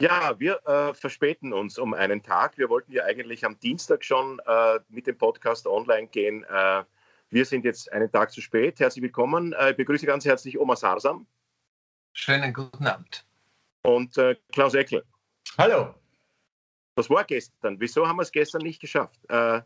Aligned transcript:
Ja, 0.00 0.38
wir 0.40 0.60
äh, 0.66 0.92
verspäten 0.92 1.52
uns 1.52 1.78
um 1.78 1.94
einen 1.94 2.22
Tag. 2.22 2.58
Wir 2.58 2.68
wollten 2.68 2.92
ja 2.92 3.04
eigentlich 3.04 3.44
am 3.44 3.58
Dienstag 3.60 4.04
schon 4.04 4.40
äh, 4.44 4.80
mit 4.88 5.06
dem 5.06 5.16
Podcast 5.16 5.66
online 5.66 6.08
gehen. 6.08 6.44
Äh, 6.44 6.84
wir 7.30 7.44
sind 7.44 7.64
jetzt 7.64 7.92
einen 7.92 8.10
Tag 8.10 8.32
zu 8.32 8.40
spät. 8.40 8.80
Herzlich 8.80 9.02
willkommen. 9.02 9.52
Äh, 9.52 9.70
ich 9.70 9.76
begrüße 9.76 10.04
ganz 10.06 10.24
herzlich 10.24 10.58
Oma 10.58 10.74
Sarsam. 10.74 11.26
Schönen 12.12 12.52
guten 12.52 12.86
Abend. 12.86 13.24
Und 13.82 14.18
äh, 14.18 14.36
Klaus 14.52 14.74
Eckel. 14.74 15.04
Hallo. 15.58 15.94
Was 16.96 17.08
war 17.08 17.24
gestern? 17.24 17.78
Wieso 17.78 18.06
haben 18.06 18.16
wir 18.16 18.22
es 18.22 18.32
gestern 18.32 18.62
nicht 18.62 18.80
geschafft? 18.80 19.18
Äh, 19.28 19.62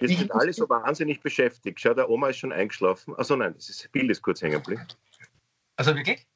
wir 0.00 0.08
sind 0.08 0.32
alle 0.32 0.52
so 0.52 0.68
wahnsinnig 0.68 1.20
beschäftigt. 1.20 1.80
Schau, 1.80 1.94
der 1.94 2.08
Oma 2.08 2.28
ist 2.28 2.38
schon 2.38 2.52
eingeschlafen. 2.52 3.14
Achso, 3.16 3.36
nein, 3.36 3.54
das 3.54 3.88
Bild 3.92 4.10
ist 4.10 4.22
kurz 4.22 4.42
hängen 4.42 4.62
geblieben. 4.62 4.86
Also 5.76 5.94
wirklich? 5.94 6.26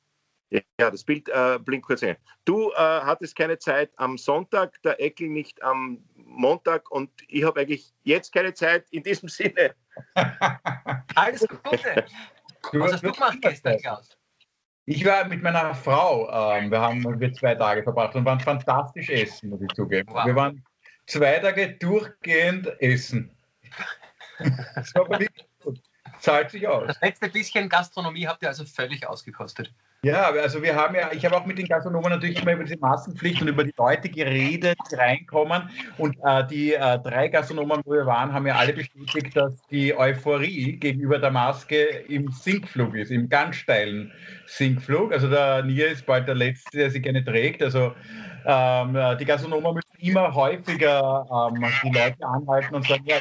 Ja, 0.50 0.90
das 0.90 1.04
Bild 1.04 1.28
äh, 1.28 1.58
blinkt 1.60 1.86
kurz 1.86 2.02
ein. 2.02 2.16
Du 2.44 2.70
äh, 2.72 2.76
hattest 2.76 3.36
keine 3.36 3.58
Zeit 3.58 3.92
am 3.96 4.18
Sonntag, 4.18 4.82
der 4.82 5.00
Eckel 5.00 5.28
nicht 5.28 5.62
am 5.62 6.02
Montag 6.16 6.90
und 6.90 7.10
ich 7.28 7.44
habe 7.44 7.60
eigentlich 7.60 7.92
jetzt 8.02 8.32
keine 8.32 8.52
Zeit 8.52 8.86
in 8.90 9.02
diesem 9.02 9.28
Sinne. 9.28 9.74
Alles 11.14 11.46
Gute. 11.46 12.06
Was 12.72 12.92
hast 12.92 13.04
du 13.04 13.12
gemacht 13.12 13.38
gestern, 13.40 13.78
Klaus? 13.78 14.16
Ich 14.86 15.04
war 15.04 15.24
mit 15.26 15.42
meiner 15.42 15.72
Frau, 15.74 16.28
ähm, 16.56 16.70
wir 16.70 16.80
haben 16.80 17.20
wir 17.20 17.32
zwei 17.32 17.54
Tage 17.54 17.82
verbracht 17.84 18.16
und 18.16 18.24
waren 18.24 18.40
fantastisch 18.40 19.08
essen, 19.08 19.50
muss 19.50 19.60
ich 19.60 19.68
zugeben. 19.74 20.08
Wow. 20.12 20.26
Wir 20.26 20.34
waren 20.34 20.64
zwei 21.06 21.38
Tage 21.38 21.76
durchgehend 21.76 22.66
essen. 22.80 23.30
das 24.74 24.92
war 24.96 25.06
gut. 25.06 25.80
Zahlt 26.18 26.50
sich 26.50 26.66
aus. 26.66 26.88
Das 26.88 27.00
letzte 27.00 27.28
bisschen 27.28 27.68
Gastronomie 27.68 28.26
habt 28.26 28.42
ihr 28.42 28.48
also 28.48 28.64
völlig 28.64 29.06
ausgekostet. 29.06 29.72
Ja, 30.02 30.30
also 30.30 30.62
wir 30.62 30.74
haben 30.74 30.94
ja, 30.94 31.12
ich 31.12 31.26
habe 31.26 31.36
auch 31.36 31.44
mit 31.44 31.58
den 31.58 31.66
Gastronomen 31.66 32.08
natürlich 32.10 32.40
immer 32.40 32.54
über 32.54 32.64
diese 32.64 32.78
Maskenpflicht 32.78 33.42
und 33.42 33.48
über 33.48 33.64
die 33.64 33.74
Leute 33.76 34.08
geredet, 34.08 34.78
die 34.90 34.94
reinkommen. 34.94 35.68
Und 35.98 36.16
äh, 36.24 36.46
die 36.46 36.72
äh, 36.72 36.98
drei 37.00 37.28
Gastronomen, 37.28 37.82
wo 37.84 37.92
wir 37.92 38.06
waren, 38.06 38.32
haben 38.32 38.46
ja 38.46 38.54
alle 38.54 38.72
bestätigt, 38.72 39.36
dass 39.36 39.60
die 39.66 39.94
Euphorie 39.94 40.78
gegenüber 40.78 41.18
der 41.18 41.30
Maske 41.30 41.82
im 42.08 42.30
Sinkflug 42.30 42.94
ist, 42.94 43.10
im 43.10 43.28
ganz 43.28 43.56
steilen 43.56 44.10
Sinkflug. 44.46 45.12
Also 45.12 45.28
der 45.28 45.64
Nia 45.64 45.88
ist 45.88 46.06
bald 46.06 46.26
der 46.26 46.34
Letzte, 46.34 46.78
der 46.78 46.90
sie 46.90 47.02
gerne 47.02 47.22
trägt. 47.22 47.62
Also 47.62 47.92
ähm, 48.46 48.96
die 49.18 49.24
Gastronomen 49.26 49.74
müssen 49.74 50.08
immer 50.10 50.34
häufiger 50.34 51.26
ähm, 51.30 51.62
die 51.84 51.90
Leute 51.90 52.24
anhalten 52.26 52.74
und 52.74 52.86
sagen, 52.86 53.04
ja, 53.04 53.16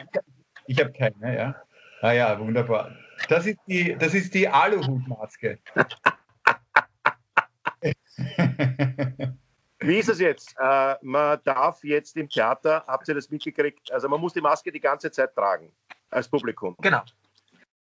ich 0.68 0.80
habe 0.80 0.94
keine, 0.94 1.36
ja. 1.36 1.56
Ah 2.02 2.14
ja, 2.14 2.40
wunderbar. 2.40 2.96
Das 3.28 3.46
ist 3.46 3.60
die, 3.68 3.98
das 4.00 4.14
ist 4.14 4.34
die 4.34 4.48
Aluhutmaske. 4.48 5.60
Wie 9.82 9.98
ist 9.98 10.10
es 10.10 10.20
jetzt? 10.20 10.56
Äh, 10.60 10.96
man 11.02 11.40
darf 11.46 11.84
jetzt 11.84 12.18
im 12.18 12.30
Theater, 12.30 12.84
habt 12.86 13.08
ihr 13.08 13.16
das 13.16 13.30
mitgekriegt? 13.30 13.92
Also 13.92 14.10
man 14.10 14.20
muss 14.20 14.34
die 14.34 14.42
Maske 14.42 14.72
die 14.72 14.80
ganze 14.80 15.10
Zeit 15.10 15.34
tragen 15.34 15.72
als 16.10 16.28
Publikum. 16.28 16.76
Genau. 16.82 17.02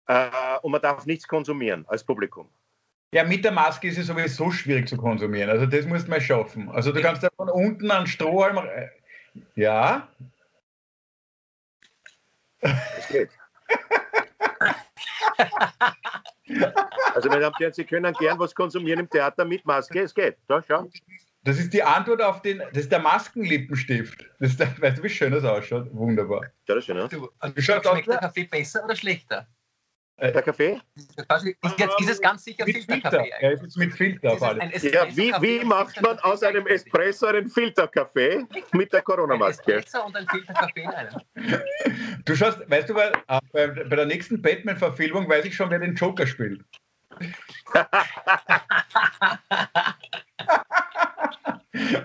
Äh, 0.07 0.29
und 0.61 0.71
man 0.71 0.81
darf 0.81 1.05
nichts 1.05 1.27
konsumieren 1.27 1.85
als 1.87 2.03
Publikum. 2.03 2.47
Ja, 3.11 3.23
mit 3.23 3.43
der 3.43 3.51
Maske 3.51 3.87
ist 3.87 3.97
es 3.97 4.07
sowieso 4.07 4.51
schwierig 4.51 4.87
zu 4.87 4.97
konsumieren. 4.97 5.49
Also 5.49 5.65
das 5.65 5.85
musst 5.85 6.05
du 6.05 6.11
mal 6.11 6.21
schaffen. 6.21 6.69
Also 6.69 6.91
du 6.91 7.01
kannst 7.01 7.23
ja 7.23 7.29
von 7.35 7.49
unten 7.49 7.89
an 7.89 8.05
Strohhalm. 8.05 8.59
Ja. 9.55 10.07
Es 12.61 13.07
geht. 13.07 13.31
Also, 17.15 17.29
meine 17.29 17.41
Damen 17.41 17.53
und 17.53 17.59
Herren, 17.59 17.73
Sie 17.73 17.83
können 17.83 18.13
gern 18.13 18.39
was 18.39 18.53
konsumieren 18.53 18.99
im 18.99 19.09
Theater 19.09 19.45
mit 19.45 19.65
Maske. 19.65 20.01
Es 20.01 20.13
geht. 20.13 20.37
Da, 20.47 20.63
schau. 20.67 20.89
Das 21.43 21.57
ist 21.57 21.73
die 21.73 21.81
Antwort 21.81 22.21
auf 22.21 22.41
den, 22.41 22.59
das 22.59 22.83
ist 22.83 22.91
der 22.91 22.99
Maskenlippenstift. 22.99 24.25
Das 24.39 24.51
ist 24.51 24.59
der, 24.59 24.81
weißt 24.81 24.99
du, 24.99 25.03
wie 25.03 25.09
schön 25.09 25.31
das 25.31 25.43
ausschaut? 25.43 25.87
Wunderbar. 25.93 26.43
Ja, 26.67 26.75
das 26.75 26.77
ist 26.77 26.85
schön, 26.85 26.97
ne? 26.97 27.07
Du, 27.09 27.29
und 27.41 27.63
schmeckt 27.63 27.87
aus, 27.87 28.01
der 28.05 28.17
Kaffee 28.17 28.43
besser 28.43 28.83
oder 28.83 28.95
schlechter? 28.95 29.47
Äh, 30.19 30.31
der 30.33 30.41
Kaffee? 30.41 30.81
Jetzt 31.77 31.99
ist 31.99 32.09
es 32.09 32.21
ganz 32.21 32.43
sicher 32.43 32.65
mit 32.65 32.75
Filterkaffee. 32.75 33.31
Ja, 33.41 33.51
es 33.51 33.63
ist 33.63 33.77
mit 33.77 33.93
Filter 33.93 34.33
auf 34.33 34.43
alles. 34.43 34.83
Ja, 34.83 35.07
wie, 35.15 35.31
wie 35.39 35.63
macht 35.63 36.01
man 36.01 36.19
aus 36.19 36.43
einem 36.43 36.67
Espresso 36.67 37.27
einen 37.27 37.49
Filterkaffee 37.49 38.45
mit 38.73 38.91
der 38.91 39.01
Corona-Maske? 39.01 39.75
Espresso 39.75 40.05
und 40.05 40.15
ein 40.15 40.27
Filterkaffee. 40.27 40.89
Du 42.25 42.35
schaust, 42.35 42.69
weißt 42.69 42.89
du, 42.89 42.95
weil, 42.95 43.13
äh, 43.27 43.39
bei, 43.53 43.67
bei 43.67 43.95
der 43.95 44.05
nächsten 44.05 44.41
Batman-Verfilmung 44.41 45.29
weiß 45.29 45.45
ich 45.45 45.55
schon, 45.55 45.69
wer 45.69 45.79
den 45.79 45.95
Joker 45.95 46.27
spielt. 46.27 46.61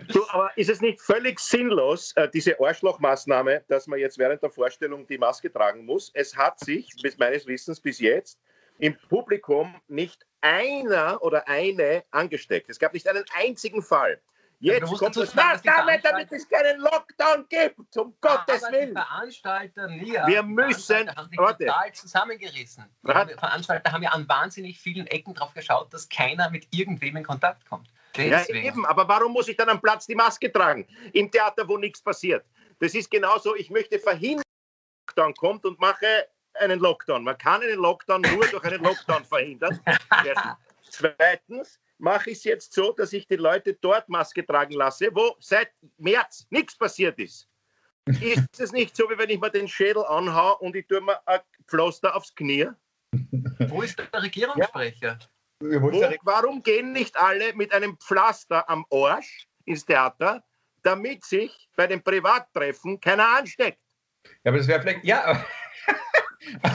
du, 0.09 0.29
aber 0.31 0.44
ist 0.57 0.71
es 0.71 0.81
nicht 0.81 1.01
völlig 1.01 1.39
sinnlos, 1.39 2.13
äh, 2.17 2.29
diese 2.29 2.59
Arschlochmaßnahme, 2.61 3.65
dass 3.69 3.87
man 3.87 3.99
jetzt 3.99 4.19
während 4.19 4.43
der 4.43 4.51
Vorstellung 4.51 5.07
die 5.07 5.19
Maske 5.19 5.53
tragen 5.53 5.85
muss? 5.85 6.11
Es 6.15 6.37
hat 6.37 6.61
sich, 6.61 6.91
bis 7.03 7.19
meines 7.19 7.47
Wissens 7.47 7.81
bis 7.81 7.99
jetzt, 8.01 8.39
im 8.79 8.97
Publikum 9.09 9.81
nicht 9.89 10.27
einer 10.41 11.23
oder 11.23 11.49
eine 11.49 12.05
angesteckt. 12.11 12.69
Es 12.69 12.79
gab 12.79 12.93
nicht 12.93 13.09
einen 13.09 13.25
einzigen 13.35 13.83
Fall. 13.83 14.21
Jetzt 14.61 14.99
kommt 14.99 15.17
es 15.17 15.35
nach 15.35 15.61
damit, 15.61 16.05
damit 16.05 16.33
es 16.33 16.49
keinen 16.49 16.81
Lockdown 16.81 17.47
gibt, 17.49 17.97
um 17.99 18.15
ja, 18.23 18.37
Gottes 18.37 18.63
Willen. 18.71 18.89
Die 18.89 18.95
Veranstalter, 18.95 19.89
nie, 19.89 20.13
wir 20.13 20.43
müssen, 20.43 21.15
haben 21.15 21.29
sich 21.29 21.39
warte. 21.39 21.67
total 21.67 21.93
zusammengerissen. 21.93 22.85
Die 23.03 23.35
Veranstalter 23.35 23.93
haben 23.93 24.03
ja 24.03 24.11
an 24.11 24.27
wahnsinnig 24.29 24.81
vielen 24.81 25.07
Ecken 25.09 25.35
drauf 25.35 25.53
geschaut, 25.53 25.93
dass 25.93 26.09
keiner 26.09 26.51
mit 26.51 26.67
irgendwem 26.71 27.17
in 27.17 27.25
Kontakt 27.25 27.67
kommt. 27.69 27.89
Deswegen. 28.17 28.65
Ja, 28.65 28.73
eben, 28.73 28.87
aber 28.87 29.09
warum 29.09 29.33
muss 29.33 29.49
ich 29.49 29.57
dann 29.57 29.69
am 29.69 29.81
Platz 29.81 30.07
die 30.07 30.15
Maske 30.15 30.53
tragen? 30.53 30.87
Im 31.13 31.31
Theater, 31.31 31.69
wo 31.69 31.77
nichts 31.77 32.01
passiert. 32.01 32.45
Das 32.79 32.95
ist 32.95 33.11
genauso, 33.11 33.55
ich 33.57 33.71
möchte 33.71 33.99
verhindern, 33.99 34.45
dass 35.07 35.17
Lockdown 35.17 35.35
kommt 35.35 35.65
und 35.65 35.81
mache 35.81 36.29
einen 36.55 36.81
Lockdown. 36.81 37.25
Man 37.25 37.37
kann 37.39 37.63
einen 37.63 37.79
Lockdown 37.79 38.23
nur 38.23 38.47
durch 38.47 38.65
einen 38.65 38.83
Lockdown 38.83 39.25
verhindern. 39.25 39.81
Zweitens 40.91 41.81
mache 41.99 42.31
ich 42.31 42.39
es 42.39 42.45
jetzt 42.45 42.73
so, 42.73 42.93
dass 42.93 43.13
ich 43.13 43.27
die 43.27 43.37
Leute 43.37 43.75
dort 43.75 44.09
Maske 44.09 44.47
tragen 44.47 44.75
lasse, 44.75 45.09
wo 45.13 45.37
seit 45.41 45.73
März 45.99 46.47
nichts 46.51 46.77
passiert 46.77 47.19
ist. 47.19 47.49
Ist 48.07 48.61
es 48.61 48.73
nicht 48.73 48.95
so, 48.95 49.09
wie 49.09 49.19
wenn 49.19 49.31
ich 49.31 49.41
mir 49.41 49.51
den 49.51 49.67
Schädel 49.67 50.05
anhaue 50.05 50.59
und 50.59 50.77
ich 50.77 50.87
tue 50.87 51.01
mir 51.01 51.27
ein 51.27 51.41
Pflaster 51.67 52.15
aufs 52.15 52.35
Knie? 52.35 52.69
Wo 53.69 53.83
ist 53.83 53.99
der 53.99 54.23
Regierungssprecher? 54.23 55.19
Ja. 55.21 55.34
Wo, 55.65 56.03
warum 56.23 56.63
gehen 56.63 56.93
nicht 56.93 57.17
alle 57.17 57.55
mit 57.55 57.73
einem 57.73 57.97
Pflaster 57.99 58.69
am 58.69 58.85
Arsch 58.91 59.47
ins 59.65 59.85
Theater, 59.85 60.45
damit 60.83 61.25
sich 61.25 61.69
bei 61.75 61.87
den 61.87 62.03
Privattreffen 62.03 63.01
keiner 63.01 63.37
ansteckt? 63.39 63.79
Ja, 64.45 64.51
aber 64.51 64.59
das 64.59 64.69
wäre 64.69 64.81
vielleicht, 64.81 65.05
ja. 65.05 65.45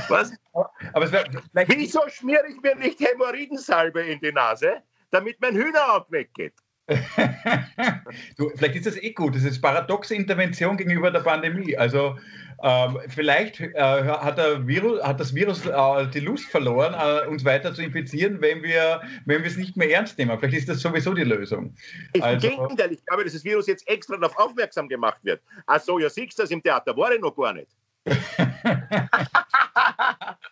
Was? 0.08 0.32
Aber 0.54 1.06
es 1.06 1.12
wäre 1.12 1.26
vielleicht. 1.52 1.72
Wieso 1.76 2.08
schmiere 2.10 2.48
ich 2.48 2.60
mir 2.62 2.76
nicht 2.76 3.00
Hämorrhoidensalbe 3.00 4.02
in 4.02 4.20
die 4.20 4.32
Nase, 4.32 4.82
damit 5.12 5.40
mein 5.40 5.56
Hühnerauge 5.56 6.12
weggeht? 6.12 6.56
du, 8.38 8.50
vielleicht 8.56 8.76
ist 8.76 8.88
das 8.88 8.98
eh 8.98 9.12
gut. 9.12 9.36
Das 9.36 9.44
ist 9.44 9.62
paradoxe 9.62 10.16
Intervention 10.16 10.78
gegenüber 10.78 11.12
der 11.12 11.20
Pandemie. 11.20 11.78
Also 11.78 12.18
ähm, 12.62 13.00
vielleicht 13.08 13.62
äh, 13.62 13.80
hat, 13.80 14.38
Virus, 14.68 15.02
hat, 15.02 15.20
das 15.20 15.34
Virus 15.34 15.66
äh, 15.66 16.08
die 16.08 16.20
Lust 16.20 16.46
verloren, 16.46 16.94
äh, 16.94 17.28
uns 17.28 17.46
weiter 17.46 17.74
zu 17.74 17.82
infizieren, 17.82 18.42
wenn 18.42 18.64
wir, 18.64 19.02
wenn 19.26 19.44
wir 19.44 19.50
es 19.50 19.58
nicht 19.58 19.78
mehr 19.78 19.92
ernst 19.92 20.18
nehmen. 20.18 20.38
Vielleicht 20.40 20.58
ist 20.58 20.70
das 20.70 20.82
sowieso 20.82 21.14
die 21.14 21.24
Lösung. 21.24 21.76
Im 22.14 22.24
also, 22.24 22.50
Gegenteil, 22.50 22.92
ich 22.92 23.06
glaube, 23.06 23.24
dass 23.24 23.34
das 23.34 23.44
Virus 23.44 23.68
jetzt 23.68 23.88
extra 23.88 24.18
darauf 24.18 24.38
aufmerksam 24.38 24.90
gemacht 24.90 25.20
wird. 25.24 25.42
Ach 25.68 25.80
so, 25.80 26.00
ja, 26.00 26.10
siehst 26.10 26.38
du 26.38 26.44
das 26.44 26.52
im 26.52 26.62
Theater, 26.62 26.96
war 26.98 27.14
ich 27.14 27.22
noch 27.22 27.36
gar 27.36 27.54
nicht. 27.54 27.70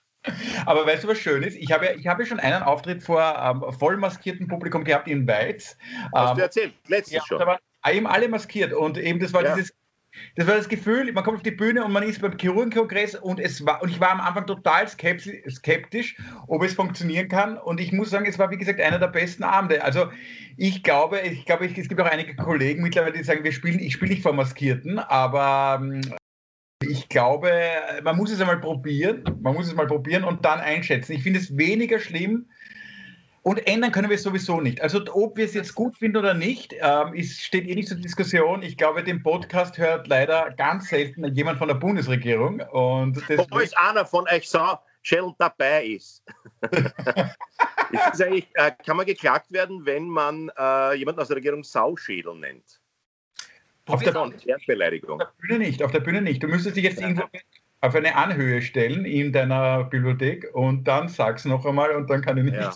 Aber 0.65 0.85
weißt 0.85 1.03
du, 1.03 1.07
was 1.07 1.17
schön 1.17 1.43
ist? 1.43 1.55
Ich 1.55 1.71
habe, 1.71 1.93
ich 1.97 2.07
habe 2.07 2.25
schon 2.25 2.39
einen 2.39 2.63
Auftritt 2.63 3.03
vor 3.03 3.21
ähm, 3.21 3.63
vollmaskiertem 3.73 4.47
Publikum 4.47 4.83
gehabt 4.83 5.07
in 5.07 5.27
Weiz. 5.27 5.77
Hast 6.13 6.31
ähm, 6.31 6.37
du 6.37 6.43
erzählt? 6.43 6.73
Letztes 6.87 7.13
ja, 7.13 7.21
schon. 7.25 7.39
Da 7.39 7.47
waren 7.47 7.59
eben 7.91 8.07
alle 8.07 8.27
maskiert 8.27 8.73
und 8.73 8.97
eben 8.97 9.19
das 9.19 9.33
war 9.33 9.43
ja. 9.43 9.55
dieses 9.55 9.73
das 10.35 10.47
war 10.47 10.55
das 10.55 10.69
Gefühl, 10.69 11.11
man 11.11 11.23
kommt 11.23 11.37
auf 11.37 11.43
die 11.43 11.51
Bühne 11.51 11.83
und 11.83 11.91
man 11.91 12.03
ist 12.03 12.21
beim 12.21 12.37
Chirurgenkongress 12.37 13.15
und 13.15 13.39
es 13.39 13.65
war 13.65 13.81
und 13.81 13.89
ich 13.89 13.99
war 13.99 14.11
am 14.11 14.19
Anfang 14.19 14.45
total 14.45 14.87
skeptisch, 14.87 16.15
ob 16.47 16.63
es 16.63 16.73
funktionieren 16.73 17.27
kann. 17.27 17.57
Und 17.57 17.79
ich 17.79 17.91
muss 17.91 18.09
sagen, 18.09 18.25
es 18.25 18.39
war 18.39 18.49
wie 18.51 18.57
gesagt 18.57 18.79
einer 18.81 18.99
der 18.99 19.07
besten 19.07 19.43
Abende. 19.43 19.83
Also 19.83 20.11
ich 20.57 20.83
glaube, 20.83 21.19
ich 21.21 21.45
glaube, 21.45 21.65
es 21.65 21.87
gibt 21.87 22.01
auch 22.01 22.05
einige 22.05 22.35
Kollegen 22.35 22.83
mittlerweile, 22.83 23.13
die 23.13 23.23
sagen, 23.23 23.43
wir 23.43 23.51
spielen, 23.51 23.79
ich 23.79 23.93
spiele 23.93 24.11
nicht 24.11 24.23
vor 24.23 24.33
Maskierten, 24.33 24.99
aber 24.99 25.79
ähm, 25.81 26.01
ich 26.81 27.09
glaube, 27.09 27.51
man 28.03 28.15
muss 28.17 28.31
es 28.31 28.39
einmal 28.39 28.59
probieren. 28.59 29.23
Man 29.41 29.53
muss 29.53 29.67
es 29.67 29.75
mal 29.75 29.87
probieren 29.87 30.23
und 30.23 30.45
dann 30.45 30.59
einschätzen. 30.59 31.13
Ich 31.13 31.23
finde 31.23 31.39
es 31.39 31.57
weniger 31.57 31.99
schlimm. 31.99 32.47
Und 33.41 33.65
ändern 33.65 33.93
können 33.93 34.09
wir 34.09 34.15
es 34.15 34.23
sowieso 34.23 34.59
nicht. 34.59 34.81
Also 34.81 35.01
ob 35.13 35.37
wir 35.37 35.45
es 35.45 35.53
jetzt 35.53 35.73
gut 35.73 35.97
finden 35.97 36.17
oder 36.17 36.33
nicht, 36.33 36.75
ähm, 36.81 37.13
ist, 37.13 37.41
steht 37.41 37.65
eh 37.65 37.75
nicht 37.75 37.87
zur 37.87 37.97
Diskussion. 37.97 38.61
Ich 38.61 38.75
glaube, 38.75 39.03
den 39.03 39.23
Podcast 39.23 39.77
hört 39.77 40.07
leider 40.07 40.51
ganz 40.57 40.89
selten 40.89 41.23
jemand 41.33 41.57
von 41.57 41.69
der 41.69 41.75
Bundesregierung. 41.75 42.59
Und 42.59 43.17
Wo 43.51 43.59
ist 43.59 43.77
einer 43.77 44.05
von 44.05 44.27
euch 44.27 44.49
so 44.49 44.77
schnell 45.01 45.33
dabei 45.39 45.85
ist. 45.85 46.23
äh, 46.61 48.41
kann 48.85 48.97
man 48.97 49.05
geklagt 49.05 49.49
werden, 49.53 49.85
wenn 49.85 50.09
man 50.09 50.51
äh, 50.57 50.95
jemanden 50.95 51.21
aus 51.21 51.29
der 51.29 51.37
Regierung 51.37 51.63
Sauschädel 51.63 52.35
nennt? 52.35 52.81
Auf 53.87 54.03
der, 54.03 54.15
auf 54.17 54.31
der, 54.67 55.31
Bühne 55.39 55.59
nicht, 55.59 55.83
auf 55.83 55.91
der 55.91 55.99
Bühne 55.99 56.21
nicht. 56.21 56.43
Du 56.43 56.47
müsstest 56.47 56.75
dich 56.75 56.83
jetzt 56.83 57.01
irgendwo 57.01 57.23
auf 57.81 57.95
eine 57.95 58.15
Anhöhe 58.15 58.61
stellen 58.61 59.05
in 59.05 59.31
deiner 59.31 59.85
Bibliothek 59.85 60.53
und 60.53 60.83
dann 60.85 61.07
sag's 61.07 61.45
noch 61.45 61.65
einmal 61.65 61.91
und 61.91 62.09
dann 62.09 62.21
kann 62.21 62.37
ich 62.37 62.45
nicht. 62.45 62.55
Ja. 62.55 62.73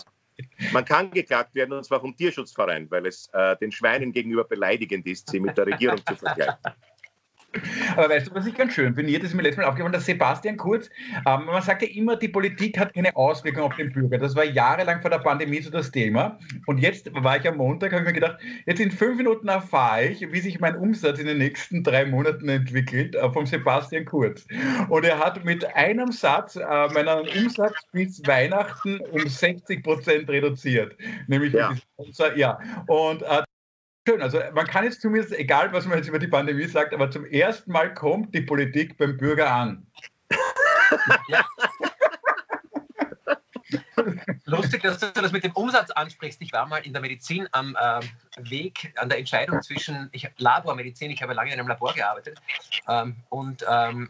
Man 0.72 0.84
kann 0.84 1.10
geklagt 1.10 1.54
werden 1.54 1.72
und 1.72 1.84
zwar 1.84 2.00
vom 2.00 2.16
Tierschutzverein, 2.16 2.90
weil 2.90 3.06
es 3.06 3.28
äh, 3.32 3.56
den 3.56 3.70
Schweinen 3.70 4.12
gegenüber 4.12 4.44
beleidigend 4.44 5.06
ist, 5.06 5.28
sie 5.30 5.40
mit 5.40 5.56
der 5.58 5.66
Regierung 5.66 5.98
zu 5.98 6.16
vergleichen. 6.16 6.56
Aber 7.96 8.08
weißt 8.08 8.28
du, 8.28 8.34
was 8.34 8.46
ich 8.46 8.54
ganz 8.54 8.72
schön 8.72 8.94
finde? 8.94 9.12
Das 9.18 9.28
ist 9.28 9.34
mir 9.34 9.42
letztes 9.42 9.62
Mal 9.62 9.68
aufgefallen, 9.68 9.92
dass 9.92 10.06
Sebastian 10.06 10.56
Kurz, 10.56 10.88
ähm, 11.26 11.46
man 11.46 11.62
sagt 11.62 11.82
ja 11.82 11.88
immer, 11.88 12.16
die 12.16 12.28
Politik 12.28 12.78
hat 12.78 12.94
keine 12.94 13.14
Auswirkung 13.14 13.64
auf 13.64 13.76
den 13.76 13.92
Bürger. 13.92 14.18
Das 14.18 14.34
war 14.34 14.44
jahrelang 14.44 15.00
vor 15.00 15.10
der 15.10 15.18
Pandemie 15.18 15.60
so 15.60 15.70
das 15.70 15.90
Thema. 15.90 16.38
Und 16.66 16.78
jetzt 16.78 17.10
war 17.14 17.36
ich 17.36 17.46
am 17.46 17.56
Montag, 17.56 17.92
habe 17.92 18.02
ich 18.02 18.08
mir 18.08 18.12
gedacht, 18.14 18.38
jetzt 18.66 18.80
in 18.80 18.90
fünf 18.90 19.16
Minuten 19.16 19.48
erfahre 19.48 20.06
ich, 20.06 20.32
wie 20.32 20.40
sich 20.40 20.60
mein 20.60 20.76
Umsatz 20.76 21.18
in 21.18 21.26
den 21.26 21.38
nächsten 21.38 21.82
drei 21.82 22.04
Monaten 22.04 22.48
entwickelt, 22.48 23.14
äh, 23.14 23.30
vom 23.32 23.46
Sebastian 23.46 24.04
Kurz. 24.04 24.46
Und 24.88 25.04
er 25.04 25.18
hat 25.18 25.44
mit 25.44 25.64
einem 25.74 26.12
Satz 26.12 26.56
äh, 26.56 26.88
meinen 26.92 27.28
Umsatz 27.28 27.74
bis 27.92 28.26
Weihnachten 28.26 29.00
um 29.10 29.26
60 29.26 29.82
Prozent 29.82 30.28
reduziert. 30.28 30.96
Nämlich, 31.26 31.52
ja. 31.52 31.72
ja. 32.36 32.58
Und 32.86 33.22
äh, 33.22 33.42
Schön, 34.06 34.20
also 34.20 34.40
man 34.52 34.66
kann 34.66 34.84
jetzt 34.84 35.00
zumindest, 35.00 35.32
egal 35.32 35.72
was 35.72 35.86
man 35.86 35.96
jetzt 35.96 36.08
über 36.08 36.18
die 36.18 36.26
Pandemie 36.26 36.66
sagt, 36.66 36.92
aber 36.92 37.08
zum 37.10 37.24
ersten 37.24 37.70
Mal 37.70 37.94
kommt 37.94 38.34
die 38.34 38.40
Politik 38.40 38.98
beim 38.98 39.16
Bürger 39.16 39.52
an. 39.52 39.86
Lustig, 44.44 44.82
dass 44.82 44.98
du 44.98 45.12
das 45.12 45.30
mit 45.30 45.44
dem 45.44 45.52
Umsatz 45.52 45.92
ansprichst. 45.92 46.42
Ich 46.42 46.52
war 46.52 46.66
mal 46.66 46.78
in 46.78 46.92
der 46.92 47.00
Medizin 47.00 47.46
am 47.52 47.76
äh, 47.76 48.00
Weg, 48.50 48.92
an 48.96 49.08
der 49.08 49.18
Entscheidung 49.18 49.62
zwischen 49.62 50.08
ich, 50.12 50.28
Labormedizin, 50.38 51.12
ich 51.12 51.22
habe 51.22 51.34
lange 51.34 51.52
in 51.52 51.60
einem 51.60 51.68
Labor 51.68 51.94
gearbeitet, 51.94 52.40
ähm, 52.88 53.14
und 53.28 53.64
ähm, 53.68 54.08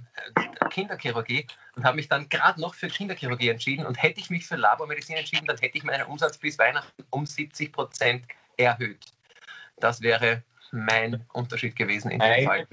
Kinderchirurgie 0.70 1.46
und 1.76 1.84
habe 1.84 1.96
mich 1.96 2.08
dann 2.08 2.30
gerade 2.30 2.58
noch 2.60 2.74
für 2.74 2.88
Kinderchirurgie 2.88 3.50
entschieden. 3.50 3.84
Und 3.84 4.02
hätte 4.02 4.20
ich 4.20 4.30
mich 4.30 4.46
für 4.46 4.56
Labormedizin 4.56 5.16
entschieden, 5.16 5.44
dann 5.46 5.58
hätte 5.58 5.76
ich 5.76 5.84
meinen 5.84 6.06
Umsatz 6.06 6.38
bis 6.38 6.58
Weihnachten 6.58 7.04
um 7.10 7.26
70 7.26 7.72
Prozent 7.72 8.24
erhöht. 8.56 9.12
Das 9.82 10.00
wäre 10.00 10.42
mein 10.70 11.24
Unterschied 11.32 11.76
gewesen 11.76 12.10
in 12.10 12.20
dem 12.20 12.46
Fall. 12.46 12.66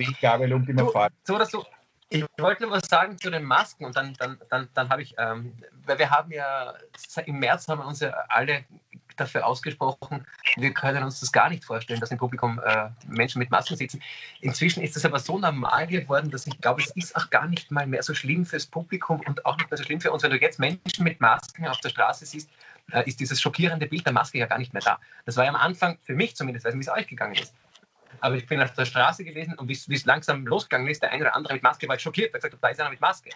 So, 1.24 1.34
so 1.34 1.36
oder 1.36 1.46
so. 1.46 1.66
Ich 2.12 2.26
wollte 2.40 2.64
nur 2.64 2.72
was 2.72 2.88
sagen 2.88 3.18
zu 3.20 3.30
den 3.30 3.44
Masken 3.44 3.86
und 3.86 3.96
dann, 3.96 4.14
dann, 4.16 4.40
dann, 4.50 4.68
dann 4.74 4.90
habe 4.90 5.04
ich, 5.04 5.14
ähm, 5.20 5.54
weil 5.86 6.00
wir 6.00 6.10
haben 6.10 6.32
ja 6.32 6.74
im 7.26 7.40
März 7.40 7.68
haben 7.68 7.82
wir 7.82 7.86
uns 7.86 8.00
ja 8.00 8.10
alle 8.30 8.66
dafür 9.19 9.45
ausgesprochen, 9.45 10.25
wir 10.56 10.74
können 10.74 11.04
uns 11.04 11.19
das 11.19 11.31
gar 11.31 11.50
nicht 11.50 11.63
vorstellen, 11.66 12.00
dass 12.00 12.12
im 12.12 12.18
Publikum 12.18 12.60
äh, 12.66 12.89
Menschen 13.07 13.39
mit 13.39 13.51
Masken 13.51 13.75
sitzen. 13.75 14.01
Inzwischen 14.42 14.81
ist 14.83 14.95
das 14.95 15.06
aber 15.06 15.19
so 15.19 15.38
normal 15.38 15.88
geworden, 15.88 16.31
dass 16.31 16.48
ich 16.48 16.60
glaube, 16.62 16.81
es 16.81 16.92
ist 16.95 17.16
auch 17.16 17.30
gar 17.30 17.48
nicht 17.48 17.71
mal 17.71 17.88
mehr 17.88 18.04
so 18.04 18.13
schlimm 18.13 18.45
fürs 18.45 18.66
Publikum 18.66 19.21
und 19.21 19.45
auch 19.45 19.57
nicht 19.57 19.69
mehr 19.69 19.77
so 19.77 19.83
schlimm 19.83 20.01
für 20.01 20.12
uns. 20.12 20.24
Wenn 20.24 20.31
du 20.31 20.39
jetzt 20.39 20.60
Menschen 20.60 21.04
mit 21.04 21.19
Masken 21.19 21.68
auf 21.68 21.80
der 21.80 21.89
Straße 21.89 22.25
siehst, 22.25 22.50
äh, 22.92 23.04
ist 23.07 23.19
dieses 23.19 23.42
schockierende 23.42 23.88
Bild 23.88 24.06
der 24.06 24.13
Maske 24.13 24.38
ja 24.38 24.45
gar 24.45 24.57
nicht 24.57 24.74
mehr 24.74 24.81
da. 24.81 25.00
Das 25.25 25.38
war 25.38 25.44
ja 25.45 25.50
am 25.50 25.56
Anfang, 25.56 25.98
für 26.01 26.15
mich 26.15 26.36
zumindest, 26.36 26.65
weiß 26.65 26.74
nicht, 26.74 26.86
wie 26.86 26.89
es 26.89 26.98
euch 26.98 27.07
gegangen 27.07 27.36
ist. 27.36 27.54
Aber 28.22 28.36
ich 28.36 28.45
bin 28.48 28.62
auf 28.62 28.74
der 28.74 28.86
Straße 28.86 29.24
gewesen 29.24 29.54
und 29.56 29.68
wie 29.68 29.74
es 29.74 30.06
langsam 30.06 30.45
losgegangen 30.45 30.88
ist, 30.88 31.01
der 31.01 31.12
eine 31.12 31.24
oder 31.24 31.36
andere 31.36 31.54
mit 31.54 31.63
Maske 31.63 31.88
war 31.88 31.98
schockiert, 31.98 32.33
weil 32.33 32.42
gesagt 32.42 32.62
da 32.62 32.68
ist 32.68 32.80
einer 32.80 32.89
mit 32.89 33.00
Maske. 33.00 33.30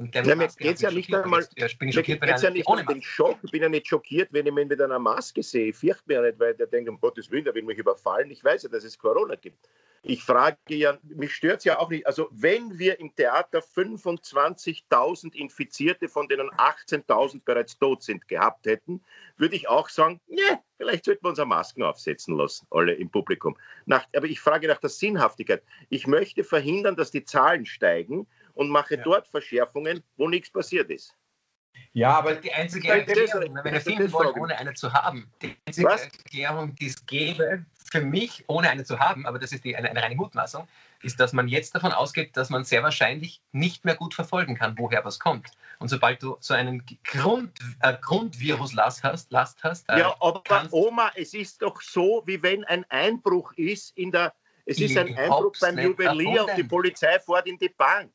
Und 0.00 0.14
der 0.14 0.24
ja, 0.24 0.34
mir 0.34 0.48
geht 0.48 0.76
es 0.76 0.80
ja 0.80 0.90
nicht 0.90 1.14
einmal 1.14 1.46
ich 1.54 1.78
bin 1.78 1.92
schockiert, 1.92 2.22
geht's 2.22 2.40
ja 2.40 2.48
nicht 2.48 2.66
um 2.66 2.86
den 2.86 3.02
Schock. 3.02 3.36
Ich 3.42 3.50
bin 3.50 3.60
ja 3.60 3.68
nicht 3.68 3.86
schockiert, 3.86 4.32
wenn 4.32 4.46
ich 4.46 4.56
ihn 4.56 4.66
mit 4.66 4.80
einer 4.80 4.98
Maske 4.98 5.42
sehe. 5.42 5.68
Ich 5.68 5.76
fürchte 5.76 6.04
mir 6.06 6.14
ja 6.14 6.22
nicht, 6.22 6.40
weil 6.40 6.54
der 6.54 6.68
denkt, 6.68 6.88
um 6.88 6.98
Gottes 6.98 7.30
Willen, 7.30 7.44
der 7.44 7.54
will 7.54 7.64
mich 7.64 7.76
überfallen. 7.76 8.30
Ich 8.30 8.42
weiß 8.42 8.62
ja, 8.62 8.70
dass 8.70 8.82
es 8.82 8.98
Corona 8.98 9.34
gibt. 9.34 9.68
Ich 10.02 10.24
frage 10.24 10.56
ja, 10.68 10.96
mich 11.02 11.34
stört 11.34 11.58
es 11.58 11.64
ja 11.64 11.78
auch 11.78 11.90
nicht. 11.90 12.06
Also, 12.06 12.28
wenn 12.30 12.78
wir 12.78 12.98
im 12.98 13.14
Theater 13.14 13.58
25.000 13.58 15.34
Infizierte, 15.34 16.08
von 16.08 16.26
denen 16.28 16.48
18.000 16.52 17.42
bereits 17.44 17.78
tot 17.78 18.02
sind, 18.02 18.26
gehabt 18.26 18.64
hätten, 18.64 19.04
würde 19.36 19.54
ich 19.54 19.68
auch 19.68 19.90
sagen, 19.90 20.18
ne, 20.28 20.60
vielleicht 20.78 21.04
sollten 21.04 21.26
wir 21.26 21.28
unsere 21.28 21.46
Masken 21.46 21.82
aufsetzen 21.82 22.38
lassen, 22.38 22.66
alle 22.70 22.94
im 22.94 23.10
Publikum. 23.10 23.54
Nach, 23.84 24.06
aber 24.16 24.26
ich 24.28 24.40
frage 24.40 24.66
nach 24.66 24.80
der 24.80 24.88
Sinnhaftigkeit. 24.88 25.62
Ich 25.90 26.06
möchte 26.06 26.42
verhindern, 26.42 26.96
dass 26.96 27.10
die 27.10 27.24
Zahlen 27.24 27.66
steigen 27.66 28.26
und 28.60 28.68
mache 28.68 28.96
ja. 28.96 29.02
dort 29.02 29.26
Verschärfungen, 29.26 30.02
wo 30.18 30.28
nichts 30.28 30.50
passiert 30.50 30.90
ist. 30.90 31.16
Ja, 31.94 32.18
aber 32.18 32.34
die 32.34 32.52
einzige 32.52 32.88
Erklärung, 32.88 33.58
wenn 33.62 33.72
wir 33.72 33.80
finden 33.80 34.12
wollen, 34.12 34.38
ohne 34.38 34.58
eine 34.58 34.74
zu 34.74 34.92
haben, 34.92 35.32
die 35.40 35.56
einzige 35.64 35.88
Was? 35.88 36.04
Erklärung, 36.04 36.74
die 36.74 36.86
es 36.86 37.06
gäbe, 37.06 37.64
für 37.90 38.02
mich, 38.02 38.44
ohne 38.48 38.68
eine 38.68 38.84
zu 38.84 38.98
haben, 38.98 39.26
aber 39.26 39.38
das 39.38 39.52
ist 39.52 39.64
die, 39.64 39.74
eine, 39.74 39.88
eine 39.88 40.02
reine 40.02 40.14
Mutmaßung, 40.14 40.68
ist, 41.02 41.18
dass 41.18 41.32
man 41.32 41.48
jetzt 41.48 41.74
davon 41.74 41.92
ausgeht, 41.92 42.36
dass 42.36 42.50
man 42.50 42.64
sehr 42.64 42.82
wahrscheinlich 42.82 43.40
nicht 43.52 43.86
mehr 43.86 43.94
gut 43.94 44.12
verfolgen 44.12 44.56
kann, 44.56 44.76
woher 44.76 45.06
was 45.06 45.18
kommt. 45.18 45.48
Und 45.78 45.88
sobald 45.88 46.22
du 46.22 46.36
so 46.40 46.52
einen 46.52 46.84
Grund, 47.04 47.58
äh, 47.80 47.94
Grundviruslast 47.98 49.02
hast, 49.02 49.32
Last 49.32 49.64
hast 49.64 49.88
äh, 49.88 50.00
ja, 50.00 50.14
aber 50.20 50.68
Oma, 50.70 51.12
es 51.14 51.32
ist 51.32 51.62
doch 51.62 51.80
so, 51.80 52.22
wie 52.26 52.42
wenn 52.42 52.62
ein 52.64 52.84
Einbruch 52.90 53.54
ist 53.56 53.96
in 53.96 54.12
der, 54.12 54.34
es 54.66 54.78
ist 54.78 54.98
ein 54.98 55.16
Einbruch 55.16 55.54
beim 55.58 55.78
Juwelier 55.78 56.44
und 56.44 56.58
die 56.58 56.64
Polizei 56.64 57.18
fährt 57.18 57.46
in 57.46 57.58
die 57.58 57.70
Bank. 57.70 58.12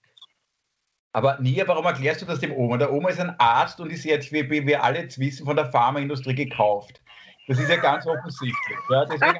Aber 1.16 1.40
nie, 1.40 1.64
warum 1.66 1.86
erklärst 1.86 2.22
du 2.22 2.26
das 2.26 2.42
dem 2.42 2.52
Oma? 2.52 2.76
Der 2.76 2.92
Oma 2.92 3.08
ist 3.08 3.22
ein 3.22 3.40
Arzt 3.40 3.80
und 3.80 3.90
ist 3.90 4.04
jetzt, 4.04 4.34
wie, 4.34 4.50
wir 4.50 4.84
alle 4.84 5.00
jetzt 5.00 5.18
wissen, 5.18 5.46
von 5.46 5.56
der 5.56 5.72
Pharmaindustrie 5.72 6.36
gekauft. 6.36 7.02
Das 7.48 7.58
ist 7.58 7.70
ja 7.70 7.78
ganz 7.78 8.06
offensichtlich. 8.06 8.78
Ja, 8.90 9.06
deswegen 9.06 9.40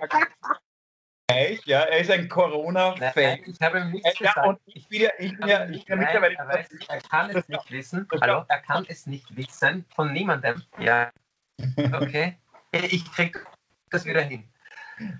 ja, 1.66 1.82
er 1.82 2.00
ist 2.00 2.10
ein 2.12 2.30
Corona-Fan. 2.30 3.40
Ich 3.46 3.60
habe 3.60 3.80
ihm 3.80 3.92
nichts 3.92 4.08
ja, 4.20 4.30
gesagt. 4.30 4.48
Und 4.48 4.60
ich 4.68 4.88
bin 4.88 5.02
ja, 5.02 5.10
ich 5.20 5.38
bin 5.38 5.48
ja, 5.50 5.66
ich 5.68 5.84
bin 5.84 6.00
mittlerweile. 6.00 6.36
Er, 6.36 6.48
weiß, 6.48 6.70
er 6.88 7.02
kann 7.02 7.30
es 7.32 7.50
nicht 7.50 7.72
wissen. 7.72 8.08
Hallo, 8.22 8.46
er 8.48 8.60
kann 8.62 8.86
es 8.88 9.06
nicht 9.06 9.36
wissen 9.36 9.84
von 9.94 10.14
niemandem. 10.14 10.64
Ja. 10.80 11.12
Okay. 11.94 12.38
Ich 12.72 13.12
krieg 13.12 13.46
das 13.90 14.06
wieder 14.06 14.22
hin. 14.22 14.50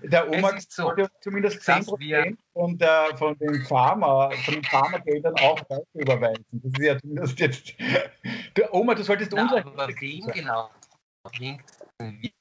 Der 0.02 0.28
Oma 0.30 0.52
so, 0.68 0.92
zumindest 1.20 1.68
10% 1.68 2.36
von, 2.52 2.78
der, 2.78 3.16
von 3.16 3.36
den 3.38 3.62
Pharma, 3.64 4.30
von 4.30 4.54
den 4.54 4.64
Pharmageldern 4.64 5.34
auch 5.34 5.60
weiter 5.68 5.84
überweisen. 5.94 6.44
Das 6.50 6.72
ist 6.72 6.86
ja 6.86 6.98
zumindest 6.98 7.40
jetzt. 7.40 7.74
Der 8.56 8.72
Oma, 8.72 8.94
du 8.94 9.02
solltest 9.02 9.34
uns. 9.34 9.52
Aber 9.52 9.88
wem 9.88 10.26
genau 10.28 10.70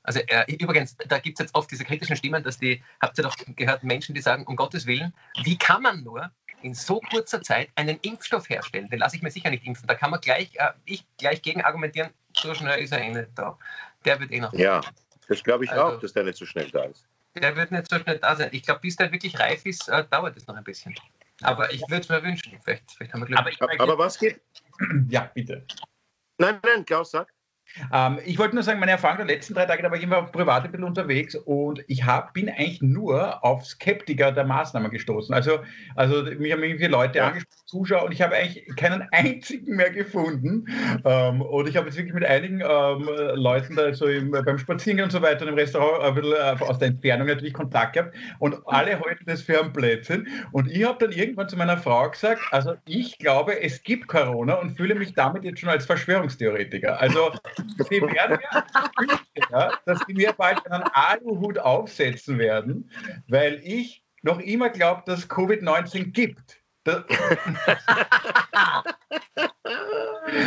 Also 0.04 0.20
äh, 0.20 0.52
übrigens, 0.54 0.96
da 1.08 1.20
gibt 1.20 1.40
es 1.40 1.46
jetzt 1.46 1.56
oft 1.56 1.70
diese 1.72 1.84
kritischen 1.84 2.16
Stimmen, 2.16 2.44
dass 2.44 2.58
die, 2.58 2.82
habt 3.02 3.18
ihr 3.18 3.24
doch 3.24 3.36
gehört, 3.56 3.84
Menschen, 3.84 4.16
die 4.16 4.22
sagen, 4.22 4.46
um 4.46 4.56
Gottes 4.56 4.86
Willen, 4.86 5.14
wie 5.44 5.58
kann 5.58 5.82
man 5.82 6.04
nur 6.04 6.32
in 6.62 6.74
so 6.74 7.00
kurzer 7.00 7.42
Zeit 7.42 7.70
einen 7.76 8.00
Impfstoff 8.02 8.50
herstellen? 8.50 8.90
Den 8.90 9.00
lasse 9.00 9.18
ich 9.18 9.22
mir 9.22 9.32
sicher 9.32 9.50
nicht 9.50 9.66
impfen. 9.66 9.88
Da 9.88 9.96
kann 9.96 10.12
man 10.12 10.22
gleich, 10.22 10.56
äh, 10.56 10.72
ich 10.86 11.06
gleich 11.18 11.42
gegen 11.42 11.62
argumentieren, 11.62 12.12
so 12.34 12.54
schnell 12.54 12.80
ist 12.80 12.92
er 12.92 13.02
eh 13.02 13.10
nicht 13.10 13.30
da. 13.36 13.58
Der 14.06 14.20
wird 14.20 14.32
eh 14.32 14.40
noch. 14.40 14.54
Ja, 14.54 14.82
das 15.28 15.44
glaube 15.44 15.66
ich 15.66 15.72
also, 15.72 15.84
auch, 15.84 16.00
dass 16.00 16.14
der 16.14 16.24
nicht 16.24 16.38
so 16.38 16.46
schnell 16.46 16.70
da 16.70 16.84
ist 16.84 17.06
der 17.36 17.56
wird 17.56 17.72
nicht 17.72 17.90
so 17.90 18.00
schnell 18.00 18.20
da 18.20 18.36
sein. 18.36 18.50
Ich 18.52 18.64
glaube, 18.64 18.82
bis 18.82 18.96
der 18.96 19.12
wirklich 19.12 19.38
reif 19.40 19.66
ist, 19.66 19.88
äh, 19.90 20.06
dauert 20.10 20.38
es 20.38 20.48
noch 20.48 20.56
ein 20.56 20.64
bisschen. 20.64 20.96
Aber 21.42 21.72
ich 21.74 21.82
würde 21.82 22.02
es 22.02 22.10
mir 22.10 22.24
wünschen. 22.24 22.58
Vielleicht, 22.64 22.92
vielleicht 22.92 23.14
haben 23.14 23.22
wir 23.22 23.28
Glück. 23.28 23.40
Aber, 23.60 23.80
aber 23.80 23.98
was 23.98 24.18
geht? 24.18 24.42
Ja, 25.10 25.30
bitte. 25.34 25.66
Nein, 26.38 26.60
nein, 26.64 26.86
Klaus, 26.86 27.12
sag. 27.12 27.32
Ähm, 27.94 28.20
ich 28.26 28.38
wollte 28.38 28.56
nur 28.56 28.64
sagen, 28.64 28.80
meine 28.80 28.94
Erfahrung 28.94 29.18
der 29.18 29.28
letzten 29.28 29.54
drei 29.54 29.66
Tage, 29.66 29.84
da 29.84 29.90
war 29.90 29.98
ich 29.98 30.04
immer 30.04 30.24
privat 30.24 30.64
ein 30.64 30.72
bisschen 30.72 30.86
unterwegs 30.86 31.36
und 31.36 31.84
ich 31.88 32.04
hab, 32.04 32.34
bin 32.34 32.50
eigentlich 32.50 32.82
nur 32.82 33.44
auf 33.44 33.66
Skeptiker 33.66 34.32
der 34.32 34.46
Maßnahmen 34.46 34.92
gestoßen. 34.92 35.34
Also, 35.34 35.60
also 35.96 36.24
mich 36.24 36.52
haben 36.52 36.64
irgendwie 36.64 36.86
Leute 36.86 37.20
ja. 37.20 37.28
angesprochen, 37.28 37.66
Zuschauer, 37.66 38.06
und 38.06 38.12
ich 38.12 38.22
habe 38.22 38.36
eigentlich 38.36 38.76
keinen 38.76 39.08
einzigen 39.12 39.76
mehr 39.76 39.90
gefunden. 39.90 40.66
Ähm, 41.04 41.42
und 41.42 41.68
ich 41.68 41.76
habe 41.78 41.88
jetzt 41.88 41.98
wirklich 41.98 42.14
mit 42.14 42.26
einigen 42.26 42.62
ähm, 42.62 43.10
Leuten 43.36 43.76
da 43.76 43.94
so 43.94 44.06
im, 44.08 44.32
beim 44.32 44.58
Spazierengehen 44.58 45.06
und 45.06 45.12
so 45.12 45.22
weiter 45.22 45.48
im 45.48 45.56
Restaurant 45.56 46.04
ein 46.04 46.16
bisschen 46.16 46.34
äh, 46.34 46.64
aus 46.64 46.80
der 46.80 46.90
Entfernung 46.90 47.28
natürlich 47.28 47.54
Kontakt 47.54 47.94
gehabt 47.94 48.16
und 48.40 48.56
alle 48.68 49.00
halten 49.00 49.26
das 49.26 49.42
für 49.42 49.62
ein 49.62 49.74
Blödsinn. 49.74 50.28
Und 50.52 50.72
ich 50.72 50.86
habe 50.86 51.06
dann 51.06 51.12
irgendwann 51.12 51.50
zu 51.50 51.58
meiner 51.58 51.78
Frau 51.78 52.10
gesagt, 52.10 52.42
also 52.52 52.76
ich 52.86 53.18
glaube, 53.18 53.62
es 53.62 53.84
gibt 53.84 54.08
Corona 54.08 54.56
und 54.56 54.78
fühle 54.78 54.96
mich 54.96 55.14
damit 55.14 55.44
jetzt 55.44 55.60
schon 55.60 55.70
als 55.70 55.86
Verschwörungstheoretiker. 55.86 57.00
Also 57.00 57.32
sie 57.90 58.02
werden 58.02 58.40
ja, 59.52 59.72
dass 59.86 60.00
sie 60.08 60.14
mir 60.14 60.34
bald 60.34 60.66
einen 60.70 60.84
Aluhut 60.94 61.58
aufsetzen 61.60 62.38
werden, 62.38 62.90
weil 63.28 63.62
ich 63.64 64.04
noch 64.22 64.40
immer 64.40 64.70
glaube, 64.70 65.04
dass 65.06 65.30
Covid-19 65.30 66.12
gibt. 66.12 66.62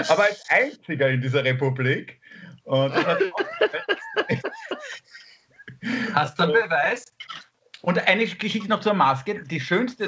Aber 0.08 0.22
als 0.22 0.44
einziger 0.48 1.08
in 1.08 1.20
dieser 1.20 1.44
Republik. 1.44 2.20
Hast 6.14 6.38
du 6.38 6.42
einen 6.44 6.52
Beweis? 6.52 7.06
Und 7.82 8.06
eine 8.08 8.26
Geschichte 8.26 8.68
noch 8.68 8.80
zur 8.80 8.94
Maske. 8.94 9.42
Die 9.44 9.60
schönste, 9.60 10.06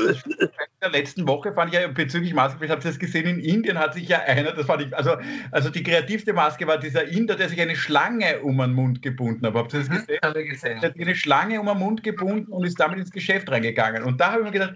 der 0.83 0.91
letzten 0.91 1.27
Woche 1.29 1.53
fand 1.53 1.73
ich 1.73 1.81
ja 1.81 1.87
bezüglich 1.89 2.35
Masken, 2.35 2.65
ich 2.65 2.71
habe 2.71 2.83
das 2.83 2.99
gesehen, 2.99 3.27
in 3.27 3.41
Indien 3.41 3.79
hat 3.79 3.95
sich 3.95 4.09
ja 4.09 4.19
einer, 4.21 4.53
das 4.53 4.67
fand 4.67 4.83
ich, 4.83 4.97
also, 4.97 5.17
also 5.53 5.71
die 5.71 5.83
kreativste 5.83 6.33
Maske 6.33 6.67
war 6.67 6.79
dieser 6.79 7.07
Inder, 7.07 7.37
der 7.37 7.49
sich 7.49 7.61
eine 7.61 7.77
Schlange 7.77 8.41
um 8.41 8.59
den 8.59 8.73
Mund 8.73 9.03
gebunden 9.03 9.47
hat. 9.47 9.55
Habt 9.55 9.73
ihr 9.75 9.81
das 9.81 9.89
mhm, 9.89 9.95
gesehen? 9.95 10.19
Haben 10.23 10.35
wir 10.35 10.45
gesehen. 10.45 10.81
Der 10.81 10.91
hat 10.91 10.99
eine 10.99 11.15
Schlange 11.15 11.61
um 11.61 11.67
den 11.67 11.79
Mund 11.79 12.03
gebunden 12.03 12.51
und 12.53 12.65
ist 12.65 12.81
damit 12.81 12.99
ins 12.99 13.11
Geschäft 13.11 13.51
reingegangen. 13.51 14.03
Und 14.03 14.21
da 14.21 14.33
habe 14.33 14.41
ich 14.41 14.47
mir 14.47 14.53
gedacht, 14.53 14.75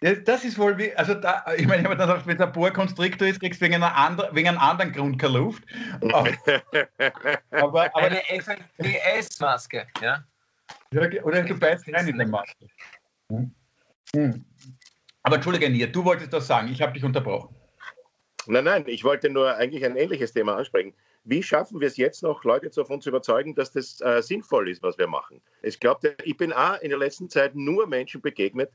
das 0.00 0.44
ist 0.44 0.58
wohl 0.58 0.76
wie, 0.76 0.94
also 0.94 1.14
da, 1.14 1.42
ich 1.56 1.66
meine, 1.66 1.88
wenn 1.88 1.96
man 1.96 2.26
wenn 2.26 2.36
der 2.36 2.48
Boa 2.48 2.70
Constrictor 2.70 3.26
ist, 3.26 3.40
kriegst 3.40 3.60
du 3.60 3.64
wegen, 3.64 3.76
einer 3.76 3.96
andre, 3.96 4.28
wegen 4.32 4.48
einem 4.48 4.58
anderen 4.58 4.92
Grund 4.92 5.18
keine 5.18 5.38
Luft. 5.38 5.64
Aber, 6.12 6.30
aber, 7.50 7.96
aber 7.96 8.06
eine 8.06 8.20
FFPS-Maske, 8.28 9.86
ja? 10.02 10.22
Ja? 10.92 11.22
Oder 11.24 11.42
du 11.42 11.58
beißt 11.58 11.88
rein 11.92 12.08
in 12.08 12.18
der 12.18 12.28
Maske. 12.28 12.66
Hm. 13.30 13.54
Hm. 14.14 14.44
Aber 15.22 15.36
entschuldige, 15.36 15.68
Nier, 15.68 15.90
du 15.90 16.04
wolltest 16.04 16.32
das 16.32 16.46
sagen, 16.46 16.68
ich 16.68 16.80
habe 16.80 16.92
dich 16.92 17.04
unterbrochen. 17.04 17.54
Nein, 18.46 18.64
nein, 18.64 18.84
ich 18.86 19.02
wollte 19.02 19.28
nur 19.28 19.56
eigentlich 19.56 19.84
ein 19.84 19.96
ähnliches 19.96 20.32
Thema 20.32 20.56
ansprechen. 20.56 20.94
Wie 21.24 21.42
schaffen 21.42 21.80
wir 21.80 21.88
es 21.88 21.96
jetzt 21.96 22.22
noch, 22.22 22.44
Leute 22.44 22.70
davon 22.70 23.00
zu 23.00 23.08
überzeugen, 23.08 23.56
dass 23.56 23.72
das 23.72 24.00
äh, 24.00 24.22
sinnvoll 24.22 24.70
ist, 24.70 24.84
was 24.84 24.96
wir 24.96 25.08
machen? 25.08 25.42
Ich 25.62 25.80
glaube, 25.80 26.16
ich 26.22 26.36
bin 26.36 26.52
auch 26.52 26.80
in 26.80 26.90
der 26.90 26.98
letzten 26.98 27.28
Zeit 27.28 27.56
nur 27.56 27.88
Menschen 27.88 28.20
begegnet, 28.20 28.70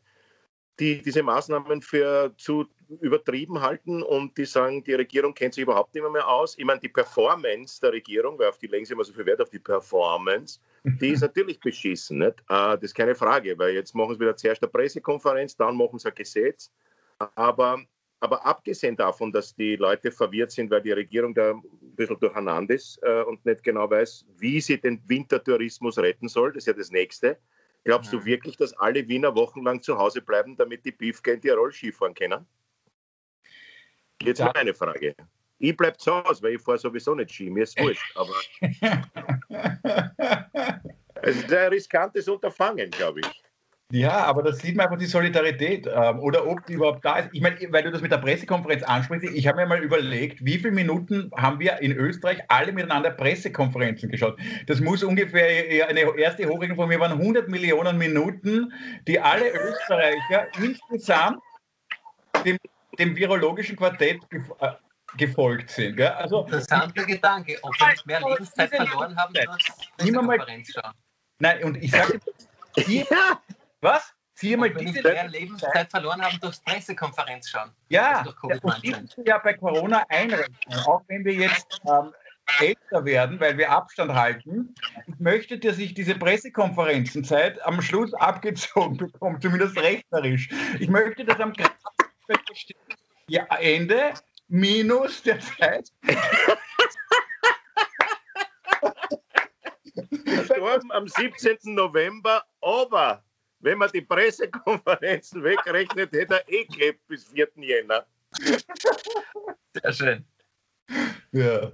die 0.78 1.02
diese 1.02 1.24
Maßnahmen 1.24 1.82
für 1.82 2.34
zu 2.38 2.68
übertrieben 3.00 3.62
halten 3.62 4.04
und 4.04 4.38
die 4.38 4.44
sagen, 4.44 4.84
die 4.84 4.96
Regierung 4.96 5.34
kennt 5.34 5.54
sich 5.54 5.64
überhaupt 5.64 5.96
nicht 5.96 6.04
mehr 6.12 6.28
aus. 6.28 6.58
Ich 6.58 6.66
meine, 6.66 6.82
die 6.82 6.90
Performance 6.90 7.80
der 7.80 7.94
Regierung, 7.94 8.38
weil 8.38 8.50
auf 8.50 8.58
die 8.58 8.68
legen 8.68 8.86
sie 8.86 8.94
immer 8.94 9.06
so 9.06 9.14
viel 9.14 9.26
Wert 9.26 9.42
auf 9.42 9.50
die 9.50 9.60
Performance, 9.60 10.60
die 10.84 11.10
ist 11.10 11.22
natürlich 11.22 11.60
beschissen. 11.60 12.20
Nicht? 12.20 12.40
Äh, 12.42 12.76
das 12.76 12.84
ist 12.84 12.96
keine 12.96 13.16
Frage, 13.16 13.58
weil 13.58 13.74
jetzt 13.74 13.94
machen 13.94 14.16
sie 14.16 14.20
wieder 14.20 14.36
zuerst 14.36 14.64
eine 14.64 14.72
Pressekonferenz, 14.72 15.56
dann 15.56 15.78
machen 15.78 16.00
sie 16.00 16.08
ein 16.08 16.16
Gesetz. 16.16 16.72
Aber, 17.36 17.82
aber 18.20 18.46
abgesehen 18.46 18.96
davon, 18.96 19.32
dass 19.32 19.56
die 19.56 19.76
Leute 19.76 20.12
verwirrt 20.12 20.52
sind, 20.52 20.72
weil 20.72 20.82
die 20.82 20.92
Regierung 20.92 21.34
da 21.34 21.52
ein 21.52 21.62
bisschen 21.96 22.20
durcheinander 22.20 22.74
ist 22.74 23.00
äh, 23.04 23.22
und 23.24 23.46
nicht 23.46 23.64
genau 23.64 23.90
weiß, 23.90 24.26
wie 24.38 24.60
sie 24.60 24.80
den 24.80 25.02
Wintertourismus 25.08 25.98
retten 26.00 26.28
soll, 26.28 26.54
das 26.54 26.64
ist 26.64 26.68
ja 26.68 26.74
das 26.74 26.92
Nächste 26.92 27.38
Glaubst 27.84 28.14
du 28.14 28.24
wirklich, 28.24 28.58
dass 28.58 28.74
alle 28.74 29.08
Wiener 29.08 29.34
wochenlang 29.36 29.82
zu 29.82 29.98
Hause 29.98 30.22
bleiben, 30.22 30.56
damit 30.56 30.86
die 30.86 30.92
Beefke 30.92 31.32
in 31.32 31.42
Tirol 31.42 31.72
Skifahren 31.72 32.14
können? 32.14 32.46
Jetzt 34.22 34.40
ja. 34.40 34.52
meine 34.54 34.74
Frage. 34.74 35.16
Ich 35.58 35.76
bleibe 35.76 35.98
zu 35.98 36.24
Hause, 36.24 36.44
weil 36.44 36.56
ich 36.56 36.62
fahre 36.62 36.78
sowieso 36.78 37.16
nicht 37.16 37.32
Ski, 37.32 37.50
mir 37.50 37.64
ist 37.64 37.80
wurscht. 37.80 38.16
Aber 38.16 38.34
es 41.22 41.36
ist 41.38 41.54
ein 41.54 41.70
riskantes 41.70 42.28
Unterfangen, 42.28 42.90
glaube 42.90 43.22
ich. 43.22 43.42
Ja, 43.94 44.24
aber 44.24 44.42
da 44.42 44.54
sieht 44.54 44.78
man 44.78 44.86
einfach 44.86 44.98
die 44.98 45.06
Solidarität 45.06 45.86
ähm, 45.94 46.20
oder 46.20 46.48
ob 46.48 46.66
die 46.66 46.74
überhaupt 46.74 47.04
da 47.04 47.18
ist. 47.18 47.30
Ich 47.34 47.42
meine, 47.42 47.58
weil 47.72 47.84
du 47.84 47.92
das 47.92 48.02
mit 48.02 48.12
der 48.12 48.20
Pressekonferenz 48.20 48.84
ansprichst, 48.84 49.30
ich 49.36 49.48
habe 49.48 49.60
mir 49.60 49.68
mal 49.68 49.84
überlegt, 49.84 50.46
wie 50.46 50.58
viele 50.58 50.72
Minuten 50.72 51.30
haben 51.36 51.60
wir 51.60 51.82
in 51.82 51.92
Österreich 51.92 52.40
alle 52.48 52.72
miteinander 52.72 53.12
Pressekonferenzen 53.12 54.10
geschaut? 54.10 54.40
Das 54.68 54.80
muss 54.80 55.04
ungefähr, 55.04 55.90
eine 55.90 56.18
erste 56.18 56.48
Hochrechnung 56.48 56.78
von 56.78 56.88
mir 56.88 57.02
waren 57.02 57.20
100 57.20 57.50
Millionen 57.50 57.98
Minuten, 57.98 58.72
die 59.10 59.20
alle 59.20 59.52
Österreicher 59.52 60.48
insgesamt 60.58 61.40
dem, 62.46 62.58
dem 62.98 63.16
virologischen 63.18 63.76
Quartett 63.76 64.22
äh, 64.62 64.70
gefolgt 65.18 65.70
sind. 65.70 65.98
Gell? 65.98 66.08
Also, 66.08 66.44
Interessanter 66.46 67.06
Gedanke, 67.06 67.58
ob 67.62 67.80
wir 67.80 67.88
nicht 67.88 68.06
mehr 68.06 68.22
Lebenszeit 68.22 68.70
verloren 68.70 69.16
haben 69.16 69.34
durch 69.34 69.72
Pressekonferenz 69.98 70.72
schauen. 70.72 70.94
Nein, 71.40 71.64
und 71.64 71.76
ich 71.84 71.92
sage, 71.92 72.20
hier, 72.76 73.06
was? 73.82 74.14
Viermal 74.36 74.74
Wenn 74.74 74.88
diese 74.88 75.04
mehr 75.04 75.28
Lebenszeit 75.28 75.92
verloren 75.92 76.20
haben 76.22 76.40
durchs 76.40 76.60
Pressekonferenz 76.62 77.50
schauen. 77.50 77.72
Ja, 77.90 78.24
durch 78.24 78.36
ja 79.26 79.38
bei 79.38 79.54
Corona 79.54 80.04
einrechnen. 80.10 80.58
Auch 80.86 81.04
wenn 81.08 81.24
wir 81.24 81.34
jetzt 81.34 81.80
ähm, 81.86 82.12
älter 82.60 83.06
werden, 83.06 83.40
weil 83.40 83.58
wir 83.58 83.70
Abstand 83.72 84.14
halten. 84.14 84.74
Ich 85.08 85.20
möchte, 85.20 85.60
dass 85.60 85.78
ich 85.78 85.94
diese 85.94 86.16
Pressekonferenzenzeit 86.16 87.62
am 87.66 87.82
Schluss 87.82 88.14
abgezogen 88.16 88.98
bekomme, 88.98 89.40
zumindest 89.40 89.78
rechnerisch. 89.78 90.50
Ich 90.80 90.90
möchte, 90.90 91.24
dass 91.24 91.40
am 91.40 91.54
ja, 93.28 93.46
Ende 93.60 94.14
minus 94.52 95.24
der 95.24 95.40
Zeit. 95.40 95.92
Gestorben 100.26 100.92
am 100.92 101.08
17. 101.08 101.58
November, 101.64 102.44
aber 102.62 103.24
wenn 103.60 103.78
man 103.78 103.90
die 103.92 104.02
Pressekonferenzen 104.02 105.44
wegrechnet, 105.44 106.12
hätte 106.12 106.36
er 106.36 106.50
eh 106.50 106.66
gehabt 106.66 107.08
bis 107.08 107.26
4. 107.26 107.48
Jänner. 107.58 108.06
Sehr 109.82 109.94
schön. 109.94 110.26
Ja. 111.32 111.72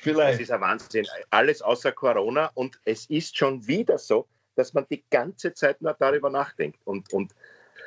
Vielleicht. 0.00 0.34
Das 0.34 0.40
ist 0.40 0.50
ein 0.50 0.60
Wahnsinn. 0.60 1.06
Alles 1.30 1.62
außer 1.62 1.92
Corona. 1.92 2.50
Und 2.54 2.78
es 2.84 3.06
ist 3.06 3.36
schon 3.36 3.66
wieder 3.66 3.98
so, 3.98 4.28
dass 4.54 4.74
man 4.74 4.86
die 4.90 5.04
ganze 5.10 5.54
Zeit 5.54 5.80
nur 5.82 5.94
darüber 5.94 6.30
nachdenkt. 6.30 6.80
Und, 6.84 7.12
und, 7.12 7.34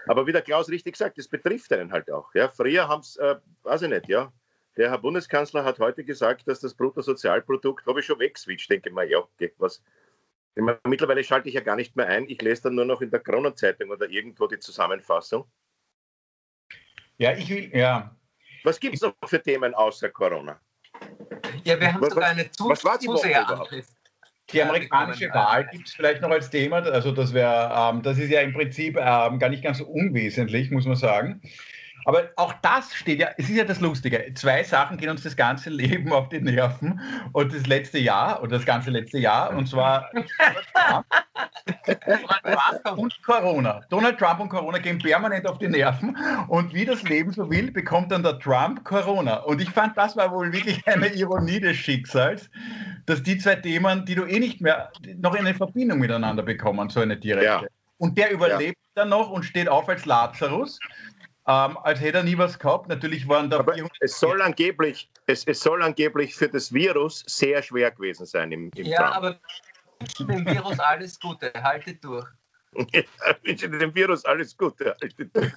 aber 0.07 0.27
wie 0.27 0.31
der 0.31 0.41
Klaus 0.41 0.69
richtig 0.69 0.95
sagt, 0.95 1.17
das 1.17 1.27
betrifft 1.27 1.71
einen 1.73 1.91
halt 1.91 2.11
auch. 2.11 2.33
Ja, 2.33 2.49
früher 2.49 2.87
haben 2.87 3.01
es, 3.01 3.17
äh, 3.17 3.35
weiß 3.63 3.83
ich 3.83 3.89
nicht, 3.89 4.07
ja. 4.07 4.31
Der 4.77 4.89
Herr 4.89 4.97
Bundeskanzler 4.97 5.63
hat 5.63 5.79
heute 5.79 6.03
gesagt, 6.03 6.47
dass 6.47 6.61
das 6.61 6.73
Bruttosozialprodukt, 6.73 7.85
habe 7.85 7.99
ich 7.99 8.05
schon 8.05 8.19
wegswitcht, 8.19 8.69
denke 8.69 8.89
ich 8.89 8.95
mal, 8.95 9.09
ja, 9.09 9.19
okay, 9.19 9.53
was, 9.57 9.83
meine, 10.55 10.79
mittlerweile 10.85 11.23
schalte 11.23 11.49
ich 11.49 11.55
ja 11.55 11.61
gar 11.61 11.75
nicht 11.75 11.95
mehr 11.95 12.07
ein. 12.07 12.27
Ich 12.29 12.41
lese 12.41 12.63
dann 12.63 12.75
nur 12.75 12.85
noch 12.85 13.01
in 13.01 13.11
der 13.11 13.19
Kronenzeitung 13.19 13.89
oder 13.89 14.09
irgendwo 14.09 14.47
die 14.47 14.59
Zusammenfassung. 14.59 15.45
Ja, 17.17 17.33
ich 17.33 17.49
will, 17.49 17.75
ja. 17.75 18.15
Was 18.63 18.79
gibt 18.79 18.95
es 18.95 19.01
noch 19.01 19.15
für 19.25 19.41
Themen 19.41 19.73
außer 19.73 20.09
Corona? 20.09 20.59
Ja, 21.63 21.79
wir 21.79 21.93
haben 21.93 22.01
was, 22.01 22.09
sogar 22.09 22.29
eine 22.29 22.49
Zu 22.51 22.65
war 22.65 22.99
die 24.53 24.61
amerikanische 24.61 25.29
Wahl 25.33 25.67
gibt 25.71 25.87
es 25.87 25.93
vielleicht 25.93 26.21
noch 26.21 26.29
als 26.29 26.49
Thema. 26.49 26.77
Also 26.77 27.11
das 27.11 27.33
wäre, 27.33 27.71
ähm, 27.75 28.01
das 28.01 28.17
ist 28.17 28.29
ja 28.29 28.41
im 28.41 28.53
Prinzip 28.53 28.97
ähm, 28.97 29.39
gar 29.39 29.49
nicht 29.49 29.63
ganz 29.63 29.79
so 29.79 29.85
unwesentlich, 29.85 30.71
muss 30.71 30.85
man 30.85 30.95
sagen. 30.95 31.41
Aber 32.05 32.29
auch 32.35 32.53
das 32.61 32.93
steht 32.93 33.19
ja, 33.19 33.29
es 33.37 33.49
ist 33.49 33.55
ja 33.55 33.63
das 33.63 33.79
Lustige. 33.79 34.33
Zwei 34.35 34.63
Sachen 34.63 34.97
gehen 34.97 35.09
uns 35.09 35.23
das 35.23 35.35
ganze 35.35 35.69
Leben 35.69 36.11
auf 36.11 36.29
die 36.29 36.41
Nerven 36.41 36.99
und 37.33 37.53
das 37.53 37.67
letzte 37.67 37.99
Jahr 37.99 38.41
oder 38.41 38.57
das 38.57 38.65
ganze 38.65 38.89
letzte 38.89 39.19
Jahr 39.19 39.55
und 39.55 39.67
zwar 39.67 40.09
und 42.95 43.23
Corona. 43.23 43.81
Donald 43.89 44.17
Trump 44.17 44.39
und 44.39 44.49
Corona 44.49 44.77
gehen 44.79 44.99
permanent 44.99 45.47
auf 45.47 45.59
die 45.59 45.67
Nerven 45.67 46.17
und 46.47 46.73
wie 46.73 46.85
das 46.85 47.03
Leben 47.03 47.31
so 47.31 47.49
will, 47.49 47.71
bekommt 47.71 48.11
dann 48.11 48.23
der 48.23 48.39
Trump 48.39 48.83
Corona. 48.83 49.37
Und 49.37 49.61
ich 49.61 49.69
fand, 49.69 49.97
das 49.97 50.15
war 50.15 50.31
wohl 50.31 50.51
wirklich 50.51 50.85
eine 50.87 51.07
Ironie 51.07 51.59
des 51.59 51.77
Schicksals, 51.77 52.49
dass 53.05 53.23
die 53.23 53.37
zwei 53.37 53.55
Themen, 53.55 54.05
die 54.05 54.15
du 54.15 54.25
eh 54.25 54.39
nicht 54.39 54.61
mehr 54.61 54.91
noch 55.17 55.35
eine 55.35 55.53
Verbindung 55.53 55.99
miteinander 55.99 56.43
bekommen, 56.43 56.89
so 56.89 56.99
eine 56.99 57.17
direkte. 57.17 57.45
Ja. 57.45 57.63
Und 57.97 58.17
der 58.17 58.31
überlebt 58.31 58.77
ja. 58.95 59.03
dann 59.03 59.09
noch 59.09 59.29
und 59.29 59.43
steht 59.43 59.69
auf 59.69 59.87
als 59.87 60.05
Lazarus 60.05 60.79
ähm, 61.47 61.77
als 61.77 61.99
hätte 61.99 62.19
er 62.19 62.23
nie 62.23 62.37
was 62.37 62.59
gehabt. 62.59 62.87
Natürlich 62.87 63.27
waren 63.27 63.49
da. 63.49 63.59
Aber 63.59 63.75
es 63.99 64.19
soll, 64.19 64.41
angeblich, 64.41 65.09
es, 65.25 65.45
es 65.45 65.59
soll 65.59 65.81
angeblich 65.81 66.35
für 66.35 66.47
das 66.47 66.71
Virus 66.71 67.23
sehr 67.27 67.63
schwer 67.63 67.91
gewesen 67.91 68.25
sein 68.25 68.51
im, 68.51 68.71
im 68.75 68.85
Ja, 68.85 69.11
Trump. 69.11 69.15
aber 69.15 69.39
dem 70.19 70.45
Virus 70.45 70.79
alles 70.79 71.19
Gute, 71.19 71.51
haltet 71.55 72.03
durch. 72.03 72.27
ich 72.91 73.07
wünsche 73.43 73.69
dem 73.69 73.93
Virus 73.93 74.23
alles 74.25 74.55
Gute, 74.55 74.95
haltet 75.01 75.35
durch. 75.35 75.51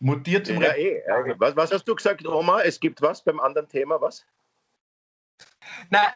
Mutiert 0.00 0.46
zum 0.46 0.62
ja, 0.62 0.74
eh, 0.74 1.02
was, 1.38 1.56
was 1.56 1.72
hast 1.72 1.84
du 1.88 1.94
gesagt, 1.94 2.24
Oma? 2.26 2.60
Es 2.60 2.78
gibt 2.78 3.02
was 3.02 3.22
beim 3.22 3.40
anderen 3.40 3.68
Thema, 3.68 4.00
was? 4.00 4.24
Äh, 5.90 6.10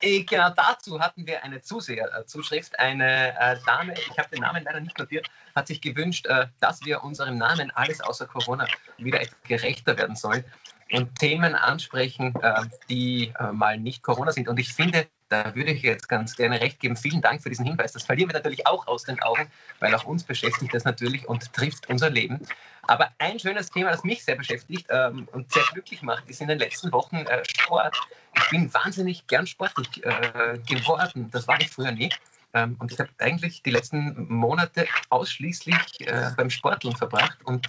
genau 0.00 0.50
dazu 0.50 1.00
hatten 1.00 1.26
wir 1.26 1.42
eine 1.42 1.60
Zuseherzuschrift. 1.60 2.74
Äh, 2.74 2.78
eine 2.78 3.38
äh, 3.38 3.56
Dame, 3.66 3.94
ich 3.94 4.18
habe 4.18 4.28
den 4.30 4.40
Namen 4.40 4.64
leider 4.64 4.80
nicht 4.80 4.98
notiert, 4.98 5.28
hat 5.54 5.66
sich 5.66 5.80
gewünscht, 5.80 6.26
äh, 6.26 6.46
dass 6.60 6.84
wir 6.84 7.02
unserem 7.02 7.38
Namen 7.38 7.70
alles 7.72 8.00
außer 8.00 8.26
Corona 8.26 8.66
wieder 8.96 9.20
gerechter 9.44 9.96
werden 9.96 10.16
sollen 10.16 10.44
und 10.92 11.18
Themen 11.18 11.54
ansprechen, 11.54 12.34
äh, 12.42 12.62
die 12.88 13.32
äh, 13.38 13.52
mal 13.52 13.78
nicht 13.78 14.02
Corona 14.02 14.32
sind. 14.32 14.48
Und 14.48 14.58
ich 14.58 14.72
finde, 14.72 15.06
da 15.28 15.54
würde 15.54 15.72
ich 15.72 15.82
jetzt 15.82 16.08
ganz 16.08 16.36
gerne 16.36 16.60
recht 16.60 16.80
geben. 16.80 16.96
Vielen 16.96 17.20
Dank 17.20 17.42
für 17.42 17.48
diesen 17.48 17.66
Hinweis. 17.66 17.92
Das 17.92 18.04
verlieren 18.04 18.30
wir 18.30 18.34
natürlich 18.34 18.66
auch 18.66 18.86
aus 18.86 19.04
den 19.04 19.20
Augen, 19.20 19.50
weil 19.80 19.94
auch 19.94 20.04
uns 20.04 20.24
beschäftigt 20.24 20.74
das 20.74 20.84
natürlich 20.84 21.28
und 21.28 21.52
trifft 21.52 21.88
unser 21.88 22.10
Leben. 22.10 22.40
Aber 22.82 23.10
ein 23.18 23.38
schönes 23.38 23.70
Thema, 23.70 23.90
das 23.90 24.04
mich 24.04 24.24
sehr 24.24 24.36
beschäftigt 24.36 24.86
ähm, 24.88 25.28
und 25.32 25.52
sehr 25.52 25.64
glücklich 25.72 26.02
macht, 26.02 26.28
ist 26.28 26.40
in 26.40 26.48
den 26.48 26.58
letzten 26.58 26.90
Wochen 26.92 27.16
äh, 27.16 27.42
Sport. 27.44 27.96
Ich 28.34 28.50
bin 28.50 28.72
wahnsinnig 28.72 29.26
gern 29.26 29.46
sportlich 29.46 30.04
äh, 30.04 30.58
geworden. 30.66 31.28
Das 31.30 31.46
war 31.46 31.60
ich 31.60 31.68
früher 31.68 31.92
nie. 31.92 32.10
Ähm, 32.54 32.76
und 32.78 32.90
ich 32.90 32.98
habe 32.98 33.10
eigentlich 33.18 33.62
die 33.62 33.70
letzten 33.70 34.26
Monate 34.32 34.86
ausschließlich 35.10 36.00
äh, 36.00 36.30
beim 36.34 36.48
Sporteln 36.48 36.96
verbracht 36.96 37.36
und 37.44 37.66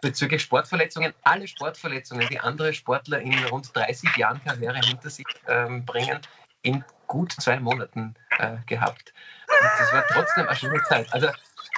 bezüglich 0.00 0.40
Sportverletzungen, 0.40 1.12
alle 1.22 1.46
Sportverletzungen, 1.46 2.26
die 2.30 2.40
andere 2.40 2.72
Sportler 2.72 3.20
in 3.20 3.34
rund 3.44 3.76
30 3.76 4.16
Jahren 4.16 4.42
Karriere 4.42 4.78
hinter 4.78 5.10
sich 5.10 5.26
ähm, 5.48 5.84
bringen, 5.84 6.18
in 6.64 6.84
gut 7.06 7.32
zwei 7.32 7.60
Monaten 7.60 8.14
äh, 8.38 8.56
gehabt. 8.66 9.14
Und 9.48 9.70
das 9.78 9.92
war 9.92 10.04
trotzdem 10.08 10.48
eine 10.48 10.56
schöne 10.56 10.82
Zeit. 10.88 11.12
Also 11.12 11.28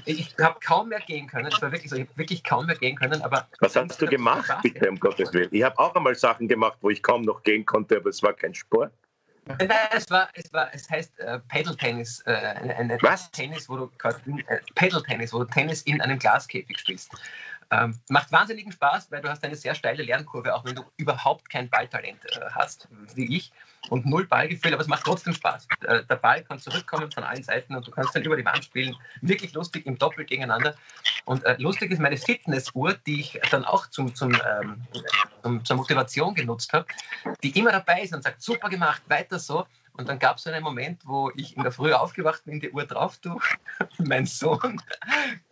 Ich 0.04 0.34
habe 0.40 0.58
kaum 0.60 0.88
mehr 0.88 1.00
gehen 1.00 1.26
können. 1.26 1.46
Es 1.46 1.60
war 1.60 1.72
wirklich 1.72 1.90
so, 1.90 1.96
ich 1.96 2.06
habe 2.06 2.16
wirklich 2.18 2.44
kaum 2.44 2.66
mehr 2.66 2.76
gehen 2.76 2.96
können. 2.96 3.20
Aber 3.22 3.46
Was 3.60 3.76
hast 3.76 4.00
du 4.00 4.06
gemacht, 4.06 4.50
bitte, 4.62 4.88
um 4.88 4.98
Gottes 4.98 5.32
Willen? 5.32 5.48
Ich 5.52 5.62
habe 5.62 5.78
auch 5.78 5.94
einmal 5.94 6.14
Sachen 6.14 6.48
gemacht, 6.48 6.78
wo 6.80 6.90
ich 6.90 7.02
kaum 7.02 7.22
noch 7.22 7.42
gehen 7.42 7.64
konnte, 7.66 7.96
aber 7.96 8.10
es 8.10 8.22
war 8.22 8.32
kein 8.32 8.54
Sport. 8.54 8.92
Nein, 9.46 9.70
es 9.92 10.10
war, 10.10 10.28
es 10.34 10.52
war, 10.52 10.74
es 10.74 10.90
heißt 10.90 11.20
äh, 11.20 11.38
Paddle 11.48 11.76
Tennis, 11.76 12.20
äh, 12.26 12.32
ein, 12.32 12.98
Was? 13.00 13.30
Tennis, 13.30 13.68
wo 13.68 13.76
du 13.76 13.92
äh, 14.04 14.60
Paddle 14.74 15.02
Tennis, 15.04 15.32
wo 15.32 15.38
du 15.38 15.44
Tennis 15.44 15.82
in 15.82 16.00
einem 16.00 16.18
Glaskäfig 16.18 16.78
spielst. 16.78 17.10
Ähm, 17.70 17.98
macht 18.08 18.30
wahnsinnigen 18.32 18.72
Spaß, 18.72 19.10
weil 19.10 19.22
du 19.22 19.28
hast 19.28 19.44
eine 19.44 19.56
sehr 19.56 19.74
steile 19.74 20.02
Lernkurve, 20.02 20.54
auch 20.54 20.64
wenn 20.64 20.74
du 20.74 20.84
überhaupt 20.96 21.48
kein 21.48 21.68
Balltalent 21.68 22.24
äh, 22.36 22.40
hast, 22.50 22.88
wie 23.14 23.36
ich, 23.36 23.52
und 23.90 24.06
null 24.06 24.26
Ballgefühl, 24.26 24.72
aber 24.72 24.82
es 24.82 24.88
macht 24.88 25.04
trotzdem 25.04 25.34
Spaß. 25.34 25.66
Äh, 25.86 26.04
der 26.04 26.16
Ball 26.16 26.42
kann 26.42 26.58
zurückkommen 26.58 27.10
von 27.10 27.24
allen 27.24 27.42
Seiten 27.42 27.74
und 27.74 27.86
du 27.86 27.90
kannst 27.90 28.14
dann 28.14 28.22
über 28.22 28.36
die 28.36 28.44
Wand 28.44 28.64
spielen. 28.64 28.96
Wirklich 29.20 29.52
lustig 29.52 29.86
im 29.86 29.98
Doppel 29.98 30.24
gegeneinander. 30.24 30.74
Und 31.24 31.44
äh, 31.44 31.56
lustig 31.58 31.90
ist 31.90 32.00
meine 32.00 32.16
Fitnessuhr, 32.16 32.94
die 33.06 33.20
ich 33.20 33.40
dann 33.50 33.64
auch 33.64 33.88
zum, 33.88 34.14
zum, 34.14 34.32
ähm, 34.32 34.82
zum 35.42 35.64
zur 35.64 35.76
Motivation 35.76 36.34
genutzt 36.34 36.72
habe, 36.72 36.86
die 37.42 37.58
immer 37.58 37.72
dabei 37.72 38.02
ist 38.02 38.14
und 38.14 38.22
sagt, 38.22 38.42
super 38.42 38.68
gemacht, 38.68 39.02
weiter 39.08 39.38
so. 39.38 39.66
Und 39.96 40.08
dann 40.10 40.18
gab 40.18 40.36
es 40.36 40.46
einen 40.46 40.62
Moment, 40.62 41.02
wo 41.06 41.30
ich 41.36 41.56
in 41.56 41.62
der 41.62 41.72
Früh 41.72 41.92
aufgewacht 41.92 42.44
bin, 42.44 42.60
die 42.60 42.70
Uhr 42.70 42.84
drauf 42.84 43.16
tue. 43.18 43.40
mein 43.98 44.26
Sohn 44.26 44.80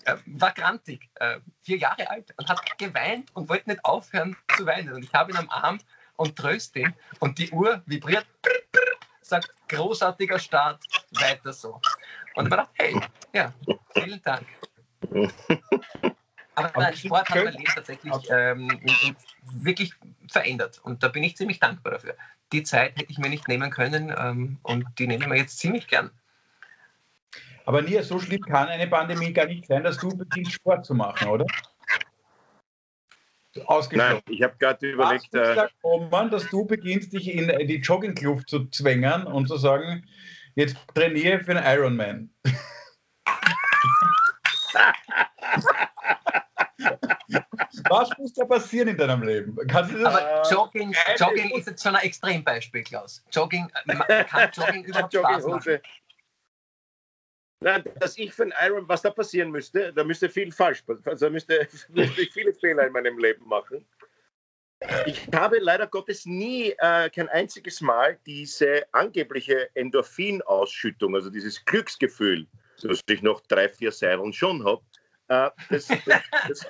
äh, 0.05 0.17
war 0.27 0.53
grantig, 0.53 1.09
äh, 1.15 1.39
vier 1.63 1.79
Jahre 1.79 2.11
alt, 2.11 2.35
und 2.37 2.49
hat 2.49 2.61
geweint 2.79 3.35
und 3.35 3.49
wollte 3.49 3.71
nicht 3.71 3.85
aufhören 3.85 4.37
zu 4.57 4.67
weinen. 4.67 4.93
Und 4.93 5.03
ich 5.03 5.15
habe 5.15 5.33
ihn 5.33 5.39
am 5.39 5.49
Arm 5.49 5.79
und 6.17 6.37
tröste 6.37 6.81
ihn. 6.81 6.95
Und 7.21 7.39
die 7.39 7.51
Uhr 7.51 7.83
vibriert, 7.87 8.27
sagt 9.23 9.53
großartiger 9.69 10.39
Start, 10.39 10.83
weiter 11.13 11.53
so. 11.53 11.81
Und 12.35 12.47
ich 12.47 12.51
dachte, 12.51 12.71
hey, 12.75 13.01
ja, 13.33 13.53
vielen 13.95 14.23
Dank. 14.23 14.47
Aber 16.55 16.69
Aber 16.71 16.83
nein, 16.83 16.97
Sport 16.97 17.29
hat 17.31 17.45
mein 17.45 17.53
Leben 17.53 17.65
tatsächlich 17.75 18.13
ähm, 18.31 18.69
wirklich 19.53 19.93
verändert. 20.31 20.81
Und 20.83 21.03
da 21.03 21.09
bin 21.09 21.25
ich 21.25 21.37
ziemlich 21.37 21.59
dankbar 21.59 21.95
dafür. 21.95 22.17
Die 22.53 22.63
Zeit 22.63 22.97
hätte 22.97 23.11
ich 23.11 23.19
mir 23.19 23.29
nicht 23.29 23.49
nehmen 23.49 23.71
können 23.71 24.15
ähm, 24.17 24.59
und 24.63 24.87
die 24.99 25.07
nehme 25.07 25.25
ich 25.25 25.29
mir 25.29 25.37
jetzt 25.37 25.59
ziemlich 25.59 25.89
gern. 25.89 26.11
Aber 27.67 27.83
Nia, 27.83 28.03
so 28.03 28.19
schlimm 28.19 28.43
kann 28.43 28.69
eine 28.69 28.87
Pandemie 28.87 29.33
gar 29.33 29.47
nicht 29.47 29.67
sein, 29.67 29.83
dass 29.83 29.97
du 29.97 30.09
beginnst, 30.09 30.53
Sport 30.53 30.85
zu 30.85 30.95
machen, 30.95 31.29
oder? 31.29 31.47
Ausgeschlossen. 33.67 34.23
Nein, 34.27 34.35
ich 34.35 34.43
habe 34.43 34.55
gerade 34.59 34.91
überlegt, 34.91 35.29
Was 35.33 35.41
muss 35.41 35.49
äh, 35.49 35.55
da 35.55 35.69
kommen, 35.83 36.31
dass 36.31 36.49
du 36.49 36.65
beginnst, 36.65 37.13
dich 37.13 37.29
in 37.33 37.49
die 37.67 37.79
Joggingkluft 37.79 38.49
zu 38.49 38.69
zwängen 38.71 39.25
und 39.25 39.49
zu 39.49 39.57
sagen, 39.57 40.07
jetzt 40.55 40.77
trainiere 40.95 41.41
für 41.41 41.57
einen 41.57 41.79
Ironman? 41.79 42.31
Was 47.89 48.11
muss 48.19 48.33
da 48.35 48.45
passieren 48.45 48.89
in 48.89 48.97
deinem 48.97 49.23
Leben? 49.23 49.57
Kannst 49.69 49.93
du 49.93 49.99
das? 49.99 50.15
Aber 50.15 50.43
Jogging. 50.51 50.95
Jogging 51.17 51.51
ist 51.51 51.67
jetzt 51.67 51.83
schon 51.83 51.97
ein 51.97 52.05
Extrembeispiel, 52.05 52.83
Klaus. 52.83 53.25
Jogging, 53.33 53.69
äh, 53.87 53.95
ma- 53.95 54.05
kann 54.05 54.51
Jogging 54.53 54.85
überhaupt 54.85 55.15
Spaß 55.15 55.47
machen? 55.47 55.79
Nein, 57.65 57.83
dass 57.99 58.19
ich 58.19 58.35
für 58.35 58.43
einen 58.43 58.53
Iron, 58.63 58.87
was 58.89 59.01
da 59.01 59.11
passieren 59.11 59.51
müsste, 59.51 59.91
da 59.91 60.05
müsste 60.05 60.29
viel 60.29 60.53
falsch 60.53 60.83
passieren. 60.83 61.09
Also 61.09 61.31
müsste, 61.31 61.67
müsste 61.89 62.21
ich 62.21 62.31
viele 62.31 62.53
Fehler 62.53 62.87
in 62.87 62.93
meinem 62.93 63.19
Leben 63.19 63.49
machen. 63.49 63.87
Ich 65.07 65.27
habe 65.35 65.59
leider 65.61 65.87
Gottes 65.87 66.27
nie, 66.27 66.75
äh, 66.77 67.09
kein 67.09 67.31
einziges 67.31 67.81
Mal 67.81 68.19
diese 68.27 68.85
angebliche 68.93 69.75
Endorphinausschüttung, 69.75 71.15
also 71.15 71.31
dieses 71.31 71.65
Glücksgefühl, 71.65 72.47
das 72.83 73.01
ich 73.09 73.23
noch 73.23 73.41
drei, 73.41 73.71
vier 73.71 73.93
Seilen 73.93 74.35
schon 74.35 74.63
habe. 74.63 74.83
Äh, 75.29 75.51
das, 75.71 75.89
das, 75.89 76.23
das, 76.47 76.67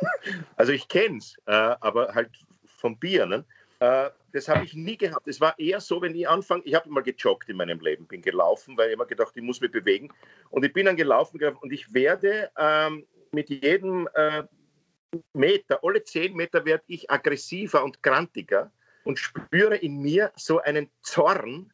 also 0.56 0.70
ich 0.70 0.86
kenne 0.86 1.18
es, 1.18 1.34
äh, 1.46 1.52
aber 1.52 2.14
halt 2.14 2.30
vom 2.76 2.96
Bier. 2.96 3.26
Ne? 3.26 3.44
Äh, 3.80 4.10
das 4.32 4.48
habe 4.48 4.64
ich 4.64 4.74
nie 4.74 4.96
gehabt. 4.96 5.28
Es 5.28 5.40
war 5.40 5.58
eher 5.58 5.80
so, 5.80 6.02
wenn 6.02 6.14
ich 6.14 6.28
anfange, 6.28 6.62
ich 6.64 6.74
habe 6.74 6.90
mal 6.90 7.02
gejoggt 7.02 7.48
in 7.48 7.56
meinem 7.56 7.80
Leben, 7.80 8.06
bin 8.06 8.22
gelaufen, 8.22 8.76
weil 8.76 8.88
ich 8.88 8.94
immer 8.94 9.06
gedacht, 9.06 9.32
ich 9.36 9.42
muss 9.42 9.60
mich 9.60 9.70
bewegen. 9.70 10.12
Und 10.50 10.64
ich 10.64 10.72
bin 10.72 10.86
dann 10.86 10.96
gelaufen 10.96 11.38
gelaufen 11.38 11.58
und 11.62 11.72
ich 11.72 11.92
werde 11.94 12.50
ähm, 12.56 13.06
mit 13.32 13.48
jedem 13.50 14.08
äh, 14.14 14.44
Meter, 15.32 15.80
alle 15.82 16.04
zehn 16.04 16.34
Meter 16.34 16.64
werde 16.64 16.84
ich 16.88 17.10
aggressiver 17.10 17.82
und 17.84 18.02
grantiger 18.02 18.70
und 19.04 19.18
spüre 19.18 19.76
in 19.76 20.02
mir 20.02 20.32
so 20.36 20.60
einen 20.60 20.90
Zorn, 21.00 21.72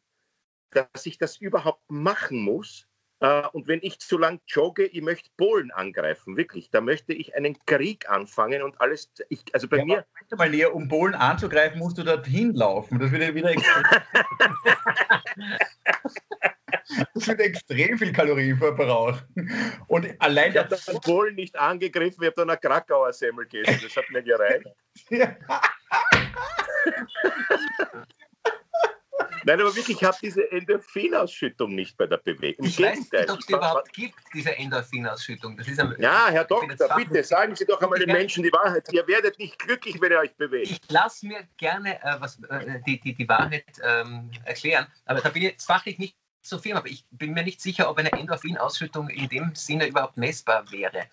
dass 0.71 1.05
ich 1.05 1.17
das 1.17 1.37
überhaupt 1.37 1.83
machen 1.89 2.41
muss. 2.41 2.87
Äh, 3.25 3.47
Und 3.53 3.67
wenn 3.67 3.79
ich 3.81 3.97
zu 3.99 4.19
lang 4.19 4.39
jogge, 4.47 4.85
ich 4.85 5.01
möchte 5.01 5.31
Polen 5.35 5.71
angreifen, 5.71 6.37
wirklich. 6.37 6.69
Da 6.69 6.79
möchte 6.81 7.13
ich 7.13 7.35
einen 7.35 7.57
Krieg 7.65 8.07
anfangen 8.07 8.61
und 8.61 8.79
alles. 8.79 9.11
Ich, 9.29 9.41
also 9.53 9.67
bei 9.67 9.77
Ja, 9.77 9.85
mir, 9.85 10.05
mal 10.37 10.49
näher, 10.49 10.75
um 10.75 10.87
Polen 10.87 11.15
anzugreifen, 11.15 11.79
musst 11.79 11.97
du 11.97 12.03
dorthin 12.03 12.53
laufen. 12.53 12.99
Das 12.99 13.11
wird 13.11 13.23
ja 13.23 13.33
wieder 13.33 13.49
extrem, 13.49 13.83
das 17.15 17.27
wird 17.27 17.39
extrem 17.39 17.97
viel 17.97 18.13
Kalorien 18.13 18.57
verbrauchen. 18.57 19.23
Und 19.87 20.07
allein 20.19 20.51
ich 20.51 20.57
habe 20.57 20.69
das, 20.69 20.85
dann 20.85 21.01
Polen 21.01 21.33
nicht 21.33 21.57
angegriffen, 21.57 22.21
ich 22.21 22.27
habe 22.27 22.35
dann 22.35 22.51
eine 22.51 22.59
Krakauer 22.59 23.11
Semmel 23.11 23.47
gegessen. 23.47 23.79
Das 23.81 23.95
hat 23.95 24.07
mir 24.11 24.21
gereicht. 24.21 24.67
Nein, 29.43 29.61
aber 29.61 29.75
wirklich, 29.75 29.97
ich 29.97 30.03
habe 30.03 30.17
diese 30.21 30.51
Endorphinausschüttung 30.51 31.75
nicht 31.75 31.97
bei 31.97 32.07
der 32.07 32.17
Bewegung. 32.17 32.65
Im 32.65 32.71
Ich 32.71 32.81
weiß 32.81 33.11
nicht, 33.11 33.29
ob 33.29 33.39
es 33.39 33.45
die 33.45 33.53
überhaupt 33.53 33.93
gibt, 33.93 34.15
diese 34.33 34.57
Endorphinausschüttung. 34.57 35.55
Das 35.57 35.67
ist 35.67 35.79
ein, 35.79 35.95
Ja, 35.99 36.27
Herr 36.29 36.45
Doktor, 36.45 36.95
bitte 36.95 37.23
sagen 37.23 37.55
Sie 37.55 37.65
doch 37.65 37.81
einmal 37.81 37.99
den. 37.99 38.11
Menschen 38.11 38.43
die 38.43 38.51
Wahrheit. 38.51 38.87
Ihr 38.91 39.07
werdet 39.07 39.37
nicht 39.37 39.59
glücklich, 39.59 39.99
wenn 40.01 40.11
ihr 40.11 40.19
euch 40.19 40.35
bewegt. 40.35 40.71
Ich 40.71 40.79
lasse 40.89 41.27
mir 41.27 41.47
gerne 41.57 42.01
äh, 42.01 42.15
was, 42.19 42.39
äh, 42.49 42.79
die, 42.87 42.99
die, 42.99 43.13
die 43.13 43.27
Wahrheit 43.29 43.65
ähm, 43.83 44.31
erklären, 44.45 44.87
aber 45.05 45.21
da 45.21 45.29
bin 45.29 45.43
ich 45.43 45.51
jetzt 45.51 45.65
fachlich 45.65 45.99
nicht 45.99 46.15
so 46.41 46.59
firm, 46.59 46.77
aber 46.77 46.87
ich 46.87 47.05
bin 47.11 47.33
mir 47.33 47.43
nicht 47.43 47.61
sicher, 47.61 47.89
ob 47.89 47.97
eine 47.97 48.11
Endorphinausschüttung 48.11 49.09
in 49.09 49.27
dem 49.29 49.55
Sinne 49.55 49.87
überhaupt 49.87 50.17
messbar 50.17 50.71
wäre. 50.71 51.05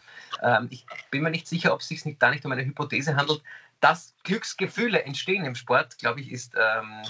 Ähm, 0.42 0.68
ich 0.70 0.86
bin 1.10 1.22
mir 1.22 1.30
nicht 1.30 1.48
sicher, 1.48 1.72
ob 1.72 1.80
es 1.80 1.88
sich 1.88 2.04
nicht, 2.04 2.22
da 2.22 2.30
nicht 2.30 2.44
um 2.44 2.52
eine 2.52 2.64
Hypothese 2.64 3.16
handelt. 3.16 3.42
Dass 3.80 4.14
Glücksgefühle 4.22 5.02
entstehen 5.02 5.44
im 5.44 5.56
Sport, 5.56 5.98
glaube 5.98 6.20
ich, 6.20 6.30
ist 6.30 6.54
ähm, 6.54 7.02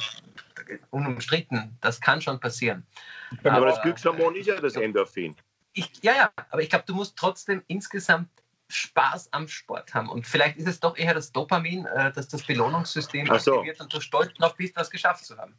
unumstritten. 0.90 1.76
Das 1.80 2.00
kann 2.00 2.20
schon 2.20 2.40
passieren. 2.40 2.86
aber, 3.40 3.52
aber- 3.52 3.66
das 3.66 3.82
Glückshormon 3.82 4.36
ist 4.36 4.46
ja 4.46 4.60
das 4.60 4.76
Endorphin. 4.76 5.36
Ich, 5.74 5.90
ja, 6.02 6.12
ja, 6.14 6.32
aber 6.50 6.62
ich 6.62 6.68
glaube, 6.68 6.84
du 6.86 6.94
musst 6.94 7.16
trotzdem 7.16 7.62
insgesamt 7.66 8.28
Spaß 8.68 9.32
am 9.32 9.48
Sport 9.48 9.94
haben. 9.94 10.08
Und 10.08 10.26
vielleicht 10.26 10.56
ist 10.56 10.66
es 10.66 10.80
doch 10.80 10.96
eher 10.96 11.14
das 11.14 11.32
Dopamin, 11.32 11.86
äh, 11.86 12.12
dass 12.12 12.28
das 12.28 12.42
Belohnungssystem 12.42 13.26
so. 13.38 13.54
aktiviert 13.54 13.80
und 13.80 13.92
du 13.92 14.00
stolz 14.00 14.32
drauf 14.34 14.54
bist, 14.56 14.76
was 14.76 14.90
geschafft 14.90 15.24
zu 15.24 15.36
haben. 15.36 15.58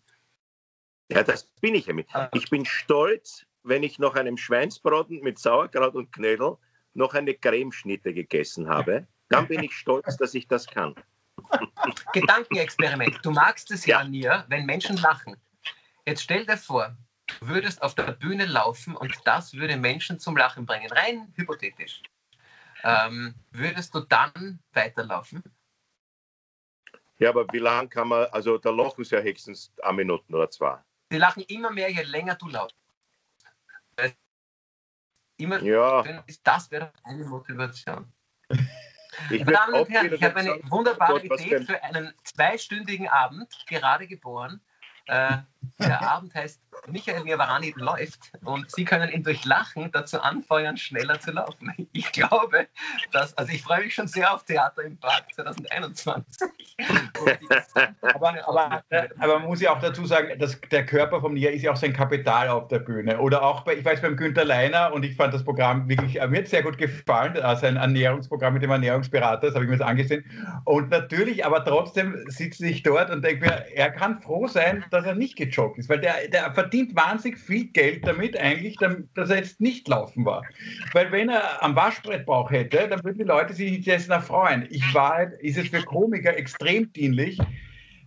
Ja, 1.09 1.23
das 1.23 1.43
bin 1.61 1.75
ich 1.75 1.85
ja 1.85 1.93
mit. 1.93 2.07
Ah. 2.13 2.29
Ich 2.33 2.49
bin 2.49 2.65
stolz, 2.65 3.45
wenn 3.63 3.83
ich 3.83 3.99
nach 3.99 4.15
einem 4.15 4.37
Schweinsbraten 4.37 5.21
mit 5.21 5.37
Sauerkraut 5.37 5.95
und 5.95 6.11
Knödel 6.11 6.57
noch 6.93 7.13
eine 7.13 7.33
Cremeschnitte 7.33 8.13
gegessen 8.13 8.67
habe. 8.67 9.07
Dann 9.29 9.47
bin 9.47 9.63
ich 9.63 9.73
stolz, 9.73 10.17
dass 10.17 10.33
ich 10.33 10.47
das 10.47 10.67
kann. 10.67 10.95
Gedankenexperiment. 12.13 13.19
Du 13.23 13.31
magst 13.31 13.71
es 13.71 13.85
ja, 13.85 14.01
Ja. 14.01 14.07
Nia, 14.07 14.45
wenn 14.47 14.65
Menschen 14.65 14.97
lachen. 14.97 15.35
Jetzt 16.05 16.23
stell 16.23 16.45
dir 16.45 16.57
vor, 16.57 16.95
du 17.39 17.47
würdest 17.47 17.81
auf 17.81 17.95
der 17.95 18.11
Bühne 18.11 18.45
laufen 18.45 18.95
und 18.95 19.15
das 19.25 19.53
würde 19.53 19.77
Menschen 19.77 20.19
zum 20.19 20.35
Lachen 20.37 20.65
bringen. 20.65 20.91
Rein 20.91 21.33
hypothetisch. 21.35 22.01
Ähm, 22.83 23.35
würdest 23.51 23.95
du 23.95 24.01
dann 24.01 24.59
weiterlaufen? 24.73 25.43
Ja, 27.19 27.29
aber 27.29 27.45
wie 27.53 27.59
lange 27.59 27.87
kann 27.87 28.09
man, 28.09 28.25
also 28.31 28.57
da 28.57 28.69
lachen 28.71 29.03
sie 29.03 29.15
ja 29.15 29.21
höchstens 29.21 29.71
eine 29.81 29.93
Minute 29.93 30.25
oder 30.33 30.49
zwei. 30.49 30.77
Sie 31.09 31.17
lachen 31.17 31.43
immer 31.43 31.71
mehr, 31.71 31.89
je 31.89 32.01
länger 32.01 32.35
du 32.35 32.49
laufst. 32.49 32.75
Immer 35.37 35.61
Ja, 35.61 36.01
ist 36.27 36.45
das 36.45 36.69
wäre 36.69 36.91
eine 37.03 37.25
Motivation. 37.25 38.11
Ich 39.29 39.45
Meine 39.45 39.57
Damen 39.57 39.73
und 39.75 39.89
Herren, 39.89 40.13
ich 40.13 40.23
habe 40.23 40.35
eine 40.35 40.59
wunderbare 40.69 41.21
Idee 41.21 41.61
für 41.61 41.83
einen 41.83 42.13
zweistündigen 42.23 43.07
Abend, 43.07 43.65
gerade 43.67 44.07
geboren. 44.07 44.61
Äh, 45.07 45.37
der 45.79 46.01
Abend 46.01 46.33
heißt 46.33 46.61
Michael 46.87 47.23
Niavarani 47.23 47.73
läuft 47.77 48.31
und 48.43 48.69
Sie 48.71 48.83
können 48.83 49.09
ihn 49.11 49.23
durch 49.23 49.45
Lachen 49.45 49.91
dazu 49.91 50.21
anfeuern, 50.21 50.77
schneller 50.77 51.19
zu 51.19 51.31
laufen. 51.31 51.73
Ich 51.93 52.11
glaube, 52.11 52.67
dass, 53.11 53.37
also 53.37 53.51
ich 53.51 53.61
freue 53.61 53.83
mich 53.83 53.93
schon 53.93 54.07
sehr 54.07 54.33
auf 54.33 54.43
Theater 54.43 54.83
im 54.83 54.97
Park 54.97 55.25
2021. 55.33 56.49
Und 57.21 57.39
die 57.41 57.47
aber, 58.01 58.47
aber, 58.47 58.83
aber 59.19 59.39
man 59.39 59.47
muss 59.47 59.61
ja 59.61 59.73
auch 59.73 59.79
dazu 59.79 60.05
sagen, 60.05 60.37
dass 60.39 60.59
der 60.71 60.85
Körper 60.85 61.21
vom 61.21 61.33
Nia 61.33 61.51
ist 61.51 61.61
ja 61.61 61.71
auch 61.71 61.77
sein 61.77 61.93
Kapital 61.93 62.49
auf 62.49 62.67
der 62.67 62.79
Bühne. 62.79 63.19
Oder 63.19 63.43
auch 63.43 63.61
bei, 63.61 63.75
ich 63.75 63.85
weiß 63.85 64.01
beim 64.01 64.17
Günther 64.17 64.45
Leiner 64.45 64.91
und 64.93 65.03
ich 65.03 65.15
fand 65.15 65.33
das 65.33 65.43
Programm 65.43 65.87
wirklich, 65.87 66.19
äh, 66.19 66.27
mir 66.27 66.39
hat 66.39 66.47
sehr 66.47 66.63
gut 66.63 66.77
gefallen, 66.77 67.35
äh, 67.35 67.55
sein 67.55 67.77
Ernährungsprogramm 67.77 68.53
mit 68.53 68.63
dem 68.63 68.71
Ernährungsberater, 68.71 69.47
das 69.47 69.55
habe 69.55 69.65
ich 69.65 69.69
mir 69.69 69.77
jetzt 69.77 69.85
angesehen. 69.85 70.25
Und 70.65 70.89
natürlich, 70.89 71.45
aber 71.45 71.63
trotzdem 71.63 72.23
sitze 72.27 72.67
ich 72.67 72.83
dort 72.83 73.09
und 73.09 73.23
denke 73.23 73.45
mir, 73.45 73.65
er 73.73 73.91
kann 73.91 74.21
froh 74.21 74.47
sein, 74.47 74.83
dass 74.89 75.05
er 75.05 75.15
nicht 75.15 75.35
Profi-Jockeys, 75.53 75.89
weil 75.89 75.99
der, 75.99 76.27
der 76.27 76.53
verdient 76.53 76.95
wahnsinnig 76.95 77.39
viel 77.39 77.65
Geld 77.65 78.05
damit 78.05 78.37
eigentlich, 78.37 78.77
dass 78.77 79.29
er 79.29 79.37
jetzt 79.37 79.61
nicht 79.61 79.87
laufen 79.87 80.25
war. 80.25 80.43
Weil 80.93 81.11
wenn 81.11 81.29
er 81.29 81.61
am 81.63 81.75
Waschbrettbauch 81.75 82.51
hätte, 82.51 82.87
dann 82.87 83.03
würden 83.03 83.19
die 83.19 83.23
Leute 83.23 83.53
sich 83.53 83.71
nicht 83.71 83.87
dessen 83.87 84.11
erfreuen. 84.11 84.67
Ich 84.69 84.93
war, 84.93 85.31
ist 85.39 85.57
es 85.57 85.69
für 85.69 85.83
Komiker 85.83 86.35
extrem 86.35 86.91
dienlich, 86.93 87.39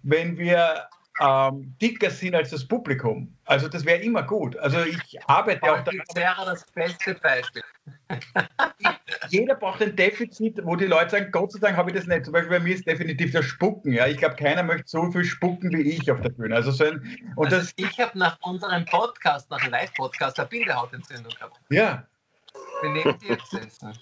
wenn 0.03 0.39
wir 0.39 0.89
ähm, 1.21 1.75
dicker 1.81 2.11
sind 2.11 2.35
als 2.35 2.51
das 2.51 2.67
Publikum. 2.67 3.35
Also 3.45 3.69
das 3.69 3.85
wäre 3.85 4.01
immer 4.01 4.23
gut. 4.23 4.57
Also 4.59 4.83
ich 4.85 5.19
arbeite 5.27 5.63
auch 5.63 5.83
daran. 5.83 6.03
Das 6.07 6.17
wäre 6.17 6.45
das 6.45 6.65
beste 6.73 7.15
Beispiel. 7.15 7.63
Jeder 9.29 9.55
braucht 9.55 9.83
ein 9.83 9.97
Defizit, 9.97 10.61
wo 10.65 10.77
die 10.77 10.87
Leute 10.87 11.11
sagen, 11.11 11.31
Gott 11.33 11.53
sei 11.53 11.59
Dank 11.59 11.77
habe 11.77 11.91
ich 11.91 11.97
das 11.97 12.07
nicht. 12.07 12.25
Zum 12.25 12.33
Beispiel 12.33 12.59
bei 12.59 12.61
mir 12.61 12.75
ist 12.75 12.87
definitiv 12.87 13.33
das 13.33 13.45
Spucken. 13.45 13.93
Ja? 13.93 14.07
Ich 14.07 14.19
glaube, 14.19 14.37
keiner 14.37 14.63
möchte 14.63 14.89
so 14.89 15.11
viel 15.11 15.25
spucken 15.25 15.71
wie 15.73 15.83
ich 15.83 16.11
auf 16.11 16.21
der 16.21 16.31
Bühne. 16.31 16.55
Also 16.55 16.71
so 16.71 16.85
ein, 16.85 17.19
und 17.37 17.47
also 17.47 17.59
das, 17.59 17.73
ich 17.77 17.99
habe 18.01 18.19
nach 18.19 18.39
unserem 18.43 18.85
Podcast, 18.85 19.51
nach 19.51 19.61
dem 19.61 19.71
Live-Podcast, 19.71 20.39
eine 20.39 20.49
Bindehautentzündung 20.49 21.33
gehabt. 21.33 21.61
Ja. 21.71 22.07
Bin 22.83 22.93
neben 22.93 23.19
dir 23.19 23.37
gesessen. 23.37 23.93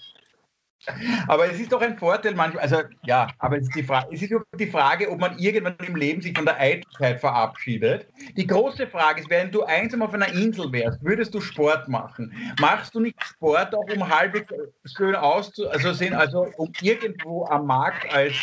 Aber 1.27 1.49
es 1.51 1.59
ist 1.59 1.71
doch 1.71 1.81
ein 1.81 1.97
Vorteil 1.97 2.35
manchmal, 2.35 2.63
also 2.63 2.81
ja, 3.03 3.27
aber 3.39 3.57
es 3.57 3.63
ist, 3.63 3.75
die 3.75 3.83
Frage, 3.83 4.07
es 4.13 4.21
ist 4.21 4.33
die 4.59 4.67
Frage, 4.67 5.09
ob 5.09 5.19
man 5.19 5.37
irgendwann 5.37 5.75
im 5.85 5.95
Leben 5.95 6.21
sich 6.21 6.35
von 6.35 6.45
der 6.45 6.59
Eitelkeit 6.59 7.19
verabschiedet. 7.19 8.07
Die 8.35 8.47
große 8.47 8.87
Frage 8.87 9.21
ist, 9.21 9.29
wenn 9.29 9.51
du 9.51 9.63
einsam 9.63 10.01
auf 10.01 10.13
einer 10.13 10.27
Insel 10.29 10.71
wärst, 10.71 11.03
würdest 11.03 11.33
du 11.33 11.41
Sport 11.41 11.87
machen? 11.87 12.33
Machst 12.59 12.95
du 12.95 12.99
nicht 12.99 13.21
Sport 13.23 13.73
auch, 13.75 13.87
um 13.93 14.07
halbwegs 14.07 14.53
schön 14.95 15.15
auszu, 15.15 15.69
also, 15.69 15.93
sehen, 15.93 16.13
also 16.13 16.47
um 16.57 16.71
irgendwo 16.81 17.45
am 17.45 17.65
Markt 17.67 18.11
als, 18.13 18.33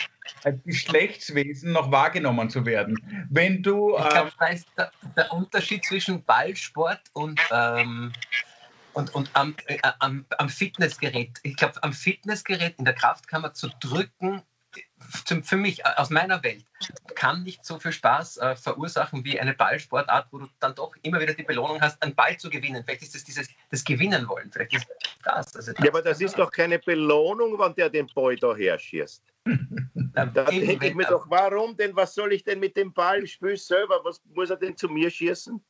als 0.45 0.63
Geschlechtswesen 0.65 1.73
noch 1.73 1.91
wahrgenommen 1.91 2.51
zu 2.51 2.65
werden? 2.67 2.99
Wenn 3.31 3.63
du. 3.63 3.97
Ich 3.99 4.09
glaube, 4.09 4.33
ähm, 4.41 4.63
der, 4.77 4.91
der, 5.17 5.33
Unterschied 5.33 5.85
zwischen 5.85 6.23
Ballsport 6.25 7.01
und 7.13 7.41
ähm, 7.51 8.13
und, 8.95 9.15
und 9.15 9.31
am, 9.35 9.55
äh, 9.67 9.79
am, 9.99 10.25
am 10.39 10.49
Fitnessgerät, 10.49 11.39
ich 11.43 11.57
glaube, 11.57 11.83
am 11.83 11.93
Fitnessgerät 11.93 12.79
in 12.79 12.85
der 12.85 12.95
Kraftkammer 12.95 13.55
zu 13.55 13.69
drücken, 13.81 14.43
zum, 15.27 15.43
für 15.43 15.57
mich 15.57 15.85
aus 15.85 16.11
meiner 16.11 16.43
Welt 16.43 16.65
kann 17.15 17.43
nicht 17.43 17.65
so 17.65 17.79
viel 17.79 17.93
Spaß 17.93 18.39
äh, 18.39 18.57
verursachen 18.57 19.25
wie 19.25 19.39
eine 19.39 19.55
Ballsportart, 19.55 20.29
wo 20.31 20.39
du 20.39 20.49
dann 20.61 20.75
doch 20.75 20.95
immer 21.03 21.21
wieder 21.21 21.35
die 21.35 21.43
Belohnung 21.43 21.81
hast, 21.81 22.03
einen 22.03 22.15
Ball 22.15 22.37
zu 22.37 22.49
gewinnen. 22.49 22.83
Vielleicht 22.85 23.03
ist 23.03 23.15
es 23.15 23.25
dieses 23.25 23.49
das 23.71 23.85
Gewinnen 23.85 24.27
wollen. 24.29 24.51
Vielleicht 24.51 24.75
ist 24.75 24.87
das. 25.25 25.55
Also 25.55 25.73
das 25.73 25.85
ja, 25.85 25.91
aber 25.91 26.03
das 26.03 26.21
ist 26.21 26.39
doch 26.39 26.51
keine 26.51 26.79
Belohnung, 26.79 27.59
wenn 27.59 27.75
der 27.75 27.91
den 27.91 28.07
Ball 28.15 28.37
da 28.37 28.55
herschießt. 28.55 29.23
da 30.15 30.25
denke 30.27 30.87
ich 30.87 30.95
mir 30.95 31.07
doch, 31.07 31.27
warum 31.29 31.77
denn? 31.77 31.95
Was 31.95 32.15
soll 32.15 32.33
ich 32.33 32.45
denn 32.45 32.61
mit 32.61 32.77
dem 32.77 32.93
Ball? 32.93 33.23
Ich 33.25 33.35
spiele 33.35 33.57
selber. 33.57 34.01
Was 34.05 34.21
muss 34.33 34.51
er 34.51 34.57
denn 34.57 34.77
zu 34.77 34.89
mir 34.89 35.11
schießen? 35.11 35.63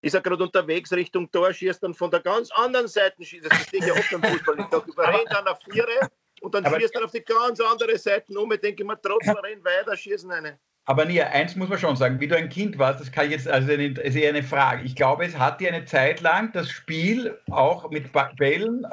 Ist 0.00 0.14
er 0.14 0.20
gerade 0.20 0.42
unterwegs 0.42 0.92
Richtung 0.92 1.30
Tor, 1.30 1.52
schießt 1.52 1.82
dann 1.82 1.94
von 1.94 2.10
der 2.10 2.20
ganz 2.20 2.50
anderen 2.52 2.88
Seite, 2.88 3.24
schießt. 3.24 3.46
das 3.50 3.62
steht 3.62 3.84
ja 3.84 3.92
oft 3.92 4.14
am 4.14 4.22
Fußball, 4.22 4.58
ich 4.58 4.66
sage, 4.70 4.90
überrennt 4.90 5.28
dann 5.30 5.46
auf 5.46 5.58
Viere 5.70 6.08
und 6.40 6.54
dann 6.54 6.64
schießt 6.64 6.94
er 6.94 7.04
auf 7.04 7.12
die 7.12 7.24
ganz 7.24 7.60
andere 7.60 7.96
Seite 7.98 8.38
um. 8.38 8.50
Ich 8.52 8.60
denke 8.60 8.84
mir, 8.84 9.00
trotzdem 9.00 9.36
rennt 9.36 9.64
weiter, 9.64 9.96
schießen 9.96 10.30
eine. 10.30 10.58
Aber 10.88 11.04
Nia, 11.04 11.26
eins 11.26 11.54
muss 11.54 11.68
man 11.68 11.78
schon 11.78 11.96
sagen, 11.96 12.18
wie 12.18 12.28
du 12.28 12.34
ein 12.34 12.48
Kind 12.48 12.78
warst, 12.78 13.00
das 13.00 13.12
kann 13.12 13.26
ich 13.26 13.32
jetzt, 13.32 13.46
also 13.46 13.70
eine, 13.70 13.88
ist 13.88 14.16
eher 14.16 14.30
eine 14.30 14.42
Frage. 14.42 14.84
Ich 14.84 14.96
glaube, 14.96 15.26
es 15.26 15.38
hat 15.38 15.60
dir 15.60 15.68
eine 15.68 15.84
Zeit 15.84 16.22
lang 16.22 16.50
das 16.52 16.70
Spiel 16.70 17.38
auch 17.50 17.90
mit 17.90 18.10
Bällen. 18.36 18.86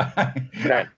Nein. 0.65 0.91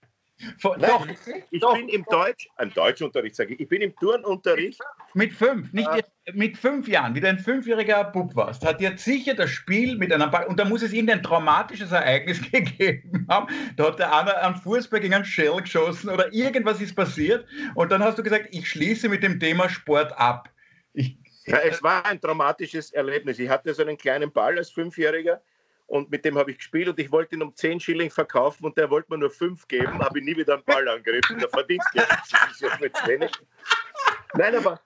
Von, 0.58 0.78
Nein, 0.78 0.90
doch, 0.90 1.06
ich 1.50 1.60
doch, 1.60 1.74
bin 1.74 1.88
im 1.88 2.04
Deutsch, 2.04 2.48
im 2.60 2.72
Deutschunterricht 2.72 3.34
sage 3.34 3.54
ich, 3.54 3.60
ich 3.60 3.68
bin 3.68 3.82
im 3.82 3.94
Turnunterricht. 3.96 4.80
Mit 5.14 5.32
fünf, 5.32 5.72
nicht 5.72 5.88
äh, 5.88 6.02
mit 6.32 6.56
fünf 6.56 6.86
Jahren, 6.86 7.14
wie 7.14 7.20
du 7.20 7.28
ein 7.28 7.40
fünfjähriger 7.40 8.04
Bub 8.04 8.36
warst, 8.36 8.64
hat 8.64 8.80
dir 8.80 8.96
sicher 8.96 9.34
das 9.34 9.50
Spiel 9.50 9.96
mit 9.96 10.12
einem 10.12 10.30
Ball, 10.30 10.46
und 10.46 10.60
da 10.60 10.64
muss 10.64 10.82
es 10.82 10.92
irgendein 10.92 11.24
traumatisches 11.24 11.90
Ereignis 11.90 12.40
gegeben 12.52 13.26
haben. 13.28 13.52
Da 13.76 13.86
hat 13.86 13.98
der 13.98 14.16
eine 14.16 14.40
am 14.42 14.54
Fußball 14.54 15.00
gegen 15.00 15.14
einen 15.14 15.24
Shell 15.24 15.60
geschossen 15.60 16.08
oder 16.08 16.32
irgendwas 16.32 16.80
ist 16.80 16.94
passiert. 16.94 17.44
Und 17.74 17.90
dann 17.90 18.02
hast 18.02 18.18
du 18.18 18.22
gesagt, 18.22 18.48
ich 18.52 18.68
schließe 18.68 19.08
mit 19.08 19.24
dem 19.24 19.40
Thema 19.40 19.68
Sport 19.68 20.16
ab. 20.16 20.50
Ich, 20.92 21.18
ja, 21.46 21.58
es 21.58 21.82
war 21.82 22.06
ein 22.06 22.20
traumatisches 22.20 22.92
Erlebnis. 22.92 23.40
Ich 23.40 23.48
hatte 23.48 23.74
so 23.74 23.82
einen 23.82 23.96
kleinen 23.96 24.30
Ball 24.30 24.56
als 24.56 24.70
Fünfjähriger 24.70 25.40
und 25.88 26.10
mit 26.10 26.24
dem 26.24 26.36
habe 26.38 26.50
ich 26.50 26.58
gespielt 26.58 26.88
und 26.88 27.00
ich 27.00 27.10
wollte 27.10 27.34
ihn 27.34 27.42
um 27.42 27.56
10 27.56 27.80
Schilling 27.80 28.10
verkaufen 28.10 28.66
und 28.66 28.76
der 28.76 28.90
wollte 28.90 29.10
mir 29.10 29.18
nur 29.18 29.30
5 29.30 29.66
geben, 29.68 29.98
habe 29.98 30.18
ich 30.18 30.24
nie 30.24 30.36
wieder 30.36 30.54
einen 30.54 30.64
Ball 30.64 30.86
angegriffen. 30.86 31.38
Der 31.38 31.48
verdient 31.48 31.82
ja. 31.94 32.06
Nein, 34.34 34.54
aber, 34.54 34.80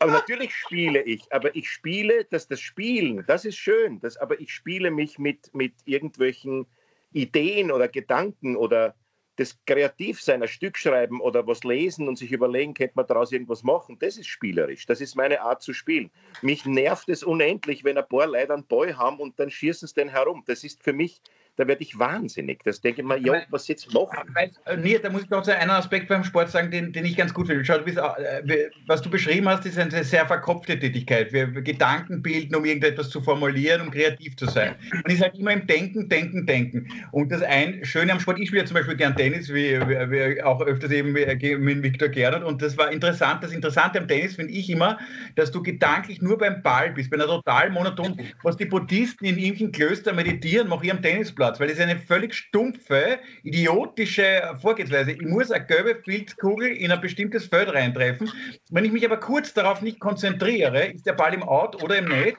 aber 0.00 0.10
natürlich 0.10 0.52
spiele 0.52 1.02
ich, 1.02 1.32
aber 1.32 1.54
ich 1.54 1.70
spiele, 1.70 2.24
dass 2.24 2.48
das 2.48 2.58
Spielen, 2.58 3.24
das 3.28 3.44
ist 3.44 3.56
schön, 3.56 4.00
das, 4.00 4.16
aber 4.16 4.40
ich 4.40 4.52
spiele 4.52 4.90
mich 4.90 5.20
mit, 5.20 5.54
mit 5.54 5.72
irgendwelchen 5.84 6.66
Ideen 7.12 7.70
oder 7.70 7.86
Gedanken 7.86 8.56
oder 8.56 8.96
das 9.36 9.58
Kreativsein, 9.66 10.42
ein 10.42 10.48
Stück 10.48 10.78
schreiben 10.78 11.20
oder 11.20 11.46
was 11.46 11.64
lesen 11.64 12.08
und 12.08 12.16
sich 12.16 12.32
überlegen, 12.32 12.74
könnte 12.74 12.94
man 12.96 13.06
daraus 13.06 13.32
irgendwas 13.32 13.62
machen, 13.62 13.98
das 13.98 14.16
ist 14.16 14.28
spielerisch. 14.28 14.86
Das 14.86 15.00
ist 15.00 15.16
meine 15.16 15.40
Art 15.40 15.62
zu 15.62 15.72
spielen. 15.72 16.10
Mich 16.42 16.64
nervt 16.64 17.08
es 17.08 17.22
unendlich, 17.22 17.84
wenn 17.84 17.98
ein 17.98 18.08
paar 18.08 18.26
Leute 18.26 18.54
einen 18.54 18.66
Ball 18.66 18.96
haben 18.96 19.18
und 19.18 19.38
dann 19.40 19.50
schießen 19.50 19.88
sie 19.88 19.94
den 19.94 20.08
herum. 20.08 20.44
Das 20.46 20.64
ist 20.64 20.82
für 20.82 20.92
mich 20.92 21.20
da 21.56 21.68
werde 21.68 21.82
ich 21.82 21.98
wahnsinnig. 21.98 22.62
Das 22.64 22.80
denke 22.80 23.02
ich 23.02 23.06
mir, 23.06 23.18
ja, 23.18 23.42
was 23.50 23.68
jetzt 23.68 23.92
noch? 23.94 24.12
Äh, 24.34 24.76
nee, 24.76 24.98
da 24.98 25.10
muss 25.10 25.22
ich 25.22 25.30
noch 25.30 25.46
einen 25.46 25.70
Aspekt 25.70 26.08
beim 26.08 26.24
Sport 26.24 26.50
sagen, 26.50 26.70
den, 26.70 26.92
den 26.92 27.04
ich 27.04 27.16
ganz 27.16 27.32
gut 27.32 27.46
finde. 27.46 27.64
Schau, 27.64 27.78
du 27.78 27.84
bist, 27.84 27.98
äh, 27.98 28.70
was 28.86 29.02
du 29.02 29.10
beschrieben 29.10 29.48
hast, 29.48 29.64
ist 29.64 29.78
eine 29.78 30.02
sehr 30.02 30.26
verkopfte 30.26 30.78
Tätigkeit. 30.78 31.32
Wir 31.32 31.46
Gedanken 31.46 32.22
bilden, 32.22 32.54
um 32.56 32.64
irgendetwas 32.64 33.08
zu 33.10 33.20
formulieren, 33.20 33.82
um 33.82 33.90
kreativ 33.90 34.36
zu 34.36 34.46
sein. 34.46 34.74
Und 34.92 35.12
ich 35.12 35.18
sage 35.18 35.38
immer 35.38 35.52
im 35.52 35.66
Denken, 35.66 36.08
Denken, 36.08 36.44
Denken. 36.44 36.88
Und 37.12 37.30
das 37.30 37.42
ein 37.42 37.84
Schöne 37.84 38.12
am 38.12 38.20
Sport, 38.20 38.40
ich 38.40 38.48
spiele 38.48 38.64
zum 38.64 38.74
Beispiel 38.74 38.96
gern 38.96 39.14
Tennis, 39.14 39.48
wie, 39.48 39.80
wie, 39.80 40.10
wie 40.10 40.42
auch 40.42 40.60
öfters 40.60 40.90
eben 40.90 41.12
mit 41.12 41.82
Viktor 41.82 42.08
Gernot. 42.08 42.42
Und 42.42 42.62
das 42.62 42.76
war 42.76 42.90
interessant. 42.90 43.44
Das 43.44 43.52
Interessante 43.52 44.00
am 44.00 44.08
Tennis 44.08 44.34
finde 44.34 44.52
ich 44.52 44.68
immer, 44.70 44.98
dass 45.36 45.52
du 45.52 45.62
gedanklich 45.62 46.20
nur 46.20 46.36
beim 46.36 46.62
Ball 46.62 46.90
bist, 46.90 47.10
bei 47.10 47.16
einer 47.16 47.26
total 47.26 47.70
monoton, 47.70 48.20
was 48.42 48.56
die 48.56 48.64
Buddhisten 48.64 49.24
in 49.24 49.38
irgendwelchen 49.38 49.72
Klöstern 49.72 50.16
meditieren, 50.16 50.68
mache 50.68 50.86
ich 50.86 50.92
am 50.92 51.00
Tennisplatz 51.00 51.43
Platz, 51.44 51.60
weil 51.60 51.68
das 51.68 51.76
ist 51.76 51.82
eine 51.82 51.98
völlig 51.98 52.34
stumpfe, 52.34 53.18
idiotische 53.42 54.56
Vorgehensweise. 54.62 55.12
Ich 55.12 55.20
muss 55.20 55.50
eine 55.50 55.66
gelbe 55.66 56.00
Filzkugel 56.02 56.68
in 56.68 56.90
ein 56.90 57.02
bestimmtes 57.02 57.44
Feld 57.44 57.68
reintreffen. 57.68 58.30
Wenn 58.70 58.86
ich 58.86 58.92
mich 58.92 59.04
aber 59.04 59.18
kurz 59.18 59.52
darauf 59.52 59.82
nicht 59.82 60.00
konzentriere, 60.00 60.86
ist 60.86 61.04
der 61.04 61.12
Ball 61.12 61.34
im 61.34 61.42
Out 61.42 61.82
oder 61.82 61.98
im 61.98 62.06
Netz. 62.06 62.38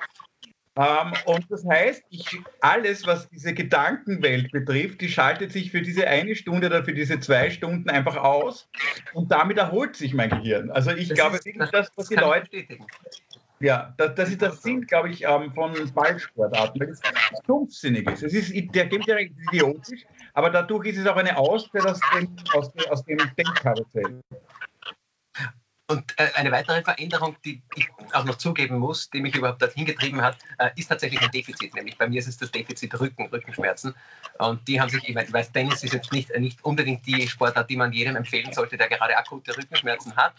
Ähm, 0.77 1.13
und 1.25 1.45
das 1.49 1.63
heißt, 1.65 2.03
ich, 2.09 2.25
alles, 2.61 3.05
was 3.05 3.29
diese 3.29 3.53
Gedankenwelt 3.53 4.51
betrifft, 4.51 5.01
die 5.01 5.07
schaltet 5.07 5.51
sich 5.51 5.69
für 5.69 5.81
diese 5.81 6.07
eine 6.07 6.35
Stunde 6.35 6.67
oder 6.67 6.83
für 6.83 6.93
diese 6.93 7.19
zwei 7.19 7.51
Stunden 7.51 7.89
einfach 7.89 8.17
aus 8.17 8.67
und 9.13 9.31
damit 9.31 9.57
erholt 9.57 9.95
sich 9.95 10.13
mein 10.15 10.31
Gehirn. 10.31 10.71
Also 10.71 10.91
ich 10.91 11.09
das 11.09 11.17
glaube, 11.17 11.37
ist, 11.37 11.47
das, 11.57 11.71
das, 11.71 11.91
was 11.95 12.09
die 12.09 12.15
Leute. 12.15 12.65
Ja, 13.59 13.93
das, 13.97 14.15
das 14.15 14.29
ist 14.29 14.41
der 14.41 14.51
Sinn, 14.51 14.81
glaube 14.81 15.09
ich, 15.09 15.23
ähm, 15.23 15.51
von 15.53 15.73
Ballsportarten, 15.93 16.81
weil 16.81 16.89
es 16.89 17.01
stumpfsinnig 17.43 18.09
ist. 18.09 18.23
Es 18.23 18.33
ist, 18.33 18.75
der 18.75 18.85
gibt 18.87 19.07
ja 19.07 19.17
idiotisch, 19.17 20.05
aber 20.33 20.49
dadurch 20.49 20.87
ist 20.87 20.97
es 20.97 21.07
auch 21.07 21.15
eine 21.15 21.37
Auszeit 21.37 21.85
aus 21.85 21.99
dem, 22.13 22.35
aus 22.53 22.73
dem, 22.73 22.91
aus 22.91 23.03
dem 23.05 23.17
Denkkarussell. 23.37 24.21
Und 25.87 26.13
äh, 26.17 26.29
eine 26.33 26.51
weitere 26.51 26.81
Veränderung, 26.81 27.35
die 27.45 27.61
ich 27.75 27.87
auch 28.13 28.25
noch 28.25 28.35
zugeben 28.35 28.79
muss, 28.79 29.09
die 29.11 29.21
mich 29.21 29.35
überhaupt 29.35 29.61
dorthin 29.61 29.85
getrieben 29.85 30.19
hat, 30.19 30.37
äh, 30.57 30.71
ist 30.75 30.87
tatsächlich 30.87 31.21
ein 31.21 31.29
Defizit. 31.29 31.75
Nämlich 31.75 31.95
bei 31.95 32.09
mir 32.09 32.19
ist 32.19 32.27
es 32.27 32.37
das 32.37 32.51
Defizit 32.51 32.99
Rücken, 32.99 33.27
Rückenschmerzen. 33.27 33.93
Und 34.39 34.67
die 34.67 34.81
haben 34.81 34.89
sich, 34.89 35.07
ich 35.07 35.15
weiß, 35.15 35.51
Tennis 35.51 35.83
ist 35.83 35.93
jetzt 35.93 36.11
nicht, 36.11 36.35
nicht 36.39 36.63
unbedingt 36.65 37.05
die 37.05 37.27
Sportart, 37.27 37.69
die 37.69 37.77
man 37.77 37.93
jedem 37.93 38.15
empfehlen 38.15 38.51
sollte, 38.51 38.77
der 38.77 38.89
gerade 38.89 39.15
akute 39.15 39.55
Rückenschmerzen 39.55 40.15
hat. 40.15 40.33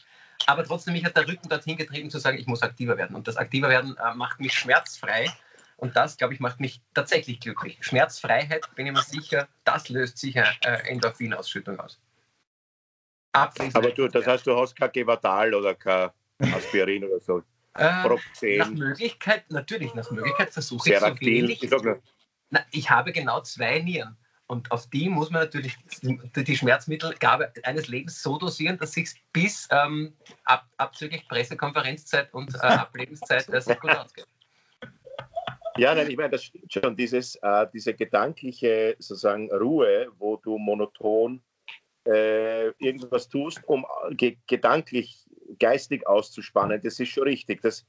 Aber 0.47 0.65
trotzdem, 0.65 0.95
mich 0.95 1.05
hat 1.05 1.17
der 1.17 1.27
Rücken 1.27 1.49
dorthin 1.49 1.77
getrieben 1.77 2.11
zu 2.11 2.19
sagen, 2.19 2.39
ich 2.39 2.47
muss 2.47 2.63
aktiver 2.63 2.97
werden. 2.97 3.17
Und 3.17 3.27
das 3.27 3.37
aktiver 3.37 3.69
werden 3.69 3.97
äh, 3.97 4.15
macht 4.15 4.41
mich 4.41 4.55
schmerzfrei. 4.55 5.27
Und 5.77 5.95
das, 5.97 6.17
glaube 6.17 6.33
ich, 6.33 6.41
macht 6.41 6.61
mich 6.61 6.81
tatsächlich 6.95 7.41
glücklich. 7.41 7.79
Schmerzfreiheit, 7.81 8.75
bin 8.77 8.87
ich 8.87 8.93
mir 8.93 9.03
sicher, 9.03 9.49
das 9.65 9.89
löst 9.89 10.19
sicher 10.19 10.47
äh, 10.65 10.89
Endorphinausschüttung 10.89 11.79
aus. 11.79 12.01
Abschließend. 13.33 13.77
Aber 13.77 13.91
du, 13.91 14.09
das 14.09 14.27
heißt, 14.27 14.47
du 14.47 14.57
hast 14.57 14.75
kein 14.75 14.91
Gevatal 14.93 15.53
oder 15.53 15.75
kein 15.75 16.11
Aspirin 16.55 17.05
oder 17.05 17.21
so? 17.21 17.43
Äh, 17.75 18.57
nach 18.57 18.71
Möglichkeit, 18.71 19.51
natürlich, 19.51 19.93
nach 19.95 20.11
Möglichkeit 20.11 20.51
versuche 20.51 20.91
ich 20.91 20.99
so 20.99 21.21
wenig. 21.21 21.63
Ich, 21.63 21.71
na, 22.49 22.65
ich 22.71 22.89
habe 22.89 23.13
genau 23.13 23.43
zwei 23.43 23.81
Nieren. 23.81 24.17
Und 24.49 24.71
auf 24.71 24.89
die 24.91 25.09
muss 25.09 25.31
man 25.31 25.43
natürlich 25.43 25.77
die 26.37 26.57
Schmerzmittelgabe 26.57 27.53
eines 27.65 27.89
Lebens 27.89 28.23
so 28.23 28.39
dosieren, 28.39 28.79
dass 28.79 28.93
sich 28.93 29.11
bis 29.33 29.69
ähm, 29.73 30.13
ab, 30.45 30.67
abzüglich 30.77 31.27
Pressekonferenzzeit 31.29 32.33
und 32.33 32.55
äh, 32.55 32.59
Ablebenszeit 32.61 33.49
das 33.53 33.67
gut 33.67 33.91
ausgeht. 33.91 34.27
Ja, 35.79 35.95
nein, 35.95 36.09
ich 36.09 36.17
meine, 36.17 36.31
das 36.31 36.45
stimmt 36.45 36.73
schon. 36.73 36.97
Dieses, 36.97 37.35
äh, 37.43 37.67
diese 37.73 37.93
gedankliche 37.93 38.97
sozusagen 38.99 39.51
Ruhe, 39.51 40.09
wo 40.19 40.37
du 40.37 40.59
monoton 40.59 41.43
äh, 42.07 42.69
irgendwas 42.79 43.29
tust, 43.29 43.61
um 43.67 43.85
ge 44.11 44.39
gedanklich, 44.47 45.27
geistig 45.59 46.07
auszuspannen, 46.07 46.81
das 46.81 47.01
ist 47.01 47.11
schon 47.11 47.25
richtig. 47.25 47.63
Das, 47.63 47.85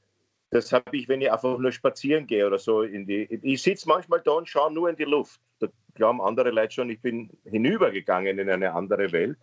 Das 0.50 0.72
habe 0.72 0.96
ich, 0.96 1.08
wenn 1.08 1.20
ich 1.20 1.30
einfach 1.30 1.58
nur 1.58 1.72
spazieren 1.72 2.26
gehe 2.26 2.46
oder 2.46 2.58
so. 2.58 2.82
In 2.82 3.06
die, 3.06 3.24
ich 3.42 3.62
sitze 3.62 3.88
manchmal 3.88 4.20
da 4.20 4.32
und 4.32 4.48
schaue 4.48 4.72
nur 4.72 4.88
in 4.88 4.96
die 4.96 5.04
Luft. 5.04 5.40
Da 5.58 5.68
glauben 5.94 6.22
andere 6.22 6.50
Leute 6.50 6.74
schon, 6.74 6.90
ich 6.90 7.02
bin 7.02 7.30
hinübergegangen 7.44 8.38
in 8.38 8.48
eine 8.48 8.72
andere 8.72 9.12
Welt 9.12 9.38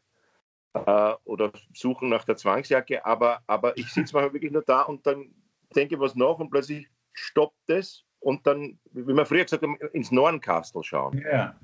äh, 0.73 1.13
oder 1.25 1.51
suchen 1.73 2.09
nach 2.09 2.25
der 2.25 2.37
Zwangsjacke. 2.37 3.05
Aber, 3.05 3.41
aber 3.45 3.77
ich 3.77 3.87
sitze 3.91 4.13
manchmal 4.13 4.33
wirklich 4.33 4.51
nur 4.51 4.63
da 4.63 4.81
und 4.81 5.05
dann 5.05 5.29
denke 5.75 5.99
was 5.99 6.15
nach 6.15 6.39
und 6.39 6.49
plötzlich 6.49 6.87
stoppt 7.13 7.69
es 7.69 8.03
und 8.19 8.47
dann, 8.47 8.79
wie 8.91 9.13
man 9.13 9.25
früher 9.25 9.43
gesagt 9.43 9.63
hat, 9.63 9.91
ins 9.93 10.11
Nornkastel 10.11 10.83
schauen. 10.83 11.19
Ja. 11.19 11.59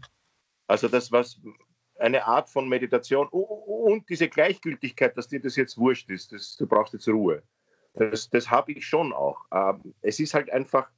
Also 0.67 0.87
das, 0.87 1.11
was 1.11 1.41
eine 1.99 2.25
Art 2.25 2.49
von 2.49 2.69
Meditation 2.69 3.27
und 3.29 4.07
diese 4.09 4.29
Gleichgültigkeit, 4.29 5.17
dass 5.17 5.27
dir 5.27 5.41
das 5.41 5.55
jetzt 5.55 5.77
wurscht 5.77 6.09
ist, 6.09 6.31
das, 6.31 6.55
du 6.57 6.67
brauchst 6.67 6.93
jetzt 6.93 7.07
Ruhe. 7.07 7.43
Das, 7.93 8.29
das 8.29 8.49
habe 8.49 8.71
ich 8.71 8.85
schon 8.85 9.13
auch. 9.13 9.45
Ähm, 9.51 9.93
es 10.01 10.19
ist 10.19 10.33
halt 10.33 10.51
einfach, 10.51 10.89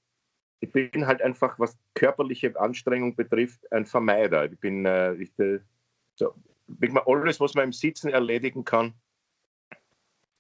ich 0.60 0.72
bin 0.72 1.08
halt 1.08 1.22
einfach, 1.22 1.58
was 1.60 1.78
körperliche 1.94 2.60
Anstrengung 2.60 3.16
betrifft, 3.16 3.72
ein 3.72 3.86
Vermeider. 3.86 4.52
Ich 4.52 4.60
bin, 4.60 4.86
äh, 4.86 5.14
ich, 5.16 5.38
äh, 5.40 5.60
so, 6.16 6.34
alles, 7.06 7.40
was 7.40 7.54
man 7.56 7.66
im 7.66 7.74
Sitzen 7.74 8.10
erledigen 8.10 8.64
kann, 8.64 8.94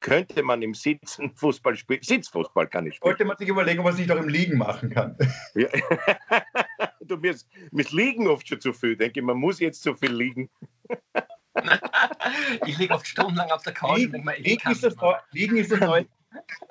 könnte 0.04 0.44
man 0.44 0.62
im 0.62 0.76
Sitzen 0.76 1.32
Fußball 1.36 1.76
spielen. 1.76 2.04
Sitzfußball 2.04 2.68
kann 2.68 2.86
ich 2.86 2.96
spielen. 2.96 3.10
Wollte 3.10 3.26
man 3.26 3.38
sich 3.38 3.48
überlegen, 3.48 3.80
ob 3.80 3.86
man 3.86 3.96
sich 3.96 4.06
doch 4.06 4.18
im 4.18 4.30
Liegen 4.30 4.60
machen 4.60 4.92
kann. 4.92 5.18
Ja. 5.56 5.68
du, 7.02 7.18
mir, 7.18 7.32
ist, 7.32 7.48
mir 7.72 7.86
Liegen 7.92 8.28
oft 8.28 8.48
schon 8.48 8.60
zu 8.60 8.74
viel. 8.74 8.92
Ich 8.92 8.98
denke, 8.98 9.22
man 9.22 9.38
muss 9.38 9.60
jetzt 9.60 9.82
zu 9.82 9.96
viel 9.96 10.12
liegen. 10.12 10.50
ich 12.66 12.78
liege 12.78 12.94
oft 12.94 13.08
stundenlang 13.08 13.52
auf 13.52 13.62
der 13.64 13.74
Couch 13.74 13.98
liegen, 13.98 14.16
und 14.16 14.26
denke 14.26 14.42
liegen, 14.42 14.72
ist 14.72 14.84
das 14.84 14.96
liegen, 15.32 15.58
ist 15.58 15.72
das 15.72 15.80
neue, 15.80 16.08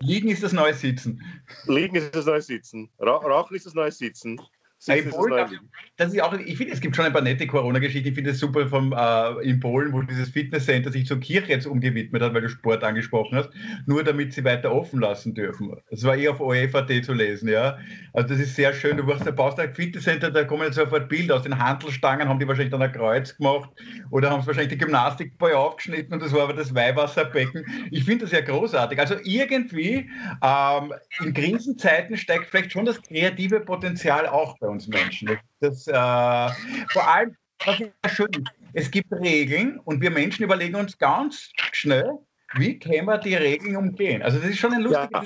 liegen 0.00 0.28
ist 0.28 0.42
das 0.42 0.52
neue 0.52 0.74
Sitzen. 0.74 1.22
Liegen 1.66 1.96
ist 1.96 2.14
das 2.14 2.26
neue 2.26 2.42
Sitzen. 2.42 2.90
Rauchen 3.00 3.56
ist 3.56 3.66
das 3.66 3.74
neue 3.74 3.92
Sitzen. 3.92 4.40
In 4.88 5.10
Polen, 5.10 5.60
das 5.96 6.12
ist 6.12 6.20
auch, 6.20 6.32
ich 6.32 6.56
finde, 6.56 6.72
es 6.72 6.80
gibt 6.80 6.96
schon 6.96 7.04
ein 7.04 7.12
paar 7.12 7.22
nette 7.22 7.46
Corona-Geschichten. 7.46 8.08
Ich 8.08 8.14
finde 8.14 8.30
es 8.30 8.40
super 8.40 8.66
vom, 8.66 8.92
äh, 8.92 9.48
in 9.48 9.60
Polen, 9.60 9.92
wo 9.92 10.02
dieses 10.02 10.30
Fitnesscenter 10.30 10.90
sich 10.90 11.06
zur 11.06 11.20
Kirche 11.20 11.52
jetzt 11.52 11.66
umgewidmet 11.66 12.20
hat, 12.20 12.34
weil 12.34 12.40
du 12.40 12.48
Sport 12.48 12.82
angesprochen 12.82 13.38
hast, 13.38 13.50
nur 13.86 14.02
damit 14.02 14.32
sie 14.32 14.42
weiter 14.44 14.72
offen 14.72 15.00
lassen 15.00 15.34
dürfen. 15.34 15.72
Das 15.90 16.02
war 16.02 16.16
eh 16.16 16.28
auf 16.28 16.40
OEVT 16.40 17.04
zu 17.04 17.12
lesen, 17.12 17.48
ja. 17.48 17.78
Also 18.12 18.30
das 18.30 18.40
ist 18.40 18.56
sehr 18.56 18.72
schön. 18.72 18.96
Du 18.96 19.04
baust 19.04 19.60
ein 19.60 19.74
Fitnesscenter, 19.74 20.30
da 20.30 20.44
kommen 20.44 20.64
jetzt 20.64 20.74
sofort 20.74 21.08
Bilder 21.08 21.36
aus 21.36 21.42
den 21.42 21.58
Handelstangen, 21.58 22.28
haben 22.28 22.40
die 22.40 22.48
wahrscheinlich 22.48 22.72
dann 22.72 22.82
ein 22.82 22.92
Kreuz 22.92 23.36
gemacht 23.36 23.70
oder 24.10 24.30
haben 24.30 24.40
sie 24.40 24.48
wahrscheinlich 24.48 24.72
die 24.72 24.78
Gymnastikball 24.78 25.52
aufgeschnitten 25.52 26.14
und 26.14 26.22
das 26.22 26.32
war 26.32 26.42
aber 26.42 26.54
das 26.54 26.74
Weihwasserbecken. 26.74 27.64
Ich 27.92 28.04
finde 28.04 28.24
das 28.24 28.32
ja 28.32 28.40
großartig. 28.40 28.98
Also 28.98 29.14
irgendwie 29.22 30.10
ähm, 30.42 30.92
in 31.24 31.32
Krisenzeiten 31.32 32.16
steigt 32.16 32.46
vielleicht 32.46 32.72
schon 32.72 32.84
das 32.84 33.00
kreative 33.00 33.60
Potenzial 33.60 34.26
auch 34.26 34.58
bei 34.58 34.71
uns 34.72 34.88
Menschen. 34.88 35.38
Das, 35.60 35.86
äh, 35.86 35.92
vor 35.92 37.08
allem, 37.08 37.36
was 37.64 37.78
ja 37.78 37.86
schön 38.08 38.28
ist, 38.32 38.50
es 38.74 38.90
gibt 38.90 39.12
Regeln 39.12 39.78
und 39.80 40.00
wir 40.00 40.10
Menschen 40.10 40.44
überlegen 40.44 40.74
uns 40.76 40.96
ganz 40.98 41.50
schnell, 41.72 42.18
wie 42.54 42.78
können 42.78 43.06
wir 43.06 43.18
die 43.18 43.34
Regeln 43.34 43.76
umgehen. 43.76 44.22
Also 44.22 44.38
das 44.38 44.50
ist 44.50 44.58
schon 44.58 44.72
ein 44.72 44.82
lustiges, 44.82 45.10
ja. 45.12 45.24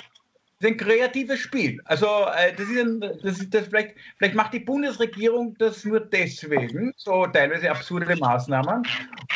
Das 0.59 0.71
ist 0.71 0.81
ein 0.81 0.87
kreatives 0.87 1.39
Spiel. 1.41 1.81
Also 1.85 2.07
äh, 2.35 2.55
das 2.55 2.69
ist, 2.69 2.79
ein, 2.79 3.01
das 3.01 3.41
ist 3.41 3.53
das 3.53 3.67
vielleicht, 3.67 3.95
vielleicht 4.17 4.35
macht 4.35 4.55
die 4.55 4.61
Bundesregierung 4.61 5.55
das 5.59 5.85
nur 5.85 6.01
deswegen, 6.01 6.95
so 6.97 7.27
teilweise 7.27 7.71
absurde 7.71 8.17
Maßnahmen, 8.17 8.83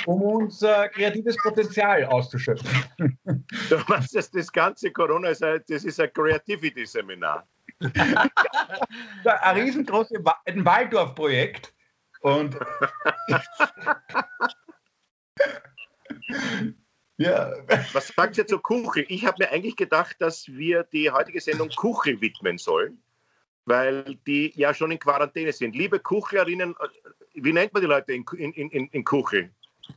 um 0.06 0.22
unser 0.22 0.88
kreatives 0.88 1.36
Potenzial 1.42 2.06
auszuschöpfen. 2.06 3.18
Du 3.68 3.78
meinst, 3.88 4.14
dass 4.14 4.30
das 4.30 4.50
ganze 4.50 4.90
Corona 4.90 5.28
ist 5.28 5.42
ein, 5.42 5.60
das 5.68 5.84
ist 5.84 6.00
ein 6.00 6.10
Creativity-Seminar. 6.14 7.46
ein 9.24 9.56
riesengroßes 9.56 10.18
ein 10.46 10.64
Waldorf-Projekt. 10.64 11.74
Und 12.22 12.56
ja. 17.20 17.52
Was 17.92 18.08
sagt 18.08 18.38
ihr 18.38 18.46
zur 18.46 18.62
Kuche? 18.62 19.02
Ich 19.02 19.26
habe 19.26 19.36
mir 19.40 19.50
eigentlich 19.50 19.76
gedacht, 19.76 20.16
dass 20.20 20.48
wir 20.48 20.84
die 20.84 21.10
heutige 21.10 21.40
Sendung 21.40 21.68
Kuche 21.70 22.20
widmen 22.20 22.58
sollen, 22.58 23.02
weil 23.64 24.18
die 24.26 24.52
ja 24.56 24.72
schon 24.74 24.90
in 24.90 24.98
Quarantäne 24.98 25.52
sind. 25.52 25.76
Liebe 25.76 26.00
Kuchlerinnen, 26.00 26.74
äh, 26.80 26.88
wie 27.34 27.52
nennt 27.52 27.72
man 27.72 27.82
die 27.82 27.88
Leute 27.88 28.12
in, 28.12 28.24
in, 28.36 28.52
in, 28.52 28.88
in 28.88 29.04
Kuche? 29.04 29.50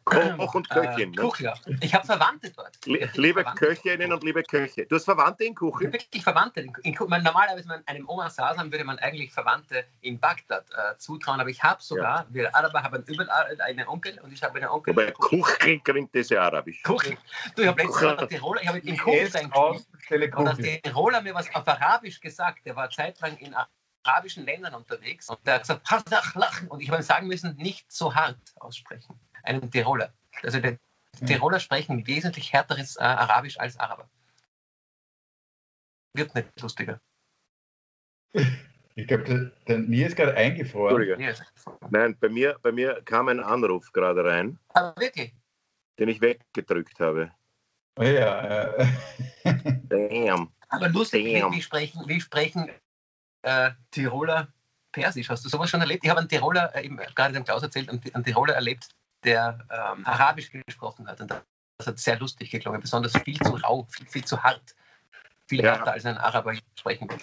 Koch 0.05 0.55
und 0.55 0.69
Köchin. 0.69 1.13
Äh, 1.13 1.15
Koch, 1.15 1.39
ja. 1.39 1.53
Ich 1.81 1.93
habe 1.93 2.05
Verwandte 2.05 2.51
dort. 2.51 2.77
liebe 2.85 3.41
Verwandte. 3.41 3.65
Köchinnen 3.65 4.11
und 4.11 4.23
liebe 4.23 4.43
Köche. 4.43 4.85
Du 4.85 4.95
hast 4.95 5.05
Verwandte 5.05 5.45
in 5.45 5.55
Kuchen? 5.55 5.91
Wirklich 5.93 6.23
Verwandte. 6.23 6.61
In, 6.61 6.73
in, 6.83 6.93
normalerweise, 6.93 7.69
wenn 7.69 7.77
man 7.77 7.87
einem 7.87 8.09
Oma 8.09 8.29
Sasam 8.29 8.71
würde 8.71 8.83
man 8.83 8.99
eigentlich 8.99 9.31
Verwandte 9.31 9.85
in 10.01 10.19
Bagdad 10.19 10.65
äh, 10.71 10.97
zutrauen, 10.97 11.39
aber 11.39 11.49
ich 11.49 11.63
habe 11.63 11.81
sogar, 11.81 12.21
ja. 12.21 12.27
wir 12.29 12.55
Araber 12.55 12.83
haben 12.83 13.03
überall 13.07 13.61
einen 13.61 13.87
Onkel 13.87 14.19
und 14.19 14.31
ich 14.33 14.43
habe 14.43 14.57
einen 14.57 14.69
Onkel. 14.69 14.93
Aber 14.93 15.11
Kuchen 15.11 15.81
klingt 15.83 16.13
das 16.15 16.29
ja 16.29 16.41
arabisch. 16.41 16.81
Kuchen. 16.83 17.17
Du, 17.55 17.61
ich 17.61 17.67
habe 17.67 17.81
letztens 17.81 18.17
der 18.17 18.27
Tiroler, 18.27 18.61
ich 18.61 18.67
habe 18.67 18.79
in 18.79 18.97
Kuchen 18.97 19.51
und 20.35 20.57
der 20.59 20.81
Tiroler 20.81 21.21
mir 21.21 21.33
was 21.33 21.53
auf 21.55 21.67
Arabisch 21.67 22.19
gesagt. 22.19 22.65
Der 22.65 22.75
war 22.75 22.89
zeitlang 22.89 23.37
in 23.37 23.55
arabischen 24.03 24.45
Ländern 24.45 24.75
unterwegs 24.75 25.29
und 25.29 25.39
der 25.45 25.55
hat 25.55 25.61
gesagt, 25.63 26.35
lachen. 26.35 26.67
Und 26.67 26.81
ich 26.81 26.89
habe 26.89 27.01
ihm 27.01 27.03
sagen 27.03 27.27
müssen, 27.27 27.55
nicht 27.55 27.91
so 27.91 28.13
hart 28.13 28.37
aussprechen 28.59 29.19
einen 29.43 29.69
Tiroler. 29.69 30.13
Also 30.41 30.59
die 30.59 30.77
Tiroler 31.25 31.59
sprechen 31.59 32.05
wesentlich 32.07 32.51
härteres 32.51 32.95
äh, 32.95 33.03
Arabisch 33.03 33.59
als 33.59 33.77
Araber. 33.79 34.09
Wird 36.13 36.33
nicht 36.33 36.61
lustiger. 36.61 36.99
Ich 38.95 39.07
glaube, 39.07 39.23
der, 39.23 39.51
der 39.67 39.79
mir 39.79 40.07
ist 40.07 40.15
gerade 40.15 40.35
eingefroren. 40.35 41.35
Nein, 41.89 42.17
bei 42.19 42.29
mir, 42.29 42.57
bei 42.61 42.71
mir 42.71 43.01
kam 43.05 43.27
ein 43.27 43.39
Anruf 43.39 43.91
gerade 43.91 44.23
rein. 44.23 44.59
Aber 44.69 44.95
ah, 44.95 44.99
wirklich? 44.99 45.35
Den 45.99 46.09
ich 46.09 46.21
weggedrückt 46.21 46.99
habe. 46.99 47.31
Oh 47.97 48.03
ja. 48.03 48.73
Äh. 48.75 48.87
Damn. 49.83 50.51
Aber 50.69 50.89
lustig, 50.89 51.39
Damn. 51.39 51.53
wie 51.53 51.61
sprechen, 51.61 52.01
wie 52.07 52.21
sprechen 52.21 52.71
äh, 53.43 53.71
Tiroler 53.91 54.47
Persisch? 54.91 55.29
Hast 55.29 55.45
du 55.45 55.49
sowas 55.49 55.69
schon 55.69 55.81
erlebt? 55.81 56.03
Ich 56.03 56.09
habe 56.09 56.19
einen 56.19 56.29
Tiroler, 56.29 56.75
äh, 56.75 56.87
gerade 56.87 57.33
dem 57.33 57.43
Klaus 57.43 57.63
erzählt, 57.63 57.89
einen 57.89 58.23
Tiroler 58.23 58.53
erlebt, 58.53 58.89
der 59.23 59.59
ähm, 59.69 60.05
Arabisch 60.05 60.51
gesprochen 60.51 61.07
hat. 61.07 61.21
Und 61.21 61.31
das 61.77 61.87
hat 61.87 61.99
sehr 61.99 62.19
lustig 62.19 62.51
geklungen, 62.51 62.81
besonders 62.81 63.15
viel 63.17 63.39
zu 63.39 63.55
rau, 63.55 63.87
viel, 63.89 64.07
viel 64.07 64.25
zu 64.25 64.41
hart. 64.41 64.75
Viel 65.47 65.63
ja. 65.63 65.75
härter 65.75 65.93
als 65.93 66.05
ein 66.05 66.17
Araber 66.17 66.53
sprechen 66.75 67.07
kann. 67.07 67.19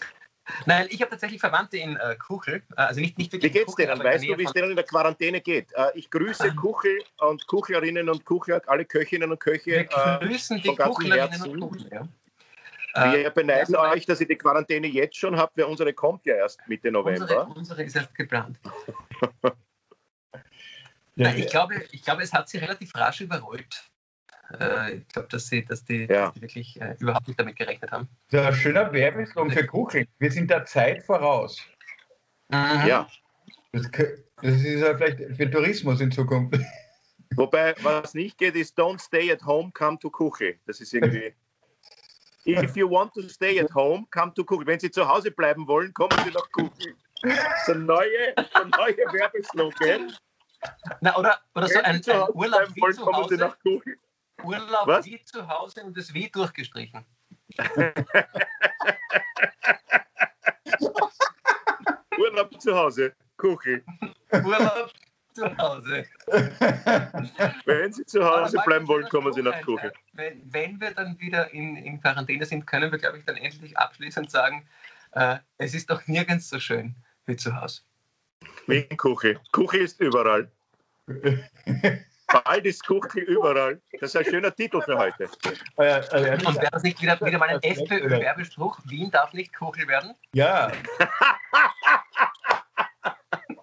Nein, 0.66 0.86
ich 0.90 1.00
habe 1.00 1.10
tatsächlich 1.10 1.40
Verwandte 1.40 1.76
in 1.78 1.96
äh, 1.96 2.16
Kuchel. 2.16 2.62
Äh, 2.76 2.82
also 2.82 3.00
nicht, 3.00 3.18
nicht 3.18 3.32
wirklich. 3.32 3.54
Wie 3.54 3.58
geht's 3.58 3.74
denen? 3.74 4.02
Weißt 4.02 4.24
du, 4.24 4.36
wie 4.36 4.44
es 4.44 4.52
denen 4.52 4.70
in 4.70 4.76
der 4.76 4.84
Quarantäne 4.84 5.40
geht? 5.40 5.72
Äh, 5.72 5.90
ich 5.94 6.10
grüße 6.10 6.48
ähm, 6.48 6.56
Kuchel 6.56 7.02
und 7.18 7.46
Kuchlerinnen 7.46 8.08
und 8.08 8.24
Kuchler, 8.24 8.60
alle 8.66 8.84
Köchinnen 8.84 9.30
und 9.30 9.38
Köche. 9.38 9.88
Wir 9.90 10.20
äh, 10.22 10.26
grüßen 10.26 10.60
die 10.60 10.74
Kuchlerinnen 10.74 11.42
und 11.42 11.60
Kuchler. 11.60 11.92
Ja. 11.92 12.08
Wir 12.94 13.30
beneiden 13.30 13.74
also, 13.76 13.94
euch, 13.94 14.06
dass 14.06 14.20
ihr 14.20 14.26
die 14.26 14.36
Quarantäne 14.36 14.86
jetzt 14.86 15.16
schon 15.16 15.36
habt, 15.36 15.56
weil 15.56 15.64
unsere 15.64 15.92
kommt 15.92 16.26
ja 16.26 16.34
erst 16.34 16.60
Mitte 16.66 16.90
November. 16.90 17.22
Unsere, 17.22 17.58
unsere 17.58 17.82
ist 17.84 17.96
erst 17.96 18.14
geplant. 18.14 18.58
Ja, 21.16 21.34
ich, 21.34 21.48
glaube, 21.48 21.74
ich 21.90 22.02
glaube, 22.02 22.22
es 22.22 22.32
hat 22.32 22.48
sie 22.48 22.56
relativ 22.56 22.94
rasch 22.94 23.20
überrollt. 23.20 23.90
Äh, 24.58 24.94
ich 24.94 25.08
glaube, 25.08 25.28
dass, 25.28 25.48
sie, 25.48 25.64
dass, 25.64 25.84
die, 25.84 26.06
ja. 26.06 26.26
dass 26.26 26.34
die 26.34 26.40
wirklich 26.40 26.80
äh, 26.80 26.96
überhaupt 26.98 27.28
nicht 27.28 27.38
damit 27.38 27.56
gerechnet 27.56 27.90
haben. 27.92 28.08
Das 28.30 28.40
ist 28.40 28.46
ein 28.46 28.54
schöner 28.54 28.92
Werbeslogan 28.92 29.50
für 29.50 29.66
Kuchen. 29.66 30.06
Wir 30.18 30.32
sind 30.32 30.50
der 30.50 30.64
Zeit 30.64 31.02
voraus. 31.02 31.60
Mhm. 32.48 32.86
Ja. 32.86 33.08
Das, 33.72 33.90
das 33.90 34.54
ist 34.54 34.80
ja 34.80 34.96
vielleicht 34.96 35.36
für 35.36 35.50
Tourismus 35.50 36.00
in 36.00 36.10
Zukunft. 36.10 36.58
Wobei, 37.36 37.74
was 37.82 38.14
nicht 38.14 38.38
geht, 38.38 38.56
ist 38.56 38.78
Don't 38.78 39.00
stay 39.00 39.30
at 39.30 39.44
home, 39.44 39.70
come 39.72 39.98
to 39.98 40.10
Kuche. 40.10 40.56
Das 40.66 40.80
ist 40.80 40.92
irgendwie. 40.94 41.34
If 42.46 42.76
you 42.76 42.88
want 42.88 43.12
to 43.14 43.28
stay 43.28 43.58
at 43.58 43.70
home, 43.70 44.06
come 44.10 44.32
to 44.34 44.44
Kuche. 44.44 44.66
Wenn 44.66 44.80
Sie 44.80 44.90
zu 44.90 45.06
Hause 45.06 45.30
bleiben 45.30 45.66
wollen, 45.66 45.92
kommen 45.92 46.16
Sie 46.24 46.30
nach. 46.30 46.48
Das 47.22 47.34
ist 47.34 47.68
ein 47.68 47.84
neuer 47.84 48.34
neue 48.76 48.96
Werbeslogan. 49.12 50.16
Na, 51.00 51.16
oder, 51.16 51.38
oder 51.54 51.68
so 51.68 51.80
ein, 51.80 52.02
ein 52.06 52.30
Urlaub 52.32 52.68
wie 52.74 52.80
zu 52.92 53.06
Hause. 53.06 53.52
Urlaub 54.42 54.86
Was? 54.86 55.04
wie 55.06 55.22
zu 55.24 55.46
Hause 55.46 55.84
und 55.84 55.96
das 55.96 56.14
wie 56.14 56.28
durchgestrichen. 56.30 57.04
Urlaub 62.18 62.60
zu 62.60 62.74
Hause, 62.76 63.14
Kuchel. 63.36 63.84
Urlaub 64.32 64.90
zu 65.32 65.56
Hause. 65.58 66.04
Wenn 67.64 67.92
Sie 67.92 68.04
zu 68.06 68.24
Hause 68.24 68.58
bleiben 68.64 68.86
wollen, 68.88 69.08
kommen 69.08 69.32
Sie 69.32 69.42
nach 69.42 69.60
Kuchel. 69.62 69.92
Wenn, 70.12 70.42
wenn 70.52 70.80
wir 70.80 70.92
dann 70.92 71.18
wieder 71.18 71.52
in, 71.52 71.76
in 71.76 72.00
Quarantäne 72.00 72.44
sind, 72.44 72.66
können 72.66 72.90
wir, 72.90 72.98
glaube 72.98 73.18
ich, 73.18 73.24
dann 73.24 73.36
endlich 73.36 73.76
abschließend 73.76 74.30
sagen, 74.30 74.66
äh, 75.12 75.36
es 75.58 75.74
ist 75.74 75.90
doch 75.90 76.06
nirgends 76.06 76.48
so 76.48 76.58
schön 76.58 76.94
wie 77.26 77.36
zu 77.36 77.54
Hause. 77.54 77.82
Wie 78.66 78.80
in 78.80 78.96
Kuche. 78.96 79.40
Kuche 79.52 79.78
ist 79.78 80.00
überall. 80.00 80.50
Bald 82.44 82.64
ist 82.64 82.86
Kuchel 82.86 83.22
überall. 83.24 83.80
Das 84.00 84.14
ist 84.14 84.16
ein 84.16 84.24
schöner 84.24 84.54
Titel 84.54 84.80
für 84.82 84.96
heute. 84.96 85.28
Äh, 85.78 85.98
äh, 85.98 86.46
Und 86.46 86.56
wäre 86.56 86.70
das 86.70 86.82
nicht 86.82 87.00
wieder, 87.02 87.20
wieder 87.20 87.38
mal 87.38 87.48
ein 87.48 87.62
FPÖ-Werbespruch? 87.62 88.78
Wien 88.84 89.10
darf 89.10 89.32
nicht 89.32 89.52
Kuchel 89.54 89.88
werden? 89.88 90.14
Ja. 90.32 90.70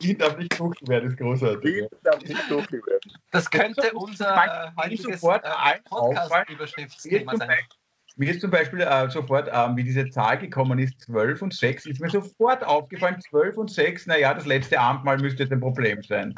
Wien 0.02 0.18
darf 0.18 0.38
nicht 0.38 0.58
Kuchel 0.58 0.88
werden, 0.88 1.10
ist 1.10 1.18
großartig. 1.18 1.76
Wien 1.76 1.88
darf 2.04 2.22
nicht 2.22 2.48
Kuchel 2.48 2.82
werden. 2.86 3.12
Das 3.32 3.50
könnte 3.50 3.92
unser 3.94 4.74
heutiges 4.78 5.24
äh, 5.24 5.80
Podcast-Überschriftsthema 5.90 7.36
sein. 7.38 7.58
Mir 8.20 8.32
ist 8.32 8.42
zum 8.42 8.50
Beispiel 8.50 8.82
äh, 8.82 9.10
sofort, 9.12 9.48
ähm, 9.54 9.78
wie 9.78 9.84
diese 9.84 10.10
Zahl 10.10 10.40
gekommen 10.40 10.80
ist, 10.80 11.00
12 11.02 11.40
und 11.44 11.54
6, 11.54 11.86
ist 11.86 12.02
mir 12.02 12.10
sofort 12.10 12.66
aufgefallen, 12.66 13.22
12 13.22 13.58
und 13.58 13.70
6, 13.70 14.08
naja, 14.08 14.34
das 14.34 14.48
letzte 14.48 14.80
Abendmahl 14.80 15.20
müsste 15.20 15.44
jetzt 15.44 15.52
ein 15.52 15.60
Problem 15.60 16.02
sein. 16.02 16.34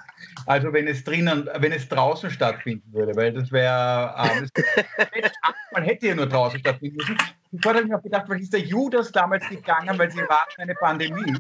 Also 0.46 0.74
wenn 0.74 0.88
es 0.88 1.06
drinnen, 1.06 1.50
wenn 1.56 1.72
es 1.72 1.88
draußen 1.88 2.30
stattfinden 2.32 2.92
würde, 2.92 3.16
weil 3.16 3.32
das 3.32 3.50
wäre, 3.54 4.14
ähm, 4.18 4.50
das 4.98 5.08
letzte 5.16 5.40
Abendmahl 5.42 5.84
hätte 5.86 6.08
ja 6.08 6.16
nur 6.16 6.28
draußen 6.28 6.60
stattfinden 6.60 6.98
müssen. 6.98 7.18
Sofort 7.54 7.76
habe 7.76 7.86
ich 7.86 7.90
mir 7.90 7.98
auch 7.98 8.04
gedacht, 8.04 8.26
was 8.28 8.42
ist 8.42 8.52
der 8.52 8.60
Judas 8.60 9.14
damals 9.14 9.48
gegangen, 9.48 9.98
weil 9.98 10.12
sie 10.12 10.20
waren 10.20 10.48
eine 10.58 10.76
Pandemie. 10.76 11.34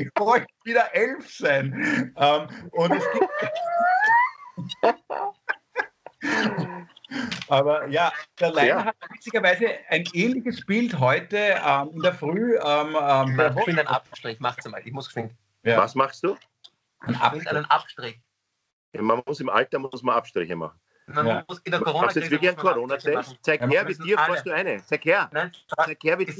Ich 0.00 0.10
wollte 0.18 0.46
wieder 0.64 0.94
elf 0.94 1.30
sein. 1.30 2.12
Ähm, 2.16 2.48
und 2.72 2.92
es 2.92 3.04
gibt... 3.12 3.28
Aber 7.48 7.88
ja, 7.88 8.12
der 8.38 8.52
Leiner 8.52 8.68
ja. 8.68 8.84
hat 8.84 8.96
witzigerweise 9.10 9.66
ein 9.88 10.04
ähnliches 10.12 10.64
Bild 10.64 10.98
heute 10.98 11.58
ähm, 11.64 11.90
in 11.92 12.02
der 12.02 12.14
Früh. 12.14 12.56
Ähm, 12.56 12.96
ähm, 13.00 13.40
ich 13.56 13.64
finde 13.64 13.80
einen 13.80 13.88
Abstrich, 13.88 14.38
macht's 14.38 14.68
mal. 14.68 14.80
Ich 14.84 14.92
muss 14.92 15.06
geschwind. 15.06 15.34
Ja. 15.64 15.78
Was 15.78 15.94
machst 15.94 16.22
du? 16.22 16.36
Ein 17.00 17.16
Abstrich. 17.16 17.48
einen 17.48 17.64
Abstrich. 17.64 18.20
Ja, 18.92 19.02
man 19.02 19.22
muss 19.26 19.40
im 19.40 19.48
Alter 19.48 19.78
muss 19.78 20.02
man 20.02 20.16
Abstriche 20.16 20.54
machen. 20.54 20.78
Man 21.06 21.26
ja. 21.26 21.44
muss 21.48 21.58
in 21.60 21.72
der 21.72 21.80
corona 21.80 22.02
Machst 22.02 22.16
du 22.16 22.20
jetzt 22.20 22.30
wirklich 22.30 22.50
einen 22.50 22.58
Corona-Test? 22.58 23.38
Zeig 23.42 23.60
her, 23.68 23.88
wie 23.88 23.94
dir 23.94 24.18
fährst 24.18 24.46
du 24.46 24.52
eine. 24.52 24.84
Zeig 24.84 25.04
her. 25.04 25.28
Nein, 25.32 25.50
zeig 25.76 25.98
her, 26.04 26.18
wie 26.18 26.26
du 26.26 26.32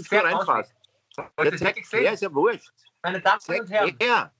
dich 1.22 1.62
reinfährst. 1.62 1.62
Ja, 1.62 1.74
zeig 1.82 2.00
her, 2.02 2.12
ist 2.12 2.22
ja 2.22 2.34
wurscht. 2.34 2.72
Meine 3.02 3.20
Damen 3.20 3.40
und 3.48 3.70
Herren. 3.70 3.96
Her. 4.00 4.32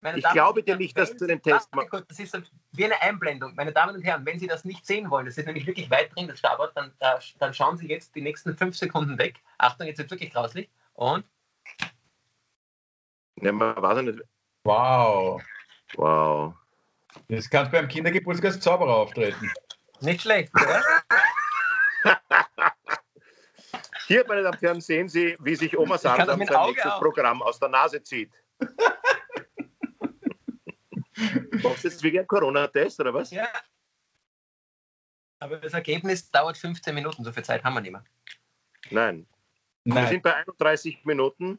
Meine 0.00 0.18
ich 0.18 0.22
Damen 0.22 0.34
glaube 0.34 0.62
dir 0.62 0.76
nicht, 0.76 0.96
dass 0.96 1.16
du 1.16 1.26
den 1.26 1.42
Test 1.42 1.74
machst. 1.74 2.04
Das 2.08 2.20
ist 2.20 2.52
wie 2.72 2.84
eine 2.84 3.00
Einblendung. 3.02 3.54
Meine 3.56 3.72
Damen 3.72 3.96
und 3.96 4.02
Herren, 4.02 4.24
wenn 4.24 4.38
Sie 4.38 4.46
das 4.46 4.64
nicht 4.64 4.86
sehen 4.86 5.10
wollen, 5.10 5.26
das 5.26 5.36
ist 5.36 5.46
nämlich 5.46 5.66
wirklich 5.66 5.90
weit 5.90 6.14
drin, 6.14 6.28
das 6.28 6.38
Stabort, 6.38 6.76
dann, 6.76 6.92
dann 7.38 7.52
schauen 7.52 7.76
Sie 7.76 7.88
jetzt 7.88 8.14
die 8.14 8.20
nächsten 8.20 8.56
fünf 8.56 8.76
Sekunden 8.76 9.18
weg. 9.18 9.40
Achtung, 9.58 9.86
jetzt 9.86 9.98
wird 9.98 10.10
wirklich 10.10 10.32
grauslich. 10.32 10.68
Und? 10.94 11.24
Ja, 13.40 13.52
man 13.52 13.80
weiß 13.80 14.02
nicht. 14.02 14.20
Wow. 14.64 15.42
Wow. 15.94 16.54
Jetzt 17.28 17.50
kannst 17.50 17.72
du 17.72 17.76
beim 17.76 17.88
Kindergeburtstag 17.88 18.52
als 18.52 18.60
Zauberer 18.60 18.94
auftreten. 18.94 19.50
Nicht 20.00 20.22
schlecht, 20.22 20.52
oder? 20.54 20.82
Hier, 24.08 24.24
meine 24.26 24.42
Damen 24.42 24.54
und 24.54 24.62
Herren, 24.62 24.80
sehen 24.80 25.06
Sie, 25.06 25.36
wie 25.40 25.54
sich 25.54 25.76
Oma 25.76 25.98
Samsam 25.98 26.26
sein 26.26 26.38
nächstes 26.38 26.56
auch. 26.56 26.98
Programm 26.98 27.42
aus 27.42 27.60
der 27.60 27.68
Nase 27.68 28.02
zieht. 28.02 28.32
Machst 31.62 31.84
du 31.84 31.88
jetzt 31.88 32.02
wegen 32.02 32.26
Corona-Test 32.26 33.00
oder 33.00 33.12
was? 33.12 33.30
Ja. 33.30 33.46
Aber 35.40 35.58
das 35.58 35.74
Ergebnis 35.74 36.30
dauert 36.30 36.56
15 36.56 36.94
Minuten, 36.94 37.22
so 37.22 37.30
viel 37.30 37.44
Zeit 37.44 37.62
haben 37.62 37.74
wir 37.74 37.82
nicht 37.82 37.92
mehr. 37.92 38.02
Nein. 38.90 39.26
Nein. 39.84 40.04
Wir 40.04 40.08
sind 40.08 40.22
bei 40.22 40.36
31 40.36 41.04
Minuten. 41.04 41.58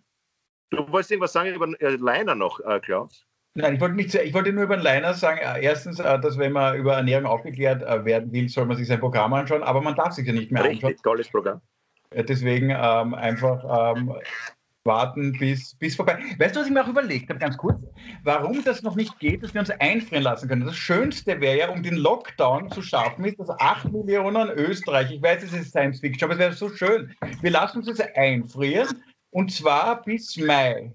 Du 0.71 0.91
wolltest 0.91 1.11
irgendwas 1.11 1.33
sagen 1.33 1.53
über 1.53 1.67
äh, 1.79 1.97
Leiner 1.97 2.33
noch, 2.33 2.59
äh, 2.61 2.79
Klaus? 2.79 3.27
Nein, 3.53 3.75
ich 3.75 3.79
wollte, 3.79 3.95
nicht, 3.95 4.15
ich 4.15 4.33
wollte 4.33 4.53
nur 4.53 4.63
über 4.63 4.77
den 4.77 4.83
Liner 4.83 5.13
sagen, 5.13 5.39
äh, 5.39 5.63
erstens, 5.63 5.97
dass 5.97 6.39
wenn 6.39 6.53
man 6.53 6.77
über 6.77 6.95
Ernährung 6.95 7.27
aufgeklärt 7.27 7.81
werden 8.05 8.31
will, 8.31 8.49
soll 8.49 8.65
man 8.65 8.75
sich 8.75 8.87
sein 8.87 8.99
Programm 8.99 9.33
anschauen, 9.33 9.61
aber 9.61 9.81
man 9.81 9.95
darf 9.95 10.13
sich 10.13 10.25
ja 10.25 10.33
nicht 10.33 10.51
mehr 10.51 10.63
Richtig, 10.63 10.83
anschauen. 10.83 11.03
tolles 11.03 11.29
Programm. 11.29 11.61
Deswegen 12.13 12.71
ähm, 12.71 13.13
einfach 13.13 13.95
ähm, 13.95 14.13
warten 14.83 15.33
bis, 15.33 15.75
bis 15.75 15.95
vorbei. 15.95 16.17
Weißt 16.37 16.55
du, 16.55 16.61
was 16.61 16.67
ich 16.67 16.73
mir 16.73 16.83
auch 16.83 16.87
überlegt 16.87 17.29
habe, 17.29 17.39
ganz 17.39 17.57
kurz? 17.57 17.77
Warum 18.23 18.63
das 18.63 18.81
noch 18.81 18.95
nicht 18.95 19.19
geht, 19.19 19.43
dass 19.43 19.53
wir 19.53 19.61
uns 19.61 19.69
einfrieren 19.69 20.23
lassen 20.23 20.47
können. 20.47 20.65
Das 20.65 20.75
Schönste 20.75 21.39
wäre 21.39 21.57
ja, 21.57 21.69
um 21.69 21.83
den 21.83 21.95
Lockdown 21.95 22.71
zu 22.71 22.81
schaffen, 22.81 23.25
ist, 23.25 23.39
dass 23.39 23.49
8 23.49 23.91
Millionen 23.91 24.49
Österreich, 24.49 25.11
ich 25.11 25.21
weiß, 25.21 25.43
es 25.43 25.53
ist 25.53 25.69
Science 25.69 25.99
Fiction, 25.99 26.25
aber 26.25 26.33
es 26.33 26.39
wäre 26.39 26.53
so 26.53 26.69
schön. 26.69 27.13
Wir 27.41 27.51
lassen 27.51 27.79
uns 27.79 27.87
jetzt 27.87 28.15
einfrieren 28.15 29.03
und 29.31 29.51
zwar 29.51 30.01
bis 30.01 30.35
Mai. 30.37 30.93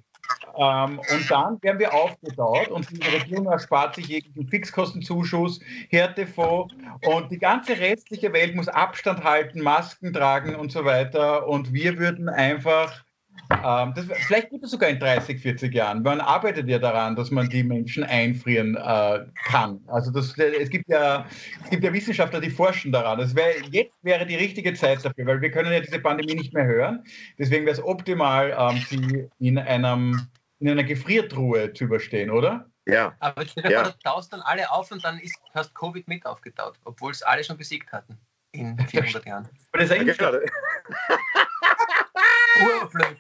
Ähm, 0.56 0.98
und 0.98 1.30
dann 1.30 1.60
werden 1.62 1.78
wir 1.78 1.92
aufgetaut 1.92 2.70
und 2.70 2.88
die 2.90 3.08
Regierung 3.08 3.46
erspart 3.46 3.96
sich 3.96 4.06
jeglichen 4.08 4.48
Fixkostenzuschuss, 4.48 5.60
Härtefonds 5.90 6.74
und 7.00 7.30
die 7.30 7.38
ganze 7.38 7.78
restliche 7.78 8.32
Welt 8.32 8.54
muss 8.54 8.68
Abstand 8.68 9.24
halten, 9.24 9.60
Masken 9.60 10.12
tragen 10.12 10.54
und 10.54 10.70
so 10.70 10.84
weiter. 10.84 11.48
Und 11.48 11.72
wir 11.72 11.98
würden 11.98 12.28
einfach 12.28 13.03
ähm, 13.50 13.92
das, 13.94 14.06
vielleicht 14.26 14.50
gibt 14.50 14.64
es 14.64 14.70
sogar 14.70 14.88
in 14.88 14.98
30, 14.98 15.40
40 15.40 15.74
Jahren. 15.74 16.02
Man 16.02 16.20
arbeitet 16.20 16.68
ja 16.68 16.78
daran, 16.78 17.14
dass 17.16 17.30
man 17.30 17.48
die 17.48 17.62
Menschen 17.62 18.04
einfrieren 18.04 18.76
äh, 18.76 19.26
kann. 19.44 19.80
Also 19.88 20.10
das, 20.10 20.36
es, 20.38 20.70
gibt 20.70 20.88
ja, 20.88 21.26
es 21.64 21.70
gibt 21.70 21.84
ja 21.84 21.92
Wissenschaftler, 21.92 22.40
die 22.40 22.50
forschen 22.50 22.92
daran. 22.92 23.18
Das 23.18 23.34
wär, 23.34 23.60
jetzt 23.70 23.94
wäre 24.02 24.26
die 24.26 24.36
richtige 24.36 24.72
Zeit 24.74 25.04
dafür, 25.04 25.26
weil 25.26 25.40
wir 25.40 25.50
können 25.50 25.72
ja 25.72 25.80
diese 25.80 25.98
Pandemie 25.98 26.34
nicht 26.34 26.54
mehr 26.54 26.64
hören. 26.64 27.04
Deswegen 27.38 27.66
wäre 27.66 27.74
es 27.74 27.82
optimal, 27.82 28.54
ähm, 28.58 28.82
sie 28.88 29.28
in, 29.38 29.58
einem, 29.58 30.28
in 30.60 30.68
einer 30.70 30.84
Gefriertruhe 30.84 31.72
zu 31.72 31.84
überstehen, 31.84 32.30
oder? 32.30 32.66
Ja. 32.86 33.14
Aber 33.20 33.44
ja. 33.56 33.82
du 33.84 33.90
taust 34.02 34.32
dann 34.32 34.40
alle 34.42 34.70
auf 34.70 34.90
und 34.90 35.04
dann 35.04 35.18
ist, 35.18 35.36
hast 35.54 35.74
Covid 35.74 36.06
mit 36.08 36.24
aufgetaut, 36.26 36.78
obwohl 36.84 37.12
es 37.12 37.22
alle 37.22 37.42
schon 37.44 37.56
besiegt 37.56 37.92
hatten 37.92 38.18
in 38.52 38.78
400 38.78 39.26
Jahren. 39.26 39.48
Aber 39.72 39.82
das 39.82 39.90
ist 39.90 39.96
eigentlich 39.96 40.18
ja, 40.18 40.30
Urblöd. 42.62 43.16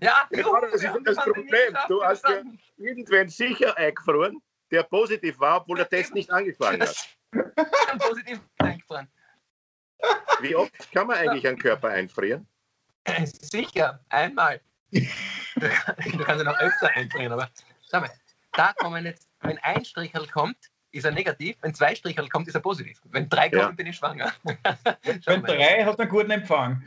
Ja, 0.00 0.26
genau, 0.30 0.60
das 0.60 0.82
ist 0.82 0.88
das 1.04 1.16
Problem. 1.16 1.76
Du 1.88 2.02
hast 2.02 2.26
ja 2.28 2.42
irgendwen 2.76 3.28
sicher 3.28 3.76
eingefroren, 3.76 4.40
der 4.70 4.82
positiv 4.82 5.38
war, 5.38 5.60
obwohl 5.60 5.76
der 5.76 5.88
Test 5.88 6.14
nicht 6.14 6.30
angefangen 6.30 6.82
hat. 6.82 7.08
positiv 7.98 8.40
eingefroren. 8.58 9.08
Wie 10.40 10.54
oft 10.54 10.92
kann 10.92 11.06
man 11.06 11.16
eigentlich 11.16 11.46
einen 11.46 11.58
Körper 11.58 11.88
einfrieren? 11.88 12.46
Sicher, 13.24 14.00
einmal. 14.08 14.60
Du 14.90 15.00
kannst 16.24 16.44
ihn 16.44 16.48
auch 16.48 16.58
öfter 16.58 16.90
einfrieren, 16.90 17.32
aber 17.32 17.50
schau 17.90 18.00
mal, 18.00 18.10
da 18.52 18.72
kommen 18.74 19.04
jetzt, 19.04 19.28
wenn 19.40 19.58
ein 19.58 19.84
Strichel 19.84 20.26
kommt, 20.28 20.56
ist 20.92 21.04
er 21.04 21.12
negativ, 21.12 21.56
wenn 21.60 21.74
zwei 21.74 21.94
Strichel 21.94 22.28
kommt, 22.28 22.48
ist 22.48 22.54
er 22.54 22.60
positiv. 22.60 22.98
Wenn 23.04 23.28
drei 23.28 23.50
kommen, 23.50 23.60
ja. 23.62 23.70
bin 23.70 23.86
ich 23.86 23.96
schwanger. 23.96 24.32
wenn 25.02 25.42
drei, 25.42 25.84
hast 25.84 25.98
du 25.98 26.02
einen 26.02 26.10
guten 26.10 26.30
Empfang. 26.30 26.82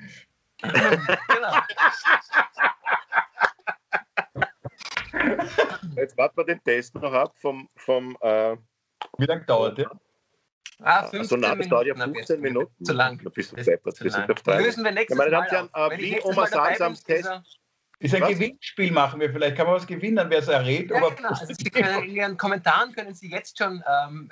genau. 0.62 1.54
Jetzt 5.96 6.18
warten 6.18 6.38
wir 6.38 6.46
den 6.46 6.64
Test 6.64 6.96
noch 6.96 7.14
ab 7.14 7.34
vom. 7.38 7.70
vom 7.76 8.18
äh, 8.22 8.56
Wie 9.18 9.26
lange 9.26 9.46
dauert 9.46 9.78
der? 9.78 9.92
Ah, 10.82 11.02
15 11.08 11.20
also, 11.20 11.36
na, 11.38 11.56
das 11.56 11.68
dauert 11.68 11.88
ja 11.88 11.96
15 11.96 12.40
Minuten. 12.40 12.86
Zu 12.86 12.94
lang. 12.94 13.20
Da 13.24 13.30
bist 13.30 13.52
du 13.52 13.58
deppert. 13.58 14.02
Wir 14.02 14.12
sind 14.12 14.32
auf 14.32 14.42
drei. 14.42 14.62
Lösen 14.62 14.84
wir 14.84 14.92
nächstes 14.92 15.18
Mal. 15.18 15.30
Meine 15.30 15.50
Damen 15.50 15.68
und 15.68 15.76
Herren, 15.76 16.00
wie 16.00 16.22
Oma 16.22 16.48
Salsams 16.48 17.04
Test. 17.04 17.30
Ist 18.00 18.16
ein 18.16 18.22
was? 18.22 18.30
Gewinnspiel 18.30 18.92
machen 18.92 19.20
wir 19.20 19.30
vielleicht. 19.30 19.58
Kann 19.58 19.68
man 19.68 19.76
was 19.76 19.86
gewinnen, 19.86 20.26
wer 20.30 20.40
es 20.40 20.48
errät? 20.48 20.90
Ja, 20.90 21.10
genau. 21.10 21.30
also 21.30 21.54
Sie 21.54 21.70
können 21.70 22.04
in 22.04 22.16
Ihren 22.16 22.38
Kommentaren 22.38 22.94
können 22.94 23.14
Sie 23.14 23.30
jetzt 23.30 23.58
schon 23.58 23.84
ähm, 23.86 24.32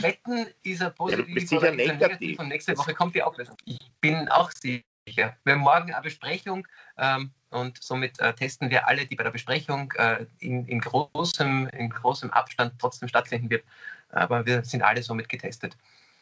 wetten, 0.00 0.46
ist 0.62 0.80
er 0.80 0.88
positiv 0.90 1.50
ja, 1.50 1.58
oder 1.58 1.68
ist 1.68 1.78
er 1.78 1.94
negativ. 1.94 2.38
Und 2.38 2.48
nächste 2.48 2.76
Woche 2.78 2.94
kommt 2.94 3.14
die 3.14 3.22
Auflösung. 3.22 3.56
Ich 3.66 3.78
bin 4.00 4.26
auch 4.28 4.50
sicher. 4.50 4.82
Wir 5.06 5.34
haben 5.46 5.60
morgen 5.60 5.92
eine 5.92 6.02
Besprechung 6.02 6.66
ähm, 6.96 7.30
und 7.50 7.82
somit 7.82 8.18
äh, 8.20 8.32
testen 8.34 8.70
wir 8.70 8.88
alle, 8.88 9.06
die 9.06 9.16
bei 9.16 9.24
der 9.24 9.30
Besprechung 9.30 9.92
äh, 9.96 10.26
in, 10.38 10.66
in, 10.66 10.80
großem, 10.80 11.68
in 11.68 11.90
großem 11.90 12.30
Abstand 12.30 12.74
trotzdem 12.78 13.08
stattfinden 13.08 13.50
wird. 13.50 13.64
Aber 14.10 14.46
wir 14.46 14.64
sind 14.64 14.82
alle 14.82 15.02
somit 15.02 15.28
getestet. 15.28 15.76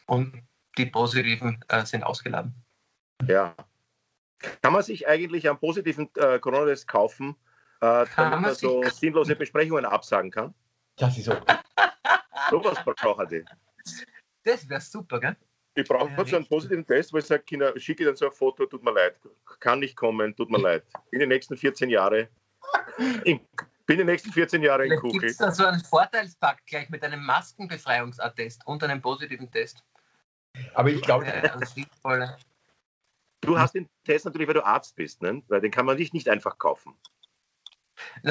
Und 0.05 0.43
die 0.77 0.85
Positiven 0.85 1.63
äh, 1.69 1.85
sind 1.85 2.03
ausgeladen. 2.03 2.53
Ja. 3.25 3.55
Kann 4.61 4.73
man 4.73 4.83
sich 4.83 5.07
eigentlich 5.07 5.47
einen 5.47 5.59
positiven 5.59 6.09
äh, 6.15 6.39
Corona-Test 6.39 6.87
kaufen, 6.87 7.37
äh, 7.79 8.05
damit 8.17 8.41
man 8.41 8.55
so 8.55 8.83
sinnlose 8.83 9.35
Besprechungen 9.35 9.85
absagen 9.85 10.29
kann? 10.29 10.53
Das 10.97 11.17
ist 11.17 11.25
so. 11.25 11.37
Sowas 12.49 12.83
braucht 12.83 13.31
er. 13.31 13.45
Das 14.43 14.67
wäre 14.67 14.81
super, 14.81 15.21
gell? 15.21 15.37
Ich 15.75 15.87
brauche 15.87 16.11
ja, 16.11 16.25
so 16.25 16.35
einen 16.35 16.45
positiven 16.45 16.85
Test, 16.85 17.13
wo 17.13 17.17
ich 17.17 17.25
sage, 17.25 17.43
Kinder, 17.43 17.77
schicke 17.79 18.05
dann 18.05 18.15
so 18.15 18.25
ein 18.25 18.31
Foto, 18.31 18.65
tut 18.65 18.83
mir 18.83 18.93
leid, 18.93 19.15
kann 19.59 19.79
nicht 19.79 19.95
kommen, 19.95 20.35
tut 20.35 20.51
mir 20.51 20.59
leid. 20.59 20.83
In 21.11 21.19
den 21.19 21.29
nächsten 21.29 21.57
14 21.57 21.89
Jahren, 21.89 22.27
in, 23.23 23.39
bin 23.85 23.97
die 23.97 24.03
nächsten 24.03 24.31
14 24.31 24.61
Jahre 24.61 24.85
in 24.85 24.99
Kuchel. 24.99 25.19
Gibt 25.19 25.31
es 25.31 25.37
da 25.37 25.51
so 25.51 25.65
einen 25.65 25.83
Vorteilspakt 25.83 26.65
gleich 26.67 26.89
mit 26.89 27.03
einem 27.03 27.23
Maskenbefreiungsattest 27.25 28.65
und 28.65 28.83
einem 28.83 29.01
positiven 29.01 29.51
Test? 29.51 29.83
Aber 30.75 30.89
ich 30.89 31.01
glaube, 31.01 31.25
du 33.41 33.59
hast 33.59 33.73
den 33.73 33.89
Test 34.05 34.25
natürlich, 34.25 34.47
weil 34.47 34.53
du 34.53 34.65
Arzt 34.65 34.95
bist, 34.95 35.21
ne? 35.21 35.41
weil 35.47 35.61
den 35.61 35.71
kann 35.71 35.85
man 35.85 35.97
nicht, 35.97 36.13
nicht 36.13 36.29
einfach 36.29 36.57
kaufen. 36.57 36.95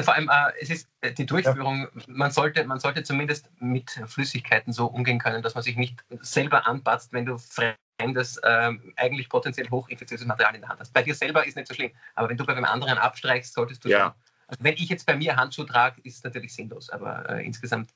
Vor 0.01 0.13
allem, 0.13 0.29
äh, 0.29 0.51
es 0.59 0.69
ist 0.69 0.89
äh, 1.01 1.11
die 1.11 1.25
Durchführung, 1.25 1.87
ja. 1.95 2.03
man, 2.07 2.31
sollte, 2.31 2.63
man 2.65 2.79
sollte 2.79 3.03
zumindest 3.03 3.49
mit 3.59 3.89
Flüssigkeiten 4.07 4.73
so 4.73 4.87
umgehen 4.87 5.19
können, 5.19 5.41
dass 5.41 5.55
man 5.55 5.63
sich 5.63 5.77
nicht 5.77 6.03
selber 6.21 6.67
anpatzt, 6.67 7.13
wenn 7.13 7.25
du 7.25 7.37
fremdes, 7.37 8.37
äh, 8.37 8.71
eigentlich 8.97 9.29
potenziell 9.29 9.69
hochinfektiöses 9.69 10.27
Material 10.27 10.55
in 10.55 10.61
der 10.61 10.69
Hand 10.69 10.79
hast. 10.79 10.93
Bei 10.93 11.03
dir 11.03 11.15
selber 11.15 11.45
ist 11.45 11.55
nicht 11.55 11.67
so 11.67 11.73
schlimm, 11.73 11.91
aber 12.15 12.29
wenn 12.29 12.37
du 12.37 12.45
bei 12.45 12.53
einem 12.53 12.65
anderen 12.65 12.97
abstreichst, 12.97 13.53
solltest 13.53 13.85
du 13.85 13.89
ja. 13.89 13.99
schon. 13.99 14.13
Also 14.47 14.63
wenn 14.63 14.73
ich 14.73 14.89
jetzt 14.89 15.05
bei 15.05 15.15
mir 15.15 15.35
Handschuhe 15.35 15.65
trage, 15.65 16.01
ist 16.01 16.17
es 16.17 16.23
natürlich 16.23 16.53
sinnlos, 16.53 16.89
aber 16.89 17.29
äh, 17.29 17.45
insgesamt 17.45 17.93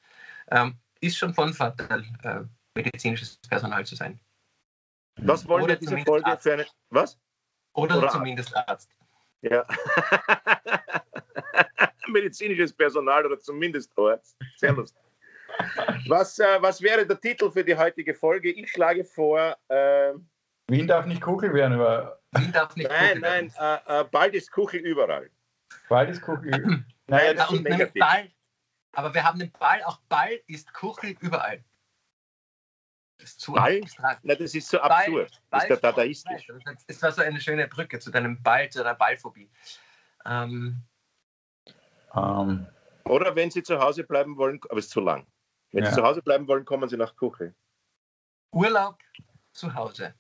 ähm, 0.52 0.78
ist 1.02 1.18
schon 1.18 1.34
von 1.34 1.54
Vorteil, 1.54 2.06
äh, 2.24 2.40
medizinisches 2.76 3.38
Personal 3.50 3.86
zu 3.86 3.96
sein. 3.96 4.20
Was 5.18 5.48
wollen 5.48 5.64
Oder 5.64 5.74
wir 5.74 5.80
diese 5.80 5.98
Folge 6.00 6.26
Arzt. 6.26 6.44
für 6.44 6.54
eine. 6.54 6.66
Was? 6.90 7.20
Oder, 7.74 7.98
Oder 7.98 8.10
zumindest 8.10 8.56
Arzt. 8.56 8.90
Ja. 9.42 9.66
Medizinisches 12.08 12.74
Personal 12.74 13.26
oder 13.26 13.40
zumindest 13.40 13.92
Arzt. 13.98 14.38
Sehr 14.58 14.74
lustig. 14.74 15.02
Was, 16.08 16.40
äh, 16.40 16.62
was 16.62 16.82
wäre 16.82 17.06
der 17.06 17.20
Titel 17.20 17.50
für 17.52 17.64
die 17.64 17.76
heutige 17.76 18.14
Folge? 18.14 18.52
Ich 18.52 18.72
schlage 18.72 19.04
vor. 19.04 19.58
Äh, 19.70 20.14
Wien 20.70 20.88
darf 20.88 21.06
nicht 21.06 21.22
Kuchel 21.22 21.54
werden, 21.54 21.74
aber. 21.74 22.20
Wien 22.32 22.52
darf 22.52 22.76
nicht 22.76 22.90
Nein, 22.90 23.20
nein, 23.20 23.54
äh, 23.60 24.02
äh, 24.02 24.04
bald 24.12 24.36
ist 24.36 24.52
Kuchel 24.52 24.82
überall. 24.82 25.30
Bald 25.90 26.10
ist 26.10 26.22
Kuchel 26.22 26.48
überall. 26.48 26.86
naja, 27.08 27.34
das 27.34 27.52
ist 27.52 27.64
negativ. 27.64 28.00
Ball, 28.00 28.30
aber 28.94 29.14
wir 29.14 29.24
haben 29.24 29.40
den 29.40 29.52
Ball, 29.52 29.82
auch 29.84 30.00
Ball 30.10 30.40
ist 30.48 30.74
Kuchel 30.74 31.16
überall. 31.22 31.64
Das 33.20 33.32
ist 33.32 33.40
zu 33.40 33.54
Ball? 33.54 33.80
abstrakt. 33.82 34.22
Na, 34.24 34.36
das 34.36 34.54
ist 34.54 34.70
so 34.70 34.80
absurd. 34.80 35.42
Ball, 35.50 35.60
das 35.60 35.64
ist 35.64 35.70
der 35.70 35.78
dadaistisch. 35.78 36.48
Das 36.88 37.02
war 37.02 37.12
so 37.12 37.22
eine 37.22 37.40
schöne 37.42 37.68
Brücke 37.68 38.00
zu 38.00 38.12
deinem 38.12 38.42
Ball, 38.44 38.70
zu 38.70 38.80
deiner 38.80 38.96
Ballphobie. 38.96 39.50
Ähm. 40.26 40.84
Ähm. 42.18 42.68
Oder 43.06 43.36
wenn 43.36 43.52
Sie 43.52 43.64
zu 43.64 43.80
Hause 43.80 44.04
bleiben 44.04 44.38
wollen, 44.38 44.60
aber 44.70 44.80
es 44.80 44.86
ist 44.86 44.92
zu 44.92 45.02
lang. 45.02 45.26
Wenn 45.72 45.84
ja. 45.84 45.90
Sie 45.90 45.96
zu 45.96 46.04
Hause 46.04 46.22
bleiben 46.22 46.48
wollen, 46.48 46.66
kommen 46.66 46.90
Sie 46.90 46.98
nach 46.98 47.16
Kuchel. 47.16 47.56
Urlaub 48.52 48.98
zu 49.54 49.74
Hause. 49.74 50.14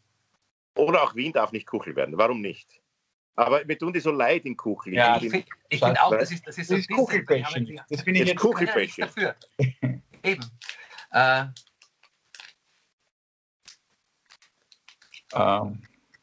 Oder 0.76 1.04
auch 1.04 1.16
Wien 1.16 1.34
darf 1.34 1.52
nicht 1.52 1.66
Kuchel 1.66 1.96
werden. 1.96 2.18
Warum 2.18 2.42
nicht? 2.42 2.82
Aber 3.36 3.64
mir 3.66 3.78
tun 3.78 3.94
die 3.94 4.00
so 4.00 4.12
leid 4.12 4.46
in 4.46 4.58
Kuchel. 4.58 4.94
Ja, 4.94 5.18
ich 5.18 5.30
finde 5.30 5.46
find 5.72 6.02
auch, 6.02 6.12
das 6.12 6.32
ist, 6.32 6.46
das 6.48 6.58
ist 6.58 6.68
so 6.68 6.76
das 6.76 6.88
Kuchelbäschchen. 6.88 7.80
Das 7.90 8.02
finde 8.02 8.22
ich 8.22 8.28
jetzt 8.28 8.40
Kuchelbäschchen. 8.40 9.06
dafür. 9.06 9.36
Eben. 10.24 10.46
Äh. 11.12 11.46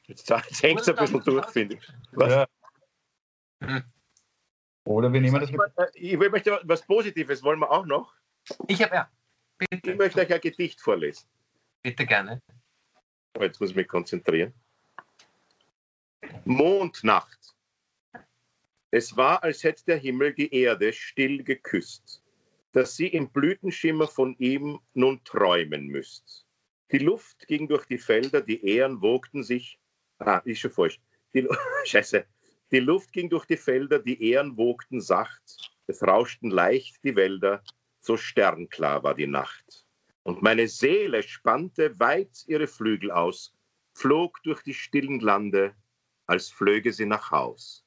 Jetzt, 0.07 0.29
jetzt 0.29 0.63
hängt 0.63 0.81
es 0.81 0.89
ein 0.89 0.97
bisschen 0.97 1.23
durch, 1.23 1.47
finde 1.51 1.77
ich. 1.77 1.89
Was? 2.13 2.33
Ja. 2.33 2.47
Hm. 3.61 3.85
Oder 4.85 5.13
wir 5.13 5.21
nehmen 5.21 5.41
das 5.41 5.51
mit. 5.51 5.61
Äh, 5.77 5.87
ich 5.95 6.17
möchte 6.19 6.61
was 6.65 6.87
Positives, 6.87 7.43
wollen 7.43 7.59
wir 7.59 7.71
auch 7.71 7.87
noch? 7.87 8.15
Ich 8.69 8.83
habe 8.83 8.95
ja. 8.95 9.11
Bitte. 9.59 9.93
Ich 9.93 9.99
möchte 9.99 10.21
euch 10.21 10.33
ein 10.33 10.41
Gedicht 10.41 10.81
vorlesen. 10.81 11.27
Bitte 11.83 12.05
gerne. 12.05 12.43
Jetzt 13.41 13.61
muss 13.61 13.71
ich 13.71 13.77
mich 13.77 13.89
konzentrieren. 13.89 14.53
Mondnacht. 16.45 17.55
Es 18.91 19.17
war, 19.17 19.43
als 19.43 19.65
hätte 19.65 19.85
der 19.87 19.97
Himmel 19.97 20.35
die 20.35 20.55
Erde 20.55 20.93
still 20.93 21.43
geküsst, 21.43 22.23
dass 22.73 22.95
sie 22.95 23.09
im 23.09 23.29
Blütenschimmer 23.31 24.07
von 24.07 24.37
ihm 24.39 24.81
nun 24.93 25.23
träumen 25.25 25.87
müsst. 25.89 26.47
Die 26.93 26.99
Luft 26.99 27.47
ging 27.47 27.67
durch 27.67 27.87
die 27.87 27.99
Felder, 27.99 28.41
die 28.41 28.65
Ähren 28.65 29.03
wogten 29.03 29.43
sich. 29.43 29.79
Ah, 30.19 30.39
ist 30.45 30.61
schon 30.61 30.71
falsch. 30.71 31.01
Die, 31.35 31.49
Scheiße. 31.85 32.25
Die 32.71 32.81
Luft 32.81 33.13
ging 33.13 33.29
durch 33.31 33.45
die 33.47 33.57
Felder, 33.57 33.99
die 33.99 34.31
Ähren 34.31 34.57
wogten 34.57 35.01
sacht. 35.01 35.73
Es 35.87 36.03
rauschten 36.03 36.51
leicht 36.51 37.03
die 37.05 37.15
Wälder, 37.15 37.63
so 38.01 38.17
sternklar 38.17 39.03
war 39.03 39.15
die 39.15 39.27
Nacht. 39.27 39.87
Und 40.23 40.43
meine 40.43 40.69
Seele 40.69 41.23
spannte 41.23 41.99
weit 42.01 42.45
ihre 42.47 42.67
Flügel 42.67 43.11
aus, 43.11 43.55
flog 43.95 44.43
durch 44.43 44.63
die 44.63 44.75
stillen 44.75 45.21
Lande, 45.21 45.75
als 46.27 46.51
flöge 46.51 46.93
sie 46.93 47.07
nach 47.07 47.31
Haus. 47.31 47.85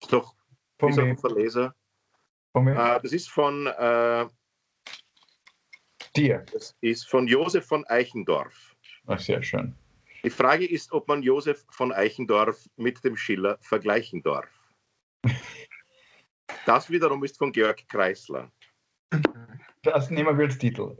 Ist 0.00 0.12
doch 0.12 0.34
ist 0.80 0.98
ein 0.98 1.18
Verleser. 1.18 1.74
Äh, 2.54 3.00
das 3.00 3.12
ist 3.12 3.30
von 3.30 3.66
äh, 3.66 4.26
dir. 6.16 6.44
Das 6.52 6.76
ist 6.80 7.08
von 7.08 7.26
Josef 7.26 7.66
von 7.66 7.84
Eichendorf. 7.86 8.76
Ach, 9.06 9.18
sehr 9.18 9.42
schön. 9.42 9.74
Die 10.24 10.30
Frage 10.30 10.66
ist, 10.66 10.92
ob 10.92 11.08
man 11.08 11.22
Josef 11.22 11.64
von 11.70 11.92
Eichendorf 11.92 12.68
mit 12.76 13.02
dem 13.04 13.16
Schiller 13.16 13.58
vergleichen 13.60 14.22
darf. 14.22 14.48
Das 16.66 16.90
wiederum 16.90 17.24
ist 17.24 17.38
von 17.38 17.50
Georg 17.50 17.88
Kreisler. 17.88 18.52
Das 19.82 20.10
nehmen 20.10 20.38
wir 20.38 20.44
als 20.44 20.58
Titel. 20.58 20.96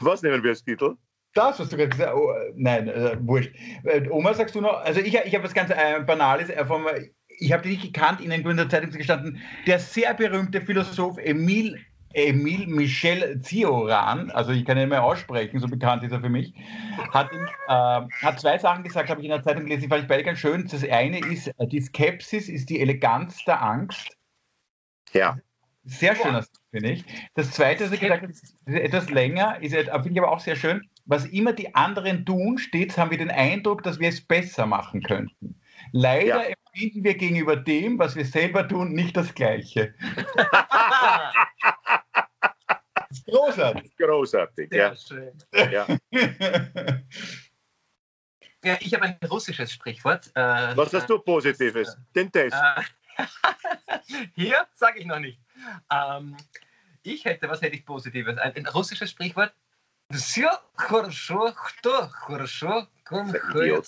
Was 0.00 0.22
nehmen 0.22 0.42
wir 0.42 0.50
als 0.50 0.64
Titel? 0.64 0.96
Das, 1.34 1.58
was 1.58 1.68
du 1.68 1.76
gerade 1.76 1.90
gesagt 1.90 2.10
hast. 2.10 2.16
Oh, 2.16 2.32
nein, 2.54 2.88
äh, 2.88 3.16
wurscht. 3.20 3.54
Äh, 3.84 4.08
Oma, 4.08 4.32
sagst 4.32 4.54
du 4.54 4.60
noch? 4.60 4.74
Also 4.80 5.00
ich, 5.00 5.14
ich 5.14 5.34
habe 5.34 5.44
was 5.44 5.52
ganz 5.52 5.70
äh, 5.70 6.00
Banales. 6.06 6.48
Äh, 6.48 6.64
vom, 6.64 6.86
ich 7.40 7.52
habe 7.52 7.62
dich 7.62 7.82
nicht 7.82 7.92
gekannt, 7.92 8.20
in 8.20 8.30
der 8.30 8.68
Zeitung 8.68 8.90
gestanden. 8.90 9.40
Der 9.66 9.78
sehr 9.78 10.14
berühmte 10.14 10.60
Philosoph 10.60 11.18
Emile 11.18 11.78
Emile 12.14 12.66
Michel 12.66 13.40
Zioran, 13.40 14.30
also 14.30 14.52
ich 14.52 14.64
kann 14.64 14.76
ihn 14.76 14.82
nicht 14.82 14.90
mehr 14.90 15.02
aussprechen, 15.02 15.60
so 15.60 15.68
bekannt 15.68 16.02
ist 16.02 16.12
er 16.12 16.20
für 16.20 16.28
mich, 16.28 16.54
hat, 17.12 17.30
äh, 17.32 17.68
hat 17.68 18.40
zwei 18.40 18.58
Sachen 18.58 18.84
gesagt, 18.84 19.10
habe 19.10 19.20
ich 19.20 19.26
in 19.26 19.30
der 19.30 19.42
Zeitung 19.42 19.64
gelesen, 19.64 19.82
die 19.82 19.88
fand 19.88 20.02
ich 20.02 20.08
beide 20.08 20.24
ganz 20.24 20.38
schön. 20.38 20.66
Das 20.68 20.88
eine 20.88 21.18
ist, 21.18 21.48
äh, 21.48 21.66
die 21.66 21.80
Skepsis 21.80 22.48
ist 22.48 22.70
die 22.70 22.80
Eleganz 22.80 23.44
der 23.44 23.62
Angst. 23.62 24.16
Ja. 25.12 25.38
Sehr 25.84 26.14
schön, 26.14 26.34
ja. 26.34 26.42
finde 26.70 26.90
ich. 26.92 27.04
Das 27.34 27.50
zweite, 27.50 27.84
was 27.84 27.92
er 27.92 27.98
gesagt 27.98 28.22
hat, 28.22 28.30
ist 28.30 28.54
etwas 28.66 29.10
länger, 29.10 29.60
ist, 29.60 29.74
finde 29.74 30.10
ich 30.10 30.18
aber 30.18 30.30
auch 30.30 30.40
sehr 30.40 30.56
schön. 30.56 30.88
Was 31.06 31.26
immer 31.26 31.52
die 31.52 31.74
anderen 31.74 32.24
tun, 32.24 32.58
stets 32.58 32.96
haben 32.96 33.10
wir 33.10 33.18
den 33.18 33.30
Eindruck, 33.30 33.82
dass 33.82 33.98
wir 33.98 34.08
es 34.08 34.20
besser 34.20 34.66
machen 34.66 35.02
könnten. 35.02 35.60
Leider 35.90 36.48
ja. 36.48 36.54
empfinden 36.74 37.04
wir 37.04 37.14
gegenüber 37.14 37.56
dem, 37.56 37.98
was 37.98 38.14
wir 38.14 38.24
selber 38.24 38.68
tun, 38.68 38.92
nicht 38.92 39.16
das 39.16 39.34
Gleiche. 39.34 39.94
Großartig. 43.25 43.95
Großartig, 43.97 44.69
Sehr 44.69 44.79
ja. 44.79 44.95
Schön. 44.95 45.37
Ja. 45.53 45.87
ja, 48.63 48.77
ich 48.79 48.93
habe 48.93 49.05
ein 49.05 49.17
russisches 49.29 49.71
Sprichwort. 49.71 50.31
Äh, 50.35 50.75
Was 50.75 50.93
hast 50.93 51.09
du 51.09 51.19
Positives? 51.19 51.89
Äh, 51.89 51.97
Den 52.15 52.31
Test. 52.31 52.55
Äh, 52.55 52.83
hier 54.35 54.67
sage 54.73 54.99
ich 54.99 55.05
noch 55.05 55.19
nicht. 55.19 55.39
Ähm, 55.91 56.35
ich 57.03 57.25
hätte, 57.25 57.49
was 57.49 57.61
hätte 57.61 57.75
ich 57.75 57.85
Positives? 57.85 58.37
Ein, 58.37 58.55
ein 58.55 58.67
russisches 58.67 59.11
Sprichwort. 59.11 59.53
Все 60.11 60.49
хорошо, 60.75 61.53
кто 61.53 62.07
хорошо 62.07 62.87
конкуриert. 63.03 63.87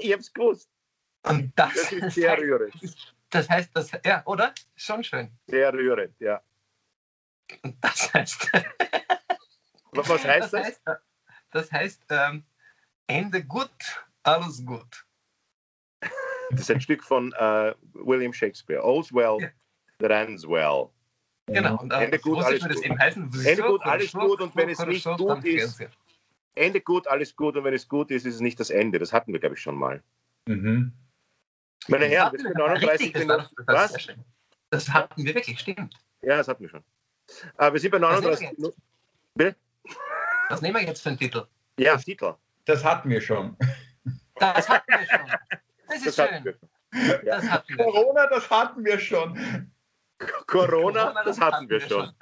Ich 0.00 0.12
hab's 0.12 0.32
gewusst. 0.32 0.68
Und 1.22 1.52
das, 1.56 1.74
das 1.74 1.92
ist 1.92 2.14
sehr 2.14 2.36
rührend. 2.38 2.74
Das 3.30 3.48
heißt, 3.48 3.70
das, 3.74 3.90
ja, 4.04 4.22
oder? 4.26 4.54
Schon 4.76 5.04
schön. 5.04 5.30
Sehr 5.46 5.72
rührend, 5.72 6.18
ja. 6.20 6.40
Das 7.81 8.13
heißt. 8.13 8.51
Was 9.91 10.09
heißt 10.25 10.25
das? 10.25 10.51
Das 10.51 10.63
heißt, 10.63 10.81
das 11.51 11.71
heißt 11.71 12.05
ähm, 12.09 12.43
Ende 13.07 13.43
gut, 13.43 13.69
alles 14.23 14.65
gut. 14.65 15.05
Das 16.51 16.61
ist 16.61 16.71
ein 16.71 16.81
Stück 16.81 17.03
von 17.03 17.33
uh, 17.39 17.73
William 17.93 18.33
Shakespeare. 18.33 18.81
All's 18.81 19.13
well 19.13 19.37
ja. 19.39 19.49
that 19.99 20.11
ends 20.11 20.47
well. 20.47 20.89
Genau. 21.47 21.77
Und, 21.77 21.91
äh, 21.91 22.05
Ende 22.05 22.19
gut, 22.19 22.43
alles 22.43 22.61
gut. 22.61 22.99
Heißen, 22.99 23.23
Ende 23.45 23.63
gut, 23.63 23.81
alles 23.83 24.13
gut. 24.13 24.41
Und 24.41 24.55
wenn 24.55 24.69
es 24.69 24.79
nicht 24.79 25.05
gut 25.05 25.43
ist, 25.43 25.83
Ende 26.55 26.81
gut, 26.81 27.07
alles 27.07 27.35
gut. 27.35 27.57
Und 27.57 27.63
wenn 27.63 27.73
es 27.73 27.87
gut 27.87 28.11
ist, 28.11 28.25
ist 28.25 28.35
es 28.35 28.41
nicht 28.41 28.59
das 28.59 28.69
Ende. 28.69 28.99
Das 28.99 29.11
hatten 29.11 29.33
wir, 29.33 29.39
glaube 29.39 29.55
ich, 29.55 29.61
schon 29.61 29.75
mal. 29.75 30.01
Mhm. 30.47 30.93
Meine 31.87 32.05
Herren, 32.05 32.31
wir 32.31 32.39
sind 32.39 32.55
39 32.55 33.13
Minuten. 33.13 33.55
Was? 33.65 34.07
Das 34.69 34.89
hatten 34.89 35.25
wir 35.25 35.35
wirklich, 35.35 35.59
stimmt. 35.59 35.95
Ja, 36.21 36.37
das 36.37 36.47
hatten 36.47 36.61
wir 36.61 36.69
schon. 36.69 36.83
Äh, 37.57 37.71
wir 37.71 37.79
sind 37.79 37.91
bei 37.91 37.99
39 37.99 38.51
Minuten. 38.57 38.81
Bitte? 39.35 39.55
Was 40.49 40.61
nehmen 40.61 40.75
wir 40.75 40.83
jetzt 40.83 41.01
für 41.01 41.09
einen 41.09 41.17
Titel? 41.17 41.45
Ja, 41.77 41.97
Titel. 41.97 42.33
Das 42.65 42.83
hatten 42.83 43.09
wir 43.09 43.21
schon. 43.21 43.57
Das 44.35 44.67
hatten 44.69 44.91
wir 44.91 45.07
schon. 45.07 45.31
Das 45.87 46.05
ist 46.05 46.17
das 46.19 46.29
schön. 46.29 46.55
Das 47.25 47.49
hatten 47.49 47.77
wir. 47.77 47.85
Corona, 47.85 48.27
das 48.27 48.49
hatten 48.49 48.85
wir 48.85 48.99
schon. 48.99 49.71
Corona, 50.47 51.23
das, 51.23 51.39
hatten 51.39 51.69
wir 51.69 51.79
schon. 51.81 52.13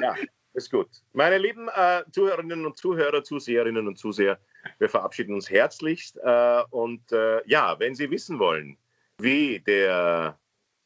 ja, 0.00 0.14
ist 0.52 0.70
gut. 0.70 0.88
Meine 1.12 1.38
lieben 1.38 1.68
äh, 1.68 2.02
Zuhörerinnen 2.10 2.66
und 2.66 2.76
Zuhörer, 2.76 3.22
Zuseherinnen 3.22 3.86
und 3.86 3.98
Zuseher, 3.98 4.38
wir 4.78 4.88
verabschieden 4.88 5.34
uns 5.34 5.48
herzlichst. 5.48 6.18
Äh, 6.18 6.62
und 6.70 7.10
äh, 7.12 7.46
ja, 7.46 7.78
wenn 7.78 7.94
Sie 7.94 8.10
wissen 8.10 8.38
wollen, 8.38 8.76
wie 9.18 9.60
der 9.60 10.38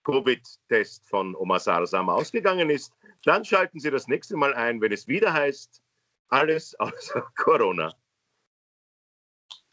Covid-Test 0.04 1.08
von 1.08 1.34
Omar 1.34 1.60
Sarsam 1.60 2.08
ausgegangen 2.08 2.70
ist, 2.70 2.92
dann 3.24 3.44
schalten 3.44 3.80
Sie 3.80 3.90
das 3.90 4.08
nächste 4.08 4.36
Mal 4.36 4.54
ein, 4.54 4.80
wenn 4.80 4.92
es 4.92 5.06
wieder 5.08 5.32
heißt, 5.32 5.82
alles 6.28 6.74
außer 6.78 7.22
Corona. 7.36 7.94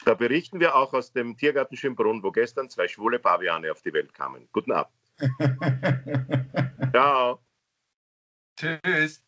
Da 0.04 0.14
berichten 0.14 0.60
wir 0.60 0.74
auch 0.76 0.94
aus 0.94 1.12
dem 1.12 1.36
Tiergarten 1.36 1.76
Schönbrunn, 1.76 2.22
wo 2.22 2.30
gestern 2.30 2.70
zwei 2.70 2.88
schwule 2.88 3.18
Paviane 3.18 3.70
auf 3.70 3.82
die 3.82 3.92
Welt 3.92 4.14
kamen. 4.14 4.48
Guten 4.52 4.72
Abend. 4.72 4.94
Ciao. 6.92 7.40
Tschüss. 8.56 9.22